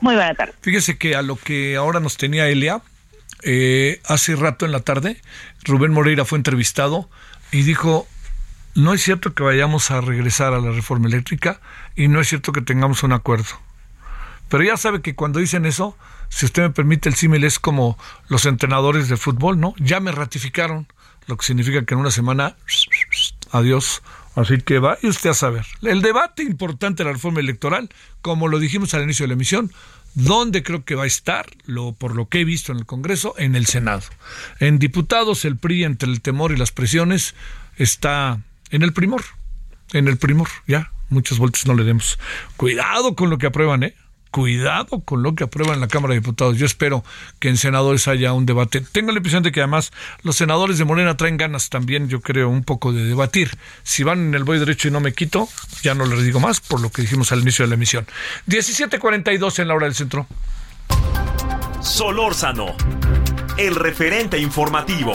Muy 0.00 0.14
buena 0.14 0.34
tarde. 0.34 0.52
Fíjese 0.60 0.98
que 0.98 1.16
a 1.16 1.22
lo 1.22 1.36
que 1.36 1.76
ahora 1.76 2.00
nos 2.00 2.16
tenía 2.16 2.48
Elia, 2.48 2.82
eh, 3.42 4.00
hace 4.06 4.36
rato 4.36 4.66
en 4.66 4.72
la 4.72 4.80
tarde, 4.80 5.16
Rubén 5.64 5.92
Moreira 5.92 6.24
fue 6.24 6.38
entrevistado 6.38 7.08
y 7.50 7.62
dijo, 7.62 8.06
no 8.74 8.94
es 8.94 9.02
cierto 9.02 9.34
que 9.34 9.42
vayamos 9.42 9.90
a 9.90 10.00
regresar 10.00 10.52
a 10.52 10.60
la 10.60 10.70
reforma 10.70 11.08
eléctrica 11.08 11.60
y 11.96 12.08
no 12.08 12.20
es 12.20 12.28
cierto 12.28 12.52
que 12.52 12.60
tengamos 12.60 13.02
un 13.02 13.12
acuerdo. 13.12 13.46
Pero 14.48 14.64
ya 14.64 14.76
sabe 14.76 15.02
que 15.02 15.14
cuando 15.14 15.40
dicen 15.40 15.66
eso, 15.66 15.96
si 16.28 16.46
usted 16.46 16.62
me 16.62 16.70
permite 16.70 17.08
el 17.08 17.14
símil, 17.14 17.44
es 17.44 17.58
como 17.58 17.98
los 18.28 18.46
entrenadores 18.46 19.08
de 19.08 19.16
fútbol, 19.16 19.60
¿no? 19.60 19.74
Ya 19.78 20.00
me 20.00 20.12
ratificaron, 20.12 20.86
lo 21.26 21.36
que 21.36 21.46
significa 21.46 21.84
que 21.84 21.94
en 21.94 22.00
una 22.00 22.10
semana, 22.10 22.56
adiós. 23.52 24.02
Así 24.34 24.58
que 24.58 24.78
va 24.78 24.98
y 25.02 25.08
usted 25.08 25.30
a 25.30 25.34
saber. 25.34 25.66
El 25.82 26.00
debate 26.00 26.44
importante 26.44 27.02
de 27.02 27.08
la 27.08 27.14
reforma 27.14 27.40
electoral, 27.40 27.88
como 28.22 28.46
lo 28.46 28.60
dijimos 28.60 28.94
al 28.94 29.02
inicio 29.02 29.24
de 29.24 29.28
la 29.28 29.34
emisión, 29.34 29.72
¿dónde 30.14 30.62
creo 30.62 30.84
que 30.84 30.94
va 30.94 31.04
a 31.04 31.06
estar? 31.06 31.46
Lo, 31.64 31.92
por 31.92 32.14
lo 32.14 32.28
que 32.28 32.40
he 32.40 32.44
visto 32.44 32.70
en 32.70 32.78
el 32.78 32.86
Congreso, 32.86 33.34
en 33.36 33.56
el 33.56 33.66
Senado. 33.66 34.02
En 34.60 34.78
diputados, 34.78 35.44
el 35.44 35.56
PRI, 35.56 35.84
entre 35.84 36.08
el 36.08 36.20
temor 36.20 36.52
y 36.52 36.56
las 36.56 36.70
presiones, 36.70 37.34
está 37.76 38.40
en 38.70 38.82
el 38.82 38.92
primor. 38.92 39.24
En 39.92 40.06
el 40.06 40.18
primor, 40.18 40.48
ya. 40.66 40.92
Muchas 41.08 41.38
vueltas 41.38 41.66
no 41.66 41.74
le 41.74 41.84
demos. 41.84 42.18
Cuidado 42.56 43.16
con 43.16 43.30
lo 43.30 43.38
que 43.38 43.46
aprueban, 43.46 43.82
¿eh? 43.82 43.94
Cuidado 44.30 45.00
con 45.00 45.22
lo 45.22 45.34
que 45.34 45.44
aprueban 45.44 45.76
en 45.76 45.80
la 45.80 45.88
Cámara 45.88 46.14
de 46.14 46.20
Diputados. 46.20 46.56
Yo 46.58 46.66
espero 46.66 47.04
que 47.38 47.48
en 47.48 47.56
senadores 47.56 48.08
haya 48.08 48.32
un 48.32 48.46
debate. 48.46 48.80
Tengo 48.80 49.10
la 49.12 49.18
impresión 49.18 49.42
de 49.42 49.52
que 49.52 49.60
además 49.60 49.90
los 50.22 50.36
senadores 50.36 50.78
de 50.78 50.84
Morena 50.84 51.16
traen 51.16 51.36
ganas 51.36 51.70
también, 51.70 52.08
yo 52.08 52.20
creo, 52.20 52.48
un 52.48 52.64
poco 52.64 52.92
de 52.92 53.04
debatir. 53.04 53.50
Si 53.82 54.02
van 54.02 54.18
en 54.28 54.34
el 54.34 54.44
voy 54.44 54.58
derecho 54.58 54.88
y 54.88 54.90
no 54.90 55.00
me 55.00 55.12
quito, 55.12 55.48
ya 55.82 55.94
no 55.94 56.04
les 56.04 56.22
digo 56.24 56.40
más 56.40 56.60
por 56.60 56.80
lo 56.80 56.90
que 56.90 57.02
dijimos 57.02 57.32
al 57.32 57.40
inicio 57.40 57.64
de 57.64 57.70
la 57.70 57.74
emisión. 57.74 58.06
17.42 58.46 59.58
en 59.60 59.68
la 59.68 59.74
hora 59.74 59.86
del 59.86 59.94
centro. 59.94 60.26
Solórzano, 61.80 62.76
el 63.56 63.74
referente 63.74 64.38
informativo. 64.38 65.12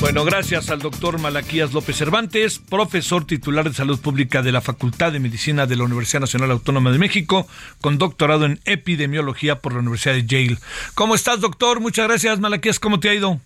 Bueno, 0.00 0.24
gracias 0.24 0.70
al 0.70 0.78
doctor 0.78 1.20
Malaquías 1.20 1.74
López 1.74 1.96
Cervantes, 1.96 2.60
profesor 2.60 3.26
titular 3.26 3.64
de 3.64 3.74
Salud 3.74 4.00
Pública 4.00 4.42
de 4.42 4.52
la 4.52 4.60
Facultad 4.60 5.10
de 5.10 5.18
Medicina 5.18 5.66
de 5.66 5.74
la 5.74 5.82
Universidad 5.82 6.20
Nacional 6.20 6.52
Autónoma 6.52 6.92
de 6.92 6.98
México, 6.98 7.48
con 7.80 7.98
doctorado 7.98 8.46
en 8.46 8.60
epidemiología 8.64 9.56
por 9.56 9.72
la 9.72 9.80
Universidad 9.80 10.14
de 10.14 10.24
Yale. 10.24 10.58
¿Cómo 10.94 11.16
estás, 11.16 11.40
doctor? 11.40 11.80
Muchas 11.80 12.06
gracias, 12.06 12.38
Malaquías. 12.38 12.78
¿Cómo 12.78 13.00
te 13.00 13.08
ha 13.08 13.14
ido? 13.14 13.40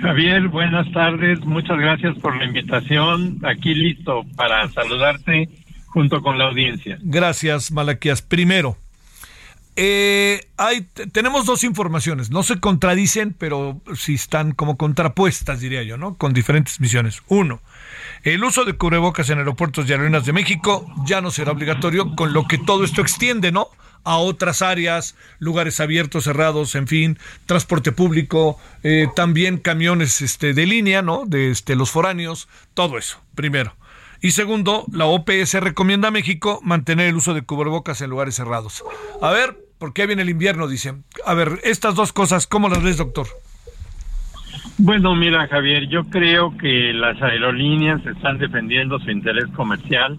Javier, 0.00 0.48
buenas 0.48 0.90
tardes. 0.90 1.38
Muchas 1.44 1.78
gracias 1.78 2.18
por 2.18 2.36
la 2.36 2.44
invitación. 2.44 3.38
Aquí 3.44 3.72
listo 3.72 4.24
para 4.34 4.68
saludarte 4.72 5.48
junto 5.86 6.22
con 6.22 6.38
la 6.38 6.48
audiencia. 6.48 6.98
Gracias, 7.02 7.70
Malaquías. 7.70 8.20
Primero, 8.20 8.78
eh, 9.74 10.48
hay, 10.58 10.82
tenemos 11.12 11.46
dos 11.46 11.64
informaciones. 11.64 12.30
No 12.30 12.42
se 12.42 12.60
contradicen, 12.60 13.34
pero 13.38 13.80
sí 13.94 14.14
están 14.14 14.52
como 14.52 14.76
contrapuestas, 14.76 15.60
diría 15.60 15.82
yo, 15.82 15.96
¿no? 15.96 16.16
Con 16.16 16.34
diferentes 16.34 16.80
misiones. 16.80 17.22
Uno, 17.28 17.62
el 18.22 18.44
uso 18.44 18.64
de 18.64 18.74
cubrebocas 18.74 19.30
en 19.30 19.38
aeropuertos 19.38 19.88
y 19.88 19.92
aerolíneas 19.92 20.26
de 20.26 20.32
México 20.32 20.86
ya 21.06 21.20
no 21.20 21.30
será 21.30 21.52
obligatorio, 21.52 22.14
con 22.14 22.32
lo 22.32 22.46
que 22.46 22.58
todo 22.58 22.84
esto 22.84 23.00
extiende, 23.00 23.50
¿no? 23.50 23.68
A 24.04 24.16
otras 24.16 24.62
áreas, 24.62 25.14
lugares 25.38 25.80
abiertos, 25.80 26.24
cerrados, 26.24 26.74
en 26.74 26.88
fin, 26.88 27.18
transporte 27.46 27.92
público, 27.92 28.58
eh, 28.82 29.06
también 29.14 29.58
camiones 29.58 30.20
este, 30.20 30.54
de 30.54 30.66
línea, 30.66 31.02
¿no? 31.02 31.24
De 31.24 31.50
este, 31.50 31.76
los 31.76 31.90
foráneos, 31.90 32.48
todo 32.74 32.98
eso, 32.98 33.20
primero. 33.34 33.74
Y 34.22 34.30
segundo, 34.30 34.84
la 34.92 35.06
OPS 35.06 35.54
recomienda 35.60 36.08
a 36.08 36.10
México 36.12 36.60
mantener 36.62 37.08
el 37.08 37.16
uso 37.16 37.34
de 37.34 37.42
cubrebocas 37.42 38.00
en 38.02 38.10
lugares 38.10 38.36
cerrados. 38.36 38.84
A 39.20 39.32
ver, 39.32 39.56
¿por 39.78 39.92
qué 39.92 40.06
viene 40.06 40.22
el 40.22 40.30
invierno? 40.30 40.68
Dicen. 40.68 41.02
A 41.26 41.34
ver, 41.34 41.58
estas 41.64 41.96
dos 41.96 42.12
cosas, 42.12 42.46
¿cómo 42.46 42.68
las 42.68 42.84
ves, 42.84 42.98
doctor? 42.98 43.26
Bueno, 44.78 45.16
mira, 45.16 45.48
Javier, 45.48 45.88
yo 45.88 46.04
creo 46.04 46.56
que 46.56 46.92
las 46.92 47.20
aerolíneas 47.20 48.04
están 48.06 48.38
defendiendo 48.38 49.00
su 49.00 49.10
interés 49.10 49.46
comercial. 49.56 50.18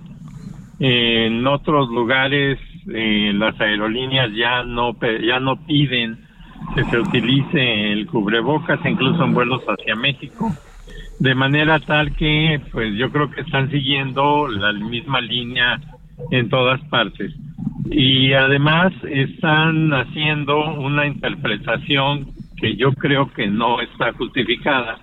En 0.80 1.48
otros 1.48 1.90
lugares, 1.90 2.60
eh, 2.94 3.32
las 3.34 3.60
aerolíneas 3.62 4.32
ya 4.36 4.64
no 4.64 4.98
ya 5.26 5.40
no 5.40 5.66
piden 5.66 6.20
que 6.76 6.84
se 6.86 7.00
utilice 7.00 7.94
el 7.94 8.06
cubrebocas, 8.08 8.80
incluso 8.86 9.24
en 9.24 9.34
vuelos 9.34 9.62
hacia 9.68 9.96
México, 9.96 10.52
de 11.24 11.36
manera 11.36 11.80
tal 11.80 12.14
que, 12.18 12.60
pues, 12.74 12.96
yo 12.96 13.10
creo 13.10 13.32
que 13.32 13.40
están 13.40 13.72
siguiendo 13.72 14.46
la 14.50 14.74
misma 14.74 15.22
línea 15.22 15.80
en 16.32 16.50
todas 16.50 16.82
partes. 16.90 17.34
Y 17.90 18.34
además 18.34 18.92
están 19.10 19.94
haciendo 19.94 20.82
una 20.82 21.08
interpretación 21.08 22.28
que 22.58 22.76
yo 22.76 22.92
creo 22.92 23.32
que 23.32 23.48
no 23.48 23.80
está 23.80 24.12
justificada 24.12 25.00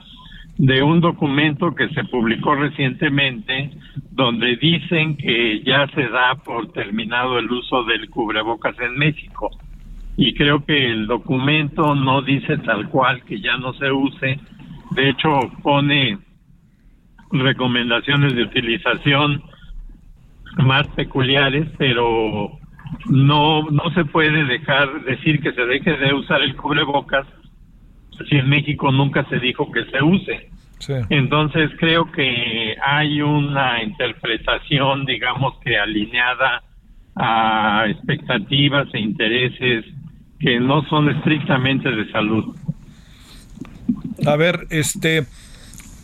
de 0.58 0.82
un 0.82 1.00
documento 1.00 1.74
que 1.74 1.88
se 1.88 2.04
publicó 2.04 2.54
recientemente 2.54 3.70
donde 4.10 4.56
dicen 4.56 5.16
que 5.16 5.62
ya 5.64 5.86
se 5.94 6.06
da 6.08 6.34
por 6.44 6.70
terminado 6.72 7.38
el 7.38 7.50
uso 7.50 7.84
del 7.84 8.10
cubrebocas 8.10 8.78
en 8.78 8.94
México. 8.98 9.48
Y 10.18 10.34
creo 10.34 10.66
que 10.66 10.90
el 10.90 11.06
documento 11.06 11.94
no 11.94 12.20
dice 12.20 12.58
tal 12.58 12.90
cual 12.90 13.24
que 13.24 13.40
ya 13.40 13.56
no 13.56 13.72
se 13.72 13.90
use. 13.90 14.38
De 14.90 15.08
hecho, 15.08 15.40
pone 15.62 16.18
recomendaciones 17.30 18.34
de 18.34 18.42
utilización 18.42 19.42
más 20.56 20.86
peculiares, 20.88 21.68
pero 21.78 22.58
no 23.06 23.62
no 23.70 23.90
se 23.94 24.04
puede 24.04 24.44
dejar 24.44 25.04
decir 25.04 25.40
que 25.40 25.52
se 25.52 25.64
deje 25.64 25.96
de 25.96 26.12
usar 26.12 26.42
el 26.42 26.56
cubrebocas 26.56 27.26
si 28.28 28.36
en 28.36 28.48
México 28.48 28.90
nunca 28.92 29.24
se 29.28 29.38
dijo 29.38 29.70
que 29.70 29.84
se 29.86 30.02
use. 30.02 30.50
Entonces 31.10 31.70
creo 31.78 32.10
que 32.10 32.74
hay 32.82 33.20
una 33.20 33.82
interpretación, 33.82 35.04
digamos 35.04 35.58
que 35.62 35.78
alineada 35.78 36.62
a 37.16 37.84
expectativas 37.88 38.88
e 38.94 39.00
intereses 39.00 39.84
que 40.38 40.58
no 40.58 40.82
son 40.88 41.10
estrictamente 41.10 41.90
de 41.90 42.10
salud. 42.10 42.56
A 44.26 44.36
ver, 44.36 44.66
este, 44.70 45.26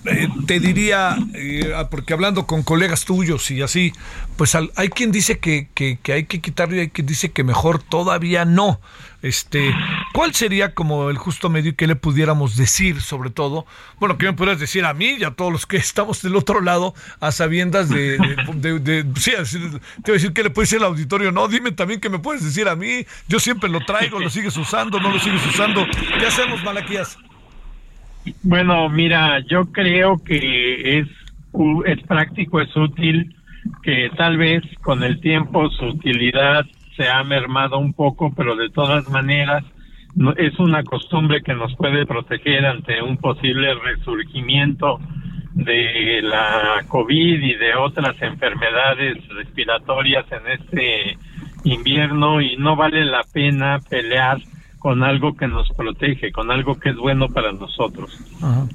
eh, 0.09 0.29
te 0.47 0.61
diría, 0.61 1.17
eh, 1.35 1.73
ah, 1.75 1.89
porque 1.91 2.13
hablando 2.13 2.47
con 2.47 2.63
colegas 2.63 3.05
tuyos 3.05 3.51
y 3.51 3.63
así, 3.63 3.93
pues 4.37 4.55
hay 4.55 4.89
quien 4.91 5.11
dice 5.11 5.39
que, 5.39 5.69
que, 5.75 5.99
hay 6.13 6.25
que 6.25 6.41
quitarlo 6.41 6.77
y 6.77 6.81
hay 6.81 6.91
quien 6.91 7.07
dice 7.07 7.33
que 7.33 7.43
mejor 7.43 7.83
todavía 7.83 8.45
no. 8.45 8.81
Este, 9.23 9.75
¿cuál 10.13 10.35
sería 10.35 10.75
como 10.75 11.11
el 11.11 11.19
justo 11.19 11.49
medio 11.51 11.75
que 11.75 11.89
le 11.89 11.97
pudiéramos 11.97 12.57
decir, 12.57 13.01
sobre 13.01 13.31
todo? 13.31 13.67
Bueno, 13.99 14.19
que 14.19 14.27
me 14.27 14.33
pudieras 14.35 14.61
decir 14.61 14.85
a 14.85 14.95
mí 14.95 15.17
y 15.19 15.25
a 15.25 15.33
todos 15.33 15.51
los 15.51 15.67
que 15.67 15.77
estamos 15.79 16.23
del 16.23 16.37
otro 16.37 16.61
lado, 16.61 16.95
a 17.19 17.33
sabiendas 17.33 17.89
de, 17.89 18.19
de, 18.55 19.07
sí, 19.17 19.33
te 19.33 19.57
voy 19.57 20.11
a 20.11 20.13
decir 20.13 20.33
que 20.33 20.45
le 20.45 20.51
puede 20.51 20.67
decir 20.67 20.79
al 20.79 20.85
auditorio, 20.85 21.33
no, 21.33 21.49
dime 21.49 21.73
también 21.73 21.99
que 22.01 22.11
me 22.11 22.21
puedes 22.21 22.45
decir 22.45 22.69
a 22.69 22.77
mí, 22.77 23.05
yo 23.27 23.41
siempre 23.41 23.69
lo 23.69 23.85
traigo, 23.85 24.21
lo 24.21 24.31
sigues 24.31 24.57
usando, 24.57 25.01
no 25.01 25.11
lo 25.11 25.19
sigues 25.19 25.45
usando, 25.47 25.85
¿qué 26.21 26.27
hacemos, 26.27 26.63
Malaquías? 26.63 27.19
Bueno, 28.43 28.89
mira, 28.89 29.41
yo 29.49 29.67
creo 29.73 30.23
que 30.25 30.99
es, 30.99 31.09
es 31.87 32.03
práctico, 32.07 32.61
es 32.61 32.75
útil, 32.77 33.35
que 33.83 34.11
tal 34.17 34.37
vez 34.37 34.63
con 34.83 35.03
el 35.03 35.21
tiempo 35.21 35.69
su 35.71 35.87
utilidad 35.87 36.65
se 36.97 37.09
ha 37.09 37.23
mermado 37.25 37.79
un 37.79 37.93
poco, 37.95 38.33
pero 38.35 38.57
de 38.57 38.71
todas 38.71 39.07
maneras 39.09 39.65
no- 40.15 40.33
es 40.37 40.59
una 40.59 40.85
costumbre 40.85 41.43
que 41.43 41.55
nos 41.55 41.75
puede 41.77 42.07
proteger 42.07 42.65
ante 42.67 43.03
un 43.03 43.17
posible 43.19 43.75
resurgimiento 43.75 44.99
de 45.55 46.21
la 46.23 46.85
COVID 46.89 47.43
y 47.43 47.55
de 47.55 47.75
otras 47.77 48.21
enfermedades 48.21 49.17
respiratorias 49.29 50.27
en 50.33 50.53
este 50.61 51.19
invierno 51.65 52.41
y 52.41 52.57
no 52.57 52.77
vale 52.77 53.05
la 53.05 53.25
pena 53.33 53.81
pelear 53.89 54.39
con 54.87 55.03
algo 55.03 55.37
que 55.37 55.49
nos 55.49 55.69
protege, 55.71 56.31
con 56.31 56.53
algo 56.53 56.79
que 56.79 56.91
es 56.91 56.97
bueno 56.97 57.29
para 57.29 57.51
nosotros. 57.51 58.17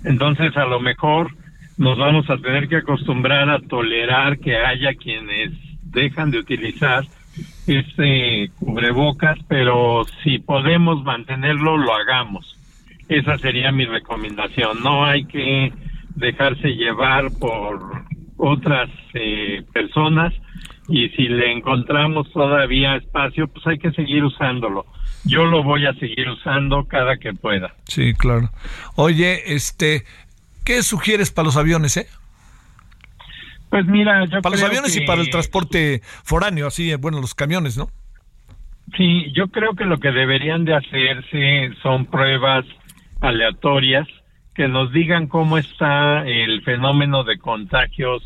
Entonces, 0.03 0.57
a 0.57 0.65
lo 0.65 0.81
mejor 0.81 1.31
nos 1.77 1.97
vamos 1.97 2.29
a 2.29 2.35
tener 2.35 2.67
que 2.67 2.75
acostumbrar 2.75 3.49
a 3.49 3.59
tolerar 3.61 4.37
que 4.39 4.57
haya 4.57 4.93
quienes 4.95 5.53
dejan 5.85 6.29
de 6.29 6.39
utilizar 6.39 7.05
este 7.65 8.51
cubrebocas, 8.59 9.39
pero 9.47 10.03
si 10.21 10.39
podemos 10.39 11.01
mantenerlo, 11.05 11.77
lo 11.77 11.95
hagamos. 11.95 12.57
Esa 13.07 13.37
sería 13.37 13.71
mi 13.71 13.85
recomendación. 13.85 14.83
No 14.83 15.05
hay 15.05 15.23
que 15.23 15.71
dejarse 16.15 16.75
llevar 16.75 17.27
por 17.39 18.03
otras 18.41 18.89
eh, 19.13 19.63
personas 19.71 20.33
y 20.89 21.09
si 21.09 21.27
le 21.27 21.51
encontramos 21.51 22.31
todavía 22.33 22.95
espacio, 22.95 23.47
pues 23.47 23.65
hay 23.67 23.77
que 23.77 23.91
seguir 23.91 24.23
usándolo. 24.23 24.85
Yo 25.25 25.45
lo 25.45 25.63
voy 25.63 25.85
a 25.85 25.93
seguir 25.93 26.27
usando 26.27 26.85
cada 26.85 27.17
que 27.17 27.33
pueda. 27.33 27.75
Sí, 27.83 28.13
claro. 28.15 28.49
Oye, 28.95 29.53
este, 29.53 30.05
¿qué 30.65 30.81
sugieres 30.81 31.31
para 31.31 31.45
los 31.45 31.55
aviones, 31.55 31.95
eh? 31.97 32.07
Pues 33.69 33.85
mira, 33.85 34.25
yo 34.25 34.41
Para 34.41 34.55
los 34.55 34.63
aviones 34.63 34.97
y 34.97 35.01
para 35.05 35.21
el 35.21 35.29
transporte 35.29 36.01
foráneo, 36.23 36.67
así, 36.67 36.91
eh, 36.91 36.95
bueno, 36.95 37.21
los 37.21 37.35
camiones, 37.35 37.77
¿no? 37.77 37.89
Sí, 38.97 39.31
yo 39.33 39.47
creo 39.49 39.75
que 39.75 39.85
lo 39.85 39.99
que 39.99 40.11
deberían 40.11 40.65
de 40.65 40.73
hacerse 40.73 41.71
son 41.83 42.07
pruebas 42.07 42.65
aleatorias 43.21 44.07
que 44.61 44.67
nos 44.67 44.91
digan 44.91 45.25
cómo 45.25 45.57
está 45.57 46.23
el 46.23 46.61
fenómeno 46.61 47.23
de 47.23 47.39
contagios 47.39 48.21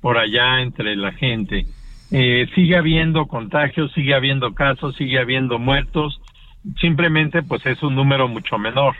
por 0.00 0.18
allá 0.18 0.60
entre 0.60 0.96
la 0.96 1.12
gente. 1.12 1.66
Eh, 2.10 2.48
sigue 2.56 2.74
habiendo 2.74 3.26
contagios, 3.26 3.92
sigue 3.92 4.12
habiendo 4.12 4.54
casos, 4.54 4.96
sigue 4.96 5.20
habiendo 5.20 5.60
muertos, 5.60 6.20
simplemente 6.80 7.44
pues 7.44 7.64
es 7.64 7.80
un 7.84 7.94
número 7.94 8.26
mucho 8.26 8.58
menor. 8.58 8.96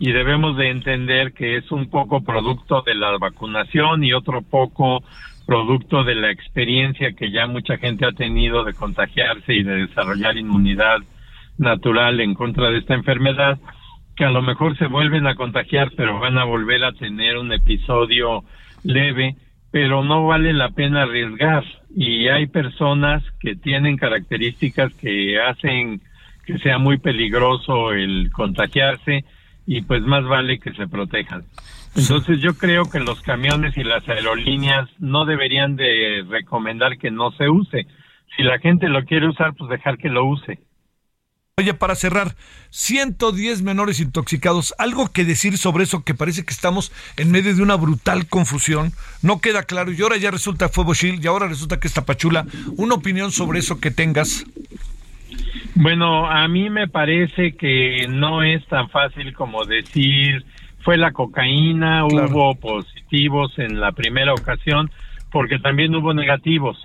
Y 0.00 0.10
debemos 0.10 0.56
de 0.56 0.70
entender 0.70 1.32
que 1.32 1.58
es 1.58 1.70
un 1.70 1.88
poco 1.90 2.24
producto 2.24 2.82
de 2.82 2.96
la 2.96 3.16
vacunación 3.18 4.02
y 4.02 4.12
otro 4.12 4.42
poco 4.42 5.04
producto 5.46 6.02
de 6.02 6.16
la 6.16 6.32
experiencia 6.32 7.12
que 7.12 7.30
ya 7.30 7.46
mucha 7.46 7.78
gente 7.78 8.04
ha 8.04 8.10
tenido 8.10 8.64
de 8.64 8.74
contagiarse 8.74 9.54
y 9.54 9.62
de 9.62 9.86
desarrollar 9.86 10.36
inmunidad 10.36 10.98
natural 11.56 12.18
en 12.18 12.34
contra 12.34 12.68
de 12.70 12.78
esta 12.78 12.94
enfermedad, 12.94 13.60
que 14.16 14.24
a 14.24 14.30
lo 14.30 14.42
mejor 14.42 14.76
se 14.78 14.86
vuelven 14.86 15.26
a 15.26 15.34
contagiar, 15.34 15.92
pero 15.96 16.18
van 16.18 16.38
a 16.38 16.44
volver 16.44 16.84
a 16.84 16.92
tener 16.92 17.36
un 17.36 17.52
episodio 17.52 18.44
leve, 18.82 19.36
pero 19.70 20.02
no 20.02 20.26
vale 20.26 20.52
la 20.52 20.70
pena 20.70 21.02
arriesgar. 21.02 21.64
Y 21.94 22.28
hay 22.28 22.46
personas 22.46 23.22
que 23.40 23.56
tienen 23.56 23.96
características 23.96 24.94
que 24.94 25.38
hacen 25.40 26.00
que 26.46 26.58
sea 26.58 26.78
muy 26.78 26.98
peligroso 26.98 27.92
el 27.92 28.30
contagiarse 28.32 29.24
y 29.66 29.82
pues 29.82 30.02
más 30.02 30.24
vale 30.24 30.60
que 30.60 30.72
se 30.72 30.86
protejan. 30.86 31.42
Entonces 31.96 32.40
yo 32.40 32.54
creo 32.54 32.84
que 32.90 33.00
los 33.00 33.20
camiones 33.22 33.76
y 33.76 33.82
las 33.82 34.08
aerolíneas 34.08 34.88
no 34.98 35.24
deberían 35.24 35.76
de 35.76 36.24
recomendar 36.28 36.98
que 36.98 37.10
no 37.10 37.32
se 37.32 37.48
use. 37.48 37.86
Si 38.36 38.42
la 38.42 38.58
gente 38.58 38.88
lo 38.88 39.04
quiere 39.04 39.28
usar, 39.28 39.54
pues 39.54 39.70
dejar 39.70 39.98
que 39.98 40.08
lo 40.08 40.24
use. 40.24 40.58
Oye, 41.58 41.72
para 41.72 41.94
cerrar, 41.94 42.34
110 42.68 43.62
menores 43.62 43.98
intoxicados, 43.98 44.74
algo 44.76 45.10
que 45.10 45.24
decir 45.24 45.56
sobre 45.56 45.84
eso 45.84 46.04
que 46.04 46.12
parece 46.12 46.44
que 46.44 46.52
estamos 46.52 46.92
en 47.16 47.30
medio 47.30 47.56
de 47.56 47.62
una 47.62 47.76
brutal 47.76 48.26
confusión, 48.26 48.92
no 49.22 49.40
queda 49.40 49.62
claro 49.62 49.90
y 49.90 50.02
ahora 50.02 50.18
ya 50.18 50.30
resulta 50.30 50.68
fue 50.68 50.84
Boschil 50.84 51.18
y 51.18 51.26
ahora 51.26 51.48
resulta 51.48 51.80
que 51.80 51.88
es 51.88 51.94
Tapachula. 51.94 52.44
Una 52.76 52.96
opinión 52.96 53.32
sobre 53.32 53.60
eso 53.60 53.80
que 53.80 53.90
tengas. 53.90 54.44
Bueno, 55.74 56.26
a 56.26 56.46
mí 56.46 56.68
me 56.68 56.88
parece 56.88 57.52
que 57.52 58.04
no 58.06 58.42
es 58.42 58.62
tan 58.66 58.90
fácil 58.90 59.32
como 59.32 59.64
decir 59.64 60.44
fue 60.80 60.98
la 60.98 61.12
cocaína, 61.12 62.04
hubo 62.04 62.54
positivos 62.56 63.58
en 63.58 63.80
la 63.80 63.92
primera 63.92 64.34
ocasión, 64.34 64.90
porque 65.32 65.58
también 65.58 65.94
hubo 65.94 66.12
negativos. 66.12 66.76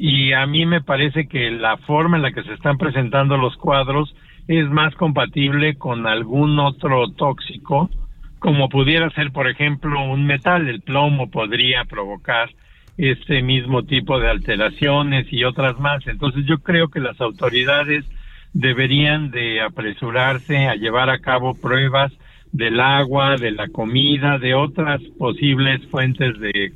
Y 0.00 0.32
a 0.32 0.46
mí 0.46 0.64
me 0.64 0.80
parece 0.80 1.26
que 1.26 1.50
la 1.50 1.76
forma 1.78 2.16
en 2.16 2.22
la 2.22 2.30
que 2.30 2.44
se 2.44 2.54
están 2.54 2.78
presentando 2.78 3.36
los 3.36 3.56
cuadros 3.56 4.14
es 4.46 4.70
más 4.70 4.94
compatible 4.94 5.74
con 5.74 6.06
algún 6.06 6.56
otro 6.60 7.10
tóxico, 7.10 7.90
como 8.38 8.68
pudiera 8.68 9.10
ser, 9.10 9.32
por 9.32 9.48
ejemplo, 9.48 10.00
un 10.04 10.24
metal. 10.24 10.68
El 10.68 10.82
plomo 10.82 11.28
podría 11.28 11.84
provocar 11.84 12.48
este 12.96 13.42
mismo 13.42 13.82
tipo 13.82 14.20
de 14.20 14.30
alteraciones 14.30 15.26
y 15.32 15.42
otras 15.42 15.80
más. 15.80 16.06
Entonces 16.06 16.46
yo 16.46 16.58
creo 16.58 16.88
que 16.88 17.00
las 17.00 17.20
autoridades 17.20 18.04
deberían 18.52 19.32
de 19.32 19.60
apresurarse 19.60 20.68
a 20.68 20.76
llevar 20.76 21.10
a 21.10 21.18
cabo 21.18 21.54
pruebas 21.54 22.12
del 22.52 22.78
agua, 22.78 23.36
de 23.36 23.50
la 23.50 23.66
comida, 23.66 24.38
de 24.38 24.54
otras 24.54 25.02
posibles 25.18 25.84
fuentes 25.88 26.38
de, 26.38 26.72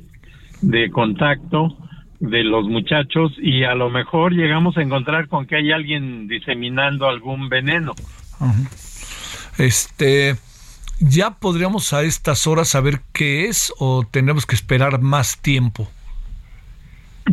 de 0.61 0.89
contacto 0.89 1.77
de 2.23 2.43
los 2.45 2.65
muchachos 2.69 3.33
y 3.37 3.65
a 3.65 3.75
lo 3.75 3.89
mejor 3.89 4.31
llegamos 4.33 4.77
a 4.77 4.81
encontrar 4.81 5.27
con 5.27 5.45
que 5.45 5.57
hay 5.57 5.73
alguien 5.73 6.29
diseminando 6.29 7.09
algún 7.09 7.49
veneno. 7.49 7.93
Este, 9.57 10.35
¿ya 11.01 11.31
podríamos 11.31 11.91
a 11.91 12.03
estas 12.03 12.47
horas 12.47 12.69
saber 12.69 13.01
qué 13.13 13.47
es 13.49 13.73
o 13.77 14.05
tenemos 14.09 14.45
que 14.45 14.55
esperar 14.55 15.01
más 15.01 15.41
tiempo? 15.41 15.89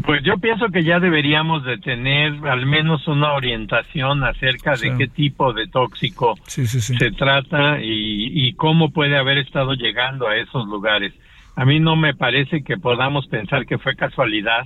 Pues 0.05 0.23
yo 0.25 0.39
pienso 0.39 0.67
que 0.71 0.83
ya 0.83 0.99
deberíamos 0.99 1.65
de 1.65 1.79
tener 1.79 2.33
al 2.49 2.67
menos 2.67 3.07
una 3.07 3.33
orientación 3.35 4.25
acerca 4.25 4.75
de 4.75 4.97
qué 4.97 5.07
tipo 5.07 5.53
de 5.53 5.69
tóxico 5.69 6.35
Sí, 6.47 6.67
sí, 6.67 6.81
sí. 6.81 6.97
se 6.97 7.13
trata 7.13 7.81
y, 7.81 8.49
y 8.49 8.55
cómo 8.55 8.91
puede 8.91 9.17
haber 9.17 9.39
estado 9.39 9.75
llegando 9.75 10.27
a 10.27 10.37
esos 10.37 10.67
lugares. 10.67 11.13
A 11.55 11.65
mí 11.65 11.79
no 11.79 11.95
me 11.95 12.15
parece 12.15 12.63
que 12.65 12.77
podamos 12.77 13.27
pensar 13.29 13.67
que 13.67 13.79
fue 13.79 13.95
casualidad 13.95 14.65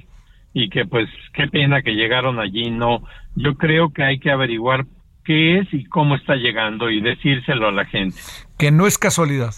y 0.55 0.71
que 0.71 0.87
pues 0.87 1.09
qué 1.35 1.49
pena 1.49 1.83
que 1.83 1.95
llegaron 1.95 2.39
allí, 2.39 2.71
no. 2.71 3.03
Yo 3.35 3.57
creo 3.57 3.93
que 3.93 4.05
hay 4.05 4.21
que 4.21 4.31
averiguar 4.31 4.87
qué 5.25 5.59
es 5.59 5.75
y 5.75 5.85
cómo 5.85 6.15
está 6.15 6.37
llegando 6.37 6.89
y 6.89 7.01
decírselo 7.01 7.69
a 7.69 7.73
la 7.73 7.85
gente. 7.85 8.17
Que 8.57 8.71
no 8.71 8.87
es 8.87 8.97
casualidad. 8.97 9.53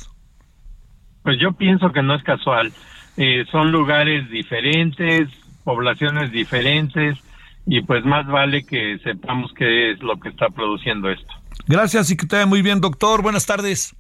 Pues 1.23 1.39
yo 1.39 1.53
pienso 1.53 1.93
que 1.93 2.03
no 2.03 2.15
es 2.15 2.23
casual. 2.25 2.73
eh, 3.19 3.45
son 3.51 3.73
lugares 3.73 4.29
diferentes, 4.31 5.29
poblaciones 5.65 6.33
diferentes, 6.33 7.19
y 7.67 7.81
pues 7.83 8.05
más 8.05 8.27
vale 8.27 8.65
que 8.65 8.99
sepamos 9.03 9.53
qué 9.55 9.93
es 9.93 10.03
lo 10.03 10.19
que 10.21 10.29
está 10.29 10.49
produciendo 10.51 11.11
esto. 11.11 11.35
Gracias 11.67 12.11
y 12.11 12.17
que 12.17 12.27
te 12.27 12.37
vaya 12.37 12.47
muy 12.47 12.63
bien, 12.63 12.81
doctor. 12.81 13.23
Buenas 13.23 13.47
tardes. 13.47 13.95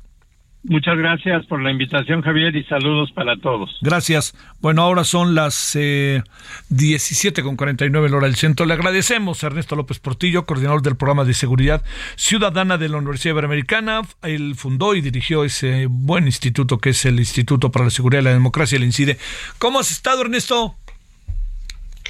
Muchas 0.69 0.99
gracias 0.99 1.47
por 1.47 1.63
la 1.63 1.71
invitación, 1.71 2.23
Javier, 2.23 2.57
y 2.57 2.65
saludos 2.65 3.13
para 3.13 3.37
todos. 3.37 3.79
Gracias. 3.83 4.35
Bueno, 4.61 4.83
ahora 4.83 5.05
son 5.05 5.37
las 5.37 5.77
eh, 5.77 6.25
17 6.71 7.45
con 7.45 7.55
49 7.55 8.13
hora 8.13 8.27
del 8.27 8.35
centro. 8.35 8.67
Le 8.67 8.75
agradecemos 8.75 9.45
a 9.45 9.47
Ernesto 9.47 9.77
López 9.77 10.01
Portillo, 10.01 10.45
coordinador 10.45 10.83
del 10.83 10.97
programa 10.97 11.25
de 11.25 11.35
seguridad 11.35 11.85
ciudadana 12.17 12.79
de 12.79 12.89
la 12.89 12.97
Universidad 12.97 13.35
Iberoamericana. 13.35 14.03
Él 14.23 14.57
fundó 14.57 14.97
y 14.97 15.03
dirigió 15.03 15.45
ese 15.45 15.87
buen 15.89 16.27
instituto 16.27 16.79
que 16.79 16.91
es 16.91 17.05
el 17.05 17.21
Instituto 17.21 17.71
para 17.71 17.85
la 17.85 17.91
Seguridad 17.93 18.23
y 18.23 18.25
la 18.25 18.33
Democracia, 18.33 18.75
el 18.75 18.83
INCIDE. 18.83 19.19
¿Cómo 19.59 19.79
has 19.79 19.93
estado, 19.93 20.23
Ernesto? 20.23 20.75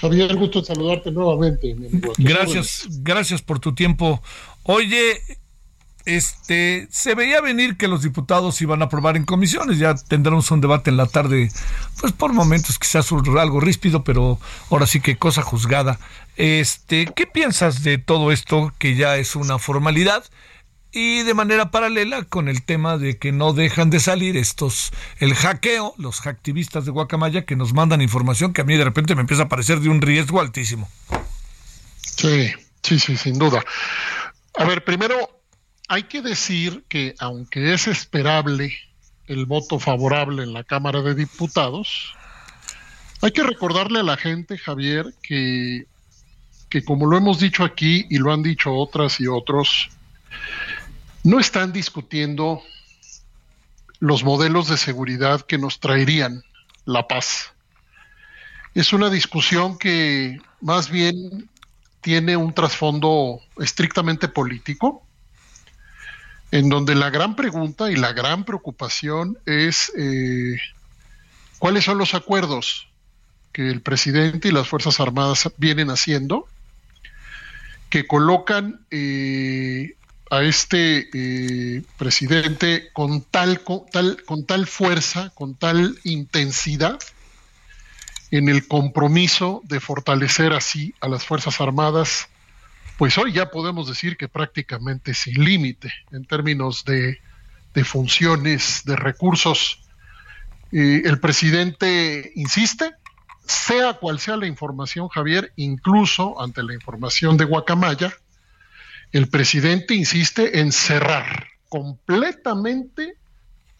Javier, 0.00 0.34
gusto 0.34 0.64
saludarte 0.64 1.10
nuevamente. 1.10 1.74
mi 1.74 1.88
amigo. 1.88 2.14
Tus 2.14 2.24
Gracias, 2.24 2.88
gracias 3.02 3.42
por 3.42 3.60
tu 3.60 3.74
tiempo. 3.74 4.22
Oye, 4.62 5.20
este, 6.06 6.86
se 6.90 7.14
veía 7.16 7.40
venir 7.40 7.76
que 7.76 7.88
los 7.88 8.02
diputados 8.02 8.62
iban 8.62 8.80
a 8.80 8.86
aprobar 8.86 9.16
en 9.16 9.24
comisiones, 9.24 9.78
ya 9.78 9.94
tendremos 9.94 10.50
un 10.52 10.60
debate 10.60 10.88
en 10.88 10.96
la 10.96 11.06
tarde, 11.06 11.50
pues 12.00 12.12
por 12.12 12.32
momentos 12.32 12.78
quizás 12.78 13.10
algo 13.12 13.60
ríspido, 13.60 14.04
pero 14.04 14.38
ahora 14.70 14.86
sí 14.86 15.00
que 15.00 15.18
cosa 15.18 15.42
juzgada. 15.42 15.98
Este, 16.36 17.06
¿qué 17.06 17.26
piensas 17.26 17.82
de 17.82 17.98
todo 17.98 18.30
esto 18.30 18.72
que 18.78 18.94
ya 18.94 19.16
es 19.16 19.34
una 19.34 19.58
formalidad? 19.58 20.24
Y 20.92 21.24
de 21.24 21.34
manera 21.34 21.70
paralela 21.70 22.22
con 22.22 22.48
el 22.48 22.62
tema 22.62 22.96
de 22.96 23.18
que 23.18 23.32
no 23.32 23.52
dejan 23.52 23.90
de 23.90 24.00
salir 24.00 24.36
estos, 24.36 24.92
el 25.18 25.34
hackeo, 25.34 25.94
los 25.98 26.20
hacktivistas 26.20 26.86
de 26.86 26.92
Guacamaya 26.92 27.44
que 27.44 27.56
nos 27.56 27.74
mandan 27.74 28.00
información 28.00 28.52
que 28.52 28.60
a 28.60 28.64
mí 28.64 28.76
de 28.76 28.84
repente 28.84 29.14
me 29.14 29.22
empieza 29.22 29.42
a 29.42 29.48
parecer 29.48 29.80
de 29.80 29.88
un 29.88 30.00
riesgo 30.00 30.40
altísimo. 30.40 30.88
Sí, 32.00 32.52
sí, 32.82 32.98
sí, 32.98 33.16
sin 33.16 33.38
duda. 33.38 33.62
A 34.56 34.64
ver, 34.64 34.84
primero 34.84 35.35
hay 35.88 36.04
que 36.04 36.22
decir 36.22 36.84
que 36.88 37.14
aunque 37.18 37.72
es 37.72 37.86
esperable 37.86 38.76
el 39.26 39.46
voto 39.46 39.78
favorable 39.78 40.42
en 40.42 40.52
la 40.52 40.64
Cámara 40.64 41.02
de 41.02 41.14
Diputados, 41.14 42.14
hay 43.22 43.30
que 43.32 43.42
recordarle 43.42 44.00
a 44.00 44.04
la 44.04 44.16
gente, 44.16 44.58
Javier, 44.58 45.14
que, 45.22 45.86
que 46.68 46.84
como 46.84 47.06
lo 47.06 47.16
hemos 47.16 47.40
dicho 47.40 47.64
aquí 47.64 48.06
y 48.10 48.18
lo 48.18 48.32
han 48.32 48.42
dicho 48.42 48.74
otras 48.74 49.20
y 49.20 49.26
otros, 49.26 49.88
no 51.22 51.40
están 51.40 51.72
discutiendo 51.72 52.62
los 53.98 54.22
modelos 54.22 54.68
de 54.68 54.76
seguridad 54.76 55.40
que 55.42 55.58
nos 55.58 55.80
traerían 55.80 56.42
la 56.84 57.08
paz. 57.08 57.52
Es 58.74 58.92
una 58.92 59.08
discusión 59.08 59.78
que 59.78 60.38
más 60.60 60.90
bien 60.90 61.48
tiene 62.00 62.36
un 62.36 62.52
trasfondo 62.52 63.40
estrictamente 63.58 64.28
político, 64.28 65.05
en 66.56 66.70
donde 66.70 66.94
la 66.94 67.10
gran 67.10 67.36
pregunta 67.36 67.90
y 67.90 67.96
la 67.96 68.14
gran 68.14 68.44
preocupación 68.44 69.36
es 69.44 69.92
eh, 69.94 70.56
cuáles 71.58 71.84
son 71.84 71.98
los 71.98 72.14
acuerdos 72.14 72.88
que 73.52 73.68
el 73.68 73.82
presidente 73.82 74.48
y 74.48 74.52
las 74.52 74.66
Fuerzas 74.66 74.98
Armadas 74.98 75.50
vienen 75.58 75.90
haciendo, 75.90 76.48
que 77.90 78.06
colocan 78.06 78.80
eh, 78.90 79.96
a 80.30 80.44
este 80.44 81.10
eh, 81.12 81.82
presidente 81.98 82.88
con 82.94 83.20
tal, 83.20 83.60
con 83.60 83.84
tal, 83.92 84.24
con 84.24 84.46
tal 84.46 84.66
fuerza, 84.66 85.32
con 85.34 85.56
tal 85.56 85.98
intensidad, 86.04 86.98
en 88.30 88.48
el 88.48 88.66
compromiso 88.66 89.60
de 89.64 89.78
fortalecer 89.78 90.54
así 90.54 90.94
a 91.00 91.08
las 91.08 91.26
Fuerzas 91.26 91.60
Armadas, 91.60 92.28
pues 92.98 93.18
hoy 93.18 93.32
ya 93.32 93.50
podemos 93.50 93.88
decir 93.88 94.16
que 94.16 94.28
prácticamente 94.28 95.12
sin 95.12 95.44
límite 95.44 95.92
en 96.12 96.24
términos 96.24 96.84
de, 96.84 97.18
funciones, 97.84 98.82
de 98.86 98.96
recursos. 98.96 99.82
Eh, 100.72 101.02
el 101.04 101.20
presidente 101.20 102.32
insiste, 102.36 102.94
sea 103.46 103.94
cual 103.94 104.18
sea 104.18 104.36
la 104.36 104.46
información, 104.46 105.08
Javier, 105.08 105.52
incluso 105.56 106.40
ante 106.40 106.62
la 106.62 106.74
información 106.74 107.36
de 107.36 107.44
Guacamaya, 107.44 108.12
el 109.12 109.28
presidente 109.28 109.94
insiste 109.94 110.60
en 110.60 110.72
cerrar 110.72 111.48
completamente 111.68 113.16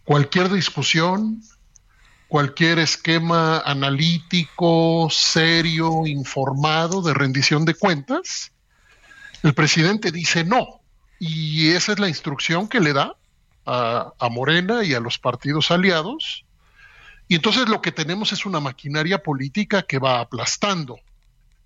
cualquier 0.04 0.50
discusión, 0.50 1.42
cualquier 2.28 2.78
esquema 2.78 3.60
analítico, 3.60 5.08
serio, 5.10 6.06
informado 6.06 7.00
de 7.00 7.14
rendición 7.14 7.64
de 7.64 7.74
cuentas, 7.74 8.52
el 9.46 9.54
presidente 9.54 10.10
dice 10.10 10.44
no. 10.44 10.80
Y 11.18 11.70
esa 11.70 11.92
es 11.92 11.98
la 11.98 12.08
instrucción 12.08 12.68
que 12.68 12.80
le 12.80 12.92
da 12.92 13.16
a, 13.64 14.28
Morena 14.30 14.84
y 14.84 14.92
a 14.92 15.00
los 15.00 15.18
partidos 15.18 15.70
aliados. 15.70 16.44
Y 17.28 17.36
entonces 17.36 17.68
lo 17.68 17.80
que 17.80 17.92
tenemos 17.92 18.32
es 18.32 18.44
una 18.44 18.60
maquinaria 18.60 19.22
política 19.22 19.82
que 19.82 19.98
va 19.98 20.20
aplastando, 20.20 20.98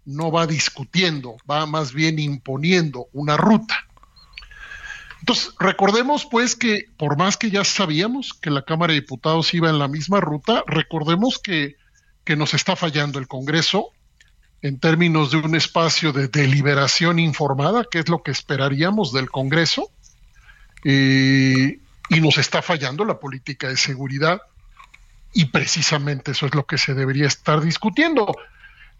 no 0.04 0.30
va 0.30 0.46
discutiendo, 0.46 1.36
va 1.50 1.66
más 1.66 1.92
bien 1.92 2.18
imponiendo 2.18 3.08
una 3.12 3.36
ruta. 3.36 3.86
Entonces, 5.20 5.52
recordemos 5.58 6.26
pues 6.26 6.56
que 6.56 6.84
por 6.96 7.18
más 7.18 7.36
que 7.36 7.50
ya 7.50 7.64
sabíamos 7.64 8.32
que 8.32 8.50
la 8.50 8.62
Cámara 8.62 8.92
de 8.92 9.00
Diputados 9.00 9.52
iba 9.52 9.68
en 9.68 9.78
la 9.78 9.88
misma 9.88 10.20
ruta, 10.20 10.64
recordemos 10.66 11.38
que, 11.38 11.76
que 12.24 12.36
nos 12.36 12.54
está 12.54 12.76
fallando 12.76 13.18
el 13.18 13.28
Congreso 13.28 13.92
en 14.62 14.78
términos 14.78 15.30
de 15.30 15.38
un 15.38 15.54
espacio 15.54 16.12
de 16.12 16.28
deliberación 16.28 17.18
informada, 17.18 17.84
que 17.90 18.00
es 18.00 18.08
lo 18.08 18.22
que 18.22 18.30
esperaríamos 18.30 19.12
del 19.12 19.30
Congreso, 19.30 19.90
eh, 20.84 21.78
y 22.08 22.20
nos 22.20 22.38
está 22.38 22.60
fallando 22.60 23.04
la 23.04 23.18
política 23.18 23.68
de 23.68 23.76
seguridad, 23.76 24.40
y 25.32 25.46
precisamente 25.46 26.32
eso 26.32 26.46
es 26.46 26.54
lo 26.54 26.66
que 26.66 26.76
se 26.76 26.94
debería 26.94 27.26
estar 27.26 27.60
discutiendo. 27.60 28.34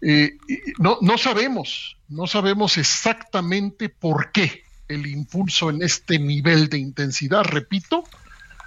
Eh, 0.01 0.37
no, 0.79 0.97
no 1.01 1.17
sabemos, 1.17 1.97
no 2.07 2.25
sabemos 2.25 2.77
exactamente 2.77 3.89
por 3.89 4.31
qué 4.31 4.63
el 4.87 5.05
impulso 5.05 5.69
en 5.69 5.83
este 5.83 6.19
nivel 6.19 6.69
de 6.69 6.79
intensidad, 6.79 7.43
repito, 7.43 8.03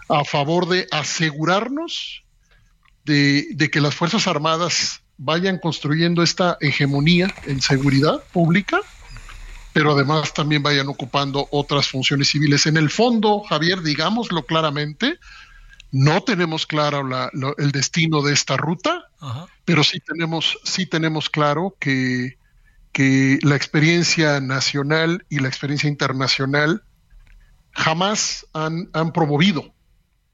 a 0.08 0.24
favor 0.24 0.68
de 0.68 0.86
asegurarnos 0.90 2.24
de, 3.04 3.48
de, 3.52 3.70
que 3.70 3.80
las 3.80 3.94
Fuerzas 3.94 4.26
Armadas 4.26 5.03
vayan 5.16 5.58
construyendo 5.58 6.22
esta 6.22 6.56
hegemonía 6.60 7.32
en 7.46 7.60
seguridad 7.60 8.22
pública, 8.32 8.80
pero 9.72 9.92
además 9.92 10.34
también 10.34 10.62
vayan 10.62 10.88
ocupando 10.88 11.48
otras 11.50 11.88
funciones 11.88 12.28
civiles. 12.28 12.66
En 12.66 12.76
el 12.76 12.90
fondo, 12.90 13.40
Javier, 13.40 13.82
digámoslo 13.82 14.44
claramente, 14.44 15.18
no 15.90 16.22
tenemos 16.22 16.66
claro 16.66 17.06
la, 17.06 17.30
la, 17.32 17.54
el 17.58 17.72
destino 17.72 18.22
de 18.22 18.32
esta 18.32 18.56
ruta, 18.56 19.04
Ajá. 19.20 19.46
pero 19.64 19.84
sí 19.84 20.00
tenemos, 20.00 20.58
sí 20.64 20.86
tenemos 20.86 21.30
claro 21.30 21.76
que 21.78 22.36
que 22.94 23.40
la 23.42 23.56
experiencia 23.56 24.40
nacional 24.40 25.26
y 25.28 25.40
la 25.40 25.48
experiencia 25.48 25.88
internacional 25.88 26.84
jamás 27.72 28.46
han, 28.54 28.88
han, 28.92 29.12
promovido 29.12 29.74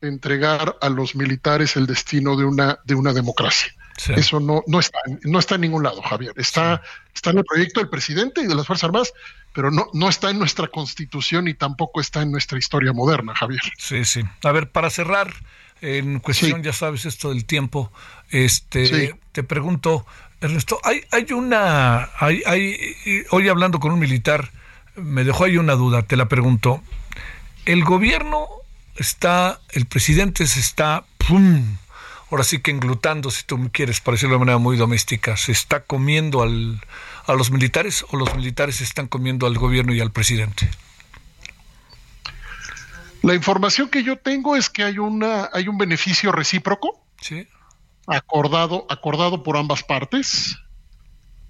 entregar 0.03 0.77
a 0.83 0.91
los 0.91 1.17
militares 1.17 1.77
el 1.77 1.87
destino 1.87 2.37
de 2.37 2.45
una, 2.45 2.79
de 2.85 2.95
una 2.95 3.15
democracia. 3.15 3.73
Sí. 4.01 4.15
Eso 4.17 4.41
no, 4.41 4.65
no, 4.67 4.81
está, 4.81 4.99
no 5.25 5.39
está 5.39 5.57
en 5.57 5.61
ningún 5.61 5.83
lado, 5.83 6.01
Javier. 6.01 6.33
Está, 6.37 6.79
sí. 6.83 7.11
está 7.17 7.31
en 7.33 7.39
el 7.39 7.45
proyecto 7.45 7.81
del 7.81 7.91
presidente 7.91 8.41
y 8.41 8.47
de 8.47 8.55
las 8.55 8.67
Fuerzas 8.67 8.85
Armadas, 8.85 9.13
pero 9.53 9.71
no, 9.71 9.89
no 9.93 10.09
está 10.09 10.31
en 10.31 10.39
nuestra 10.39 10.69
constitución 10.69 11.49
y 11.49 11.53
tampoco 11.53 12.01
está 12.01 12.23
en 12.23 12.33
nuestra 12.33 12.57
historia 12.59 12.95
moderna, 12.95 13.35
Javier. 13.35 13.61
Sí, 13.77 14.07
sí. 14.07 14.23
A 14.43 14.53
ver, 14.53 14.71
para 14.71 14.89
cerrar, 14.89 15.35
en 15.83 16.19
cuestión, 16.21 16.61
sí. 16.61 16.65
ya 16.65 16.73
sabes, 16.73 17.05
esto 17.05 17.29
del 17.29 17.45
tiempo, 17.45 17.93
este, 18.31 19.19
te 19.33 19.43
pregunto, 19.43 20.07
Ernesto, 20.41 20.81
hay, 20.83 21.03
hay 21.11 21.31
una, 21.35 22.09
hay, 22.19 22.43
hay, 22.47 22.97
hoy 23.33 23.51
hablando 23.51 23.81
con 23.81 23.93
un 23.93 23.99
militar, 23.99 24.51
me 24.97 25.25
dejó 25.25 25.45
ahí 25.45 25.59
una 25.59 25.75
duda, 25.75 26.05
te 26.05 26.17
la 26.17 26.27
pregunto. 26.27 26.83
El 27.67 27.85
gobierno 27.85 28.49
está, 28.97 29.61
el 29.73 29.85
presidente 29.85 30.47
se 30.47 30.61
está, 30.61 31.05
¡pum! 31.19 31.77
Ahora 32.31 32.45
sí 32.45 32.61
que 32.61 32.71
englutando, 32.71 33.31
si 33.31 33.45
tú 33.45 33.71
quieres, 33.73 34.01
para 34.01 34.15
decirlo 34.15 34.35
de 34.35 34.41
manera 34.41 34.59
muy 34.59 34.77
doméstica, 34.77 35.37
¿se 35.37 35.53
está 35.53 35.81
comiendo 35.85 36.43
al, 36.43 36.81
a 37.27 37.35
los 37.35 37.51
militares 37.51 38.05
o 38.11 38.17
los 38.17 38.35
militares 38.35 38.81
están 38.81 39.09
comiendo 39.09 39.47
al 39.47 39.59
gobierno 39.59 39.95
y 39.95 40.01
al 40.01 40.13
presidente? 40.13 40.71
La 43.23 43.35
información 43.35 43.89
que 43.89 44.03
yo 44.03 44.17
tengo 44.17 44.57
es 44.57 44.71
que 44.71 44.83
hay, 44.83 44.99
una, 44.99 45.51
hay 45.53 45.69
un 45.69 45.77
beneficio 45.77 46.33
recíproco. 46.33 47.05
Sí 47.21 47.47
acordado, 48.07 48.87
acordado 48.89 49.43
por 49.43 49.57
ambas 49.57 49.83
partes. 49.83 50.59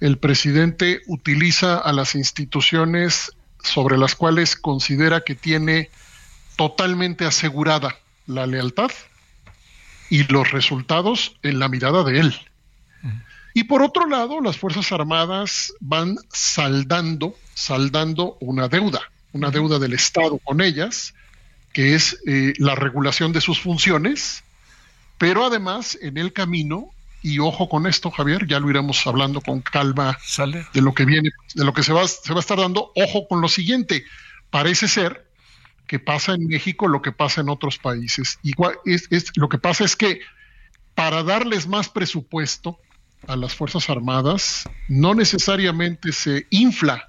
El 0.01 0.19
presidente 0.19 1.01
utiliza 1.07 1.79
a 1.79 1.93
las 1.93 2.15
instituciones 2.15 3.33
sobre 3.63 3.99
las 3.99 4.15
cuales 4.15 4.57
considera 4.57 5.23
que 5.23 5.35
tiene 5.35 5.91
totalmente 6.57 7.27
asegurada 7.27 7.99
la 8.27 8.47
lealtad. 8.47 8.91
Y 10.11 10.25
los 10.25 10.51
resultados 10.51 11.37
en 11.43 11.59
la 11.59 11.69
mirada 11.69 12.05
de 12.05 12.21
él. 12.21 12.35
Y 13.55 13.65
por 13.65 13.83
otro 13.83 14.07
lado, 14.07 14.41
las 14.41 14.59
Fuerzas 14.59 14.93
Armadas 14.93 15.73
van 15.81 16.17
saldando, 16.33 17.35
saldando 17.55 18.37
una 18.41 18.69
deuda, 18.69 19.01
una 19.33 19.51
deuda 19.51 19.79
del 19.79 19.93
Estado 19.93 20.39
con 20.39 20.61
ellas, 20.61 21.15
que 21.73 21.95
es 21.95 22.19
eh, 22.27 22.53
la 22.59 22.75
regulación 22.75 23.33
de 23.33 23.41
sus 23.41 23.61
funciones, 23.61 24.45
pero 25.19 25.45
además 25.45 25.99
en 26.01 26.17
el 26.17 26.33
camino, 26.33 26.91
y 27.23 27.39
ojo 27.39 27.69
con 27.69 27.87
esto, 27.87 28.11
Javier, 28.11 28.47
ya 28.47 28.61
lo 28.61 28.71
iremos 28.71 29.07
hablando 29.07 29.41
con 29.41 29.61
calma 29.61 30.17
Sale. 30.23 30.67
de 30.73 30.81
lo 30.81 30.95
que 30.95 31.05
viene, 31.05 31.31
de 31.55 31.65
lo 31.65 31.73
que 31.73 31.83
se 31.83 31.93
va, 31.93 32.07
se 32.07 32.33
va 32.33 32.39
a 32.39 32.41
estar 32.41 32.59
dando, 32.59 32.93
ojo 32.95 33.27
con 33.29 33.41
lo 33.41 33.49
siguiente, 33.49 34.05
parece 34.51 34.89
ser 34.89 35.30
que 35.91 35.99
pasa 35.99 36.35
en 36.35 36.47
México 36.47 36.87
lo 36.87 37.03
que 37.03 37.11
pasa 37.11 37.41
en 37.41 37.49
otros 37.49 37.77
países. 37.77 38.39
Igual, 38.45 38.79
es, 38.85 39.09
es- 39.11 39.33
lo 39.35 39.49
que 39.49 39.59
pasa 39.59 39.83
es 39.85 39.97
que 39.97 40.21
para 40.95 41.25
darles 41.25 41.67
más 41.67 41.89
presupuesto 41.89 42.79
a 43.27 43.35
las 43.35 43.57
Fuerzas 43.57 43.91
Armadas, 43.91 44.69
no 44.87 45.15
necesariamente 45.17 46.13
se 46.13 46.47
infla 46.51 47.09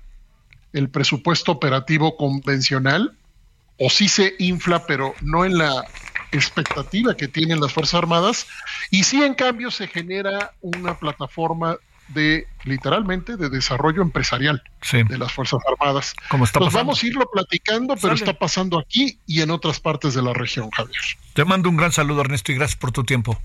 el 0.73 0.89
presupuesto 0.89 1.51
operativo 1.51 2.17
convencional, 2.17 3.15
o 3.77 3.88
sí 3.91 4.09
se 4.09 4.34
infla, 4.39 4.88
pero 4.88 5.13
no 5.21 5.45
en 5.45 5.59
la 5.59 5.86
expectativa 6.32 7.15
que 7.15 7.27
tienen 7.27 7.59
las 7.61 7.73
Fuerzas 7.73 7.99
Armadas, 7.99 8.47
y 8.89 9.03
sí 9.03 9.21
en 9.21 9.36
cambio 9.36 9.69
se 9.69 9.86
genera 9.86 10.55
una 10.61 10.97
plataforma 10.97 11.77
de 12.14 12.47
literalmente 12.64 13.38
de 13.38 13.49
desarrollo 13.49 14.01
empresarial 14.01 14.62
de 14.91 15.18
las 15.18 15.32
Fuerzas 15.32 15.59
Armadas. 15.68 16.14
Como 16.30 16.45
está 16.45 16.59
Pues 16.59 16.68
pasando. 16.70 16.86
vamos 16.86 17.03
a 17.03 17.07
irlo 17.07 17.30
platicando, 17.32 17.95
pero 17.95 18.16
Sale. 18.16 18.30
está 18.30 18.34
pasando 18.39 18.80
aquí 18.80 19.18
y 19.26 19.41
en 19.41 19.51
otras 19.51 19.80
partes 19.80 20.14
de 20.14 20.22
la 20.22 20.34
región, 20.34 20.70
Javier. 20.72 21.01
Te 21.34 21.45
mando 21.45 21.70
un 21.70 21.78
gran 21.78 21.91
saludo, 21.91 22.22
Ernesto, 22.22 22.51
y 22.51 22.55
gracias 22.55 22.78
por 22.80 22.91
tu 22.91 23.03
tiempo. 23.03 23.39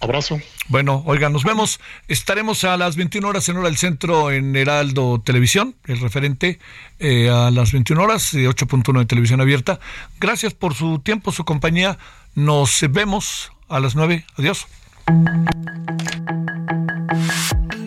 Abrazo. 0.00 0.40
Bueno, 0.66 1.04
oiga, 1.06 1.28
nos 1.28 1.44
vemos. 1.44 1.78
Estaremos 2.08 2.64
a 2.64 2.76
las 2.76 2.96
21 2.96 3.28
horas 3.28 3.48
en 3.48 3.56
hora 3.56 3.68
del 3.68 3.76
centro 3.78 4.32
en 4.32 4.56
Heraldo 4.56 5.22
Televisión, 5.24 5.76
el 5.86 6.00
referente 6.00 6.58
eh, 6.98 7.30
a 7.30 7.52
las 7.52 7.70
21 7.70 8.02
horas, 8.02 8.34
eh, 8.34 8.48
8.1 8.48 8.98
de 8.98 9.06
televisión 9.06 9.40
abierta. 9.40 9.78
Gracias 10.18 10.54
por 10.54 10.74
su 10.74 10.98
tiempo, 10.98 11.30
su 11.30 11.44
compañía. 11.44 11.98
Nos 12.34 12.80
vemos 12.90 13.52
a 13.68 13.78
las 13.78 13.94
9. 13.94 14.24
Adiós. 14.38 14.66